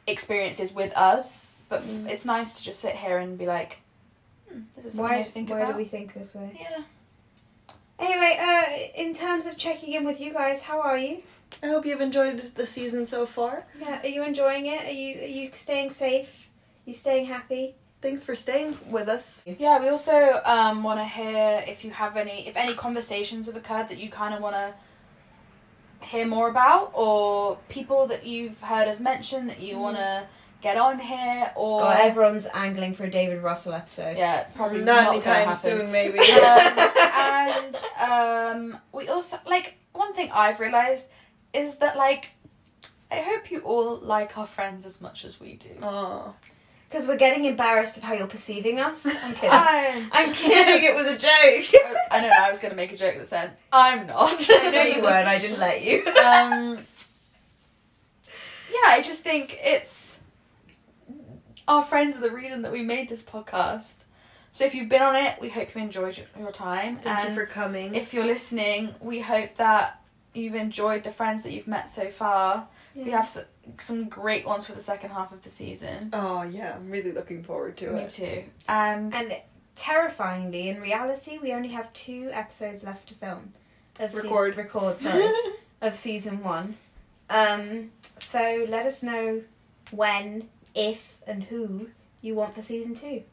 experiences 0.08 0.74
with 0.74 0.96
us. 0.96 1.54
But 1.70 1.82
f- 1.82 1.86
Mm. 1.88 2.10
it's 2.10 2.26
nice 2.26 2.58
to 2.58 2.64
just 2.64 2.80
sit 2.80 2.96
here 2.96 3.18
and 3.20 3.38
be 3.38 3.46
like, 3.46 3.78
hmm, 4.52 4.62
this 4.76 4.86
is 4.86 4.96
something 4.96 5.18
Why, 5.18 5.24
to 5.24 5.30
think 5.30 5.50
why 5.52 5.60
about. 5.60 5.74
do 5.74 5.78
we 5.78 5.86
think 5.86 6.14
this 6.16 6.34
way? 6.34 6.58
Yeah. 6.60 6.82
Anyway, 8.00 8.38
uh, 8.40 9.02
in 9.02 9.14
terms 9.14 9.46
of 9.46 9.58
checking 9.58 9.94
in 9.94 10.06
with 10.06 10.22
you 10.22 10.32
guys, 10.32 10.64
how 10.64 10.82
are 10.82 10.98
you? 10.98 11.22
I 11.62 11.68
hope 11.68 11.86
you've 11.86 12.02
enjoyed 12.02 12.56
the 12.56 12.66
season 12.66 13.04
so 13.04 13.26
far. 13.26 13.66
Yeah, 13.80 14.02
are 14.02 14.08
you 14.08 14.24
enjoying 14.24 14.68
it? 14.68 14.86
Are 14.86 14.92
you 14.92 15.22
are 15.22 15.26
you 15.26 15.50
staying 15.52 15.90
safe? 15.90 16.50
you 16.90 16.94
staying 16.94 17.26
happy? 17.26 17.76
Thanks 18.02 18.26
for 18.26 18.34
staying 18.34 18.78
with 18.90 19.08
us. 19.10 19.44
Yeah, 19.46 19.80
we 19.82 19.90
also 19.90 20.42
um, 20.46 20.84
want 20.84 21.00
to 21.00 21.06
hear 21.06 21.64
if 21.68 21.84
you 21.84 21.92
have 21.92 22.18
any, 22.18 22.48
if 22.48 22.58
any 22.58 22.74
conversations 22.74 23.48
have 23.48 23.56
occurred 23.56 23.90
that 23.90 23.98
you 23.98 24.10
kind 24.10 24.34
of 24.34 24.42
want 24.42 24.56
to 24.56 24.74
hear 26.06 26.26
more 26.26 26.50
about, 26.50 26.92
or 26.94 27.58
people 27.68 28.08
that 28.08 28.26
you've 28.26 28.62
heard 28.62 28.88
us 28.88 29.00
mention 29.00 29.48
that 29.48 29.60
you 29.60 29.78
want 29.78 29.98
to 29.98 30.26
get 30.62 30.78
on 30.78 31.00
here, 31.00 31.52
or 31.56 31.82
God, 31.82 32.00
everyone's 32.02 32.48
angling 32.54 32.94
for 32.94 33.06
a 33.06 33.10
David 33.10 33.42
Russell 33.42 33.74
episode. 33.74 34.18
yeah, 34.18 34.44
probably 34.56 34.80
Not, 34.80 34.86
not, 34.86 35.24
gonna 35.24 35.38
anytime 35.38 35.56
soon, 35.56 35.92
maybe. 35.92 36.20
um, 36.20 36.26
and 37.16 37.76
um, 38.00 38.78
we 38.92 39.08
also 39.08 39.38
like 39.46 39.76
one 39.94 40.14
thing 40.14 40.30
I've 40.34 40.60
realized 40.60 41.10
is 41.54 41.78
that 41.78 41.98
like 41.98 42.32
I 43.12 43.22
hope 43.22 43.52
you 43.52 43.60
all 43.62 43.98
like 43.98 44.38
our 44.38 44.46
friends 44.46 44.86
as 44.86 45.02
much 45.02 45.26
as 45.26 45.40
we 45.40 45.56
do. 45.56 45.70
Aw. 45.82 46.34
Because 46.90 47.08
we're 47.08 47.18
getting 47.18 47.46
embarrassed 47.46 47.98
of 47.98 48.04
how 48.04 48.14
you're 48.14 48.26
perceiving 48.26 48.80
us. 48.80 49.06
I'm 49.24 49.34
kidding. 49.34 49.50
I'm, 49.52 50.10
I'm 50.12 50.34
kidding. 50.34 50.90
It 50.90 50.96
was 50.96 51.16
a 51.16 51.20
joke. 51.20 51.82
I 52.10 52.22
know 52.22 52.32
I 52.40 52.50
was 52.50 52.60
gonna 52.60 52.76
make 52.76 52.92
a 52.92 52.98
joke 52.98 53.16
that 53.16 53.28
said 53.28 53.52
I'm 53.72 54.08
not. 54.08 54.46
I 54.50 54.70
know 54.70 54.82
you 54.82 55.02
weren't. 55.02 55.28
I 55.28 55.40
didn't 55.40 55.60
let 55.60 55.84
you. 55.84 56.00
um, 56.08 56.78
yeah, 58.72 58.92
I 58.92 59.02
just 59.04 59.24
think 59.24 59.58
it's 59.62 60.19
our 61.70 61.84
friends 61.84 62.18
are 62.18 62.22
the 62.22 62.32
reason 62.32 62.64
that 62.64 62.72
we 62.74 62.82
made 62.84 63.08
this 63.08 63.22
podcast. 63.24 64.04
So 64.52 64.66
if 64.66 64.74
you've 64.76 64.90
been 64.90 65.02
on 65.04 65.16
it, 65.16 65.40
we 65.40 65.48
hope 65.50 65.74
you 65.76 65.82
enjoyed 65.82 66.18
your- 66.18 66.52
time. 66.52 66.98
Thank 66.98 67.20
and 67.20 67.30
you 67.30 67.36
for 67.36 67.46
coming. 67.46 67.96
if 67.96 68.14
you're 68.14 68.26
listening, 68.26 68.94
we 69.00 69.20
hope 69.22 69.56
that 69.56 70.02
you've 70.34 70.56
enjoyed 70.56 71.04
the 71.04 71.12
friends 71.12 71.44
that 71.44 71.52
you've 71.54 71.68
met 71.68 71.88
so 71.88 72.10
far. 72.10 72.68
We 72.96 73.12
have 73.12 73.30
some 73.78 74.10
great 74.10 74.46
ones 74.46 74.66
for 74.66 74.74
the 74.74 74.82
second 74.82 75.12
half 75.12 75.32
of 75.32 75.44
the 75.44 75.50
season. 75.50 76.10
oh 76.12 76.42
yeah, 76.44 76.76
I'm 76.76 76.90
really 76.90 77.12
looking 77.12 77.44
forward 77.44 77.78
to 77.78 77.92
Me 77.92 78.00
it. 78.02 78.04
Me 78.04 78.10
too. 78.10 78.44
And 78.68 79.14
And 79.16 79.38
terrifyingly, 79.76 80.70
in 80.70 80.82
reality, 80.82 81.38
we 81.42 81.54
only 81.54 81.70
have 81.70 81.92
two 81.94 82.30
episodes 82.34 82.84
left 82.84 83.08
to 83.10 83.14
film. 83.14 83.54
Of 84.00 84.14
Record. 84.16 84.58
record, 84.58 84.98
sorry. 85.06 85.32
of 85.82 85.94
season 85.96 86.44
one. 86.44 86.76
Um, 87.30 87.92
so 88.18 88.66
let 88.70 88.86
us 88.86 89.04
know 89.04 89.42
when, 89.92 90.50
if, 90.76 91.18
and 91.28 91.44
who 91.44 91.90
you 92.22 92.36
want 92.36 92.56
for 92.56 92.62
season 92.62 92.96
two. 92.96 93.24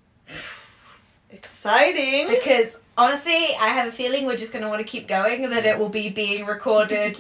Exciting. 1.31 2.29
Because 2.29 2.79
honestly, 2.97 3.33
I 3.33 3.69
have 3.69 3.89
a 3.89 3.93
feeling 3.93 4.27
we're 4.27 4.37
just 4.37 4.53
going 4.53 4.63
to 4.63 4.69
want 4.69 4.81
to 4.81 4.87
keep 4.87 5.09
going 5.09 5.45
and 5.45 5.53
that 5.53 5.67
it 5.67 5.79
will 5.79 5.89
be 5.89 6.09
being 6.09 6.47
recorded 6.47 7.19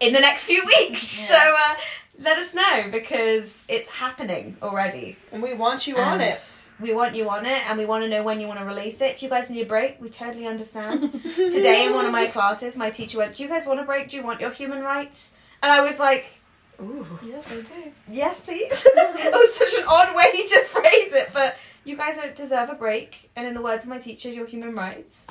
in 0.00 0.12
the 0.12 0.20
next 0.20 0.44
few 0.44 0.62
weeks. 0.78 1.20
Yeah. 1.20 1.36
So 1.36 1.56
uh, 1.58 1.74
let 2.18 2.38
us 2.38 2.54
know 2.54 2.90
because 2.90 3.64
it's 3.68 3.88
happening 3.88 4.56
already. 4.62 5.16
And 5.30 5.42
we 5.42 5.54
want 5.54 5.86
you 5.86 5.96
on 5.96 6.20
it. 6.20 6.58
We 6.80 6.92
want 6.92 7.14
you 7.14 7.30
on 7.30 7.46
it 7.46 7.68
and 7.70 7.78
we 7.78 7.86
want 7.86 8.02
to 8.02 8.10
know 8.10 8.24
when 8.24 8.40
you 8.40 8.48
want 8.48 8.58
to 8.58 8.64
release 8.64 9.00
it. 9.00 9.14
If 9.14 9.22
you 9.22 9.28
guys 9.28 9.48
need 9.48 9.62
a 9.62 9.66
break, 9.66 10.00
we 10.00 10.08
totally 10.08 10.46
understand. 10.46 11.12
Today 11.22 11.86
in 11.86 11.94
one 11.94 12.06
of 12.06 12.12
my 12.12 12.26
classes, 12.32 12.76
my 12.76 12.90
teacher 12.90 13.18
went, 13.18 13.36
Do 13.36 13.44
you 13.44 13.48
guys 13.48 13.66
want 13.66 13.78
a 13.78 13.84
break? 13.84 14.08
Do 14.08 14.16
you 14.16 14.24
want 14.24 14.40
your 14.40 14.50
human 14.50 14.80
rights? 14.80 15.32
And 15.62 15.70
I 15.70 15.80
was 15.82 16.00
like, 16.00 16.41
Ooh. 16.82 17.06
yes, 17.24 17.52
I 17.52 17.60
do. 17.60 17.92
Yes, 18.10 18.44
please. 18.44 18.86
it 18.94 19.32
was 19.32 19.54
such 19.54 19.80
an 19.80 19.84
odd 19.88 20.14
way 20.16 20.44
to 20.44 20.60
phrase 20.66 21.12
it, 21.12 21.30
but 21.32 21.56
you 21.84 21.96
guys 21.96 22.16
don't 22.16 22.34
deserve 22.34 22.70
a 22.70 22.74
break. 22.74 23.30
And 23.36 23.46
in 23.46 23.54
the 23.54 23.62
words 23.62 23.84
of 23.84 23.90
my 23.90 23.98
teacher, 23.98 24.30
your 24.30 24.46
human 24.46 24.74
rights. 24.74 25.26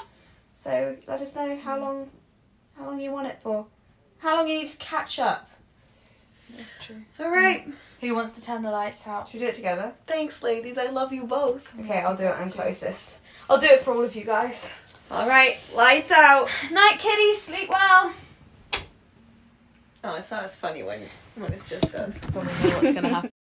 So 0.53 0.95
let 1.07 1.21
us 1.21 1.35
know 1.35 1.57
how 1.57 1.77
mm. 1.77 1.81
long, 1.81 2.09
how 2.77 2.85
long 2.85 2.99
you 2.99 3.11
want 3.11 3.27
it 3.27 3.39
for, 3.41 3.67
how 4.19 4.37
long 4.37 4.47
you 4.47 4.59
need 4.59 4.69
to 4.69 4.77
catch 4.77 5.19
up. 5.19 5.49
Yeah, 6.55 6.63
true. 6.85 7.01
All 7.19 7.31
right. 7.31 7.67
Mm. 7.67 7.73
Who 8.01 8.15
wants 8.15 8.33
to 8.33 8.43
turn 8.43 8.63
the 8.63 8.71
lights 8.71 9.07
out? 9.07 9.27
Should 9.27 9.41
we 9.41 9.45
do 9.45 9.51
it 9.51 9.55
together? 9.55 9.93
Thanks, 10.07 10.41
ladies. 10.41 10.77
I 10.77 10.89
love 10.89 11.13
you 11.13 11.25
both. 11.25 11.71
Okay, 11.79 11.99
I'll 11.99 12.15
do 12.15 12.23
it. 12.23 12.35
I'm 12.35 12.49
closest. 12.49 13.19
I'll 13.49 13.59
do 13.59 13.67
it 13.67 13.81
for 13.81 13.93
all 13.93 14.03
of 14.03 14.15
you 14.15 14.23
guys. 14.23 14.71
All 15.11 15.27
right. 15.27 15.59
Lights 15.75 16.09
out. 16.09 16.49
Night, 16.71 16.97
kitties. 16.97 17.41
Sleep 17.43 17.69
well. 17.69 18.13
Oh, 20.03 20.15
it's 20.15 20.31
not 20.31 20.43
as 20.43 20.55
funny 20.55 20.81
when 20.81 21.01
when 21.35 21.53
it's 21.53 21.69
just 21.69 21.95
us. 21.95 22.29
Probably 22.31 22.51
know 22.51 22.75
what's 22.77 22.91
gonna 22.91 23.09
happen. 23.09 23.30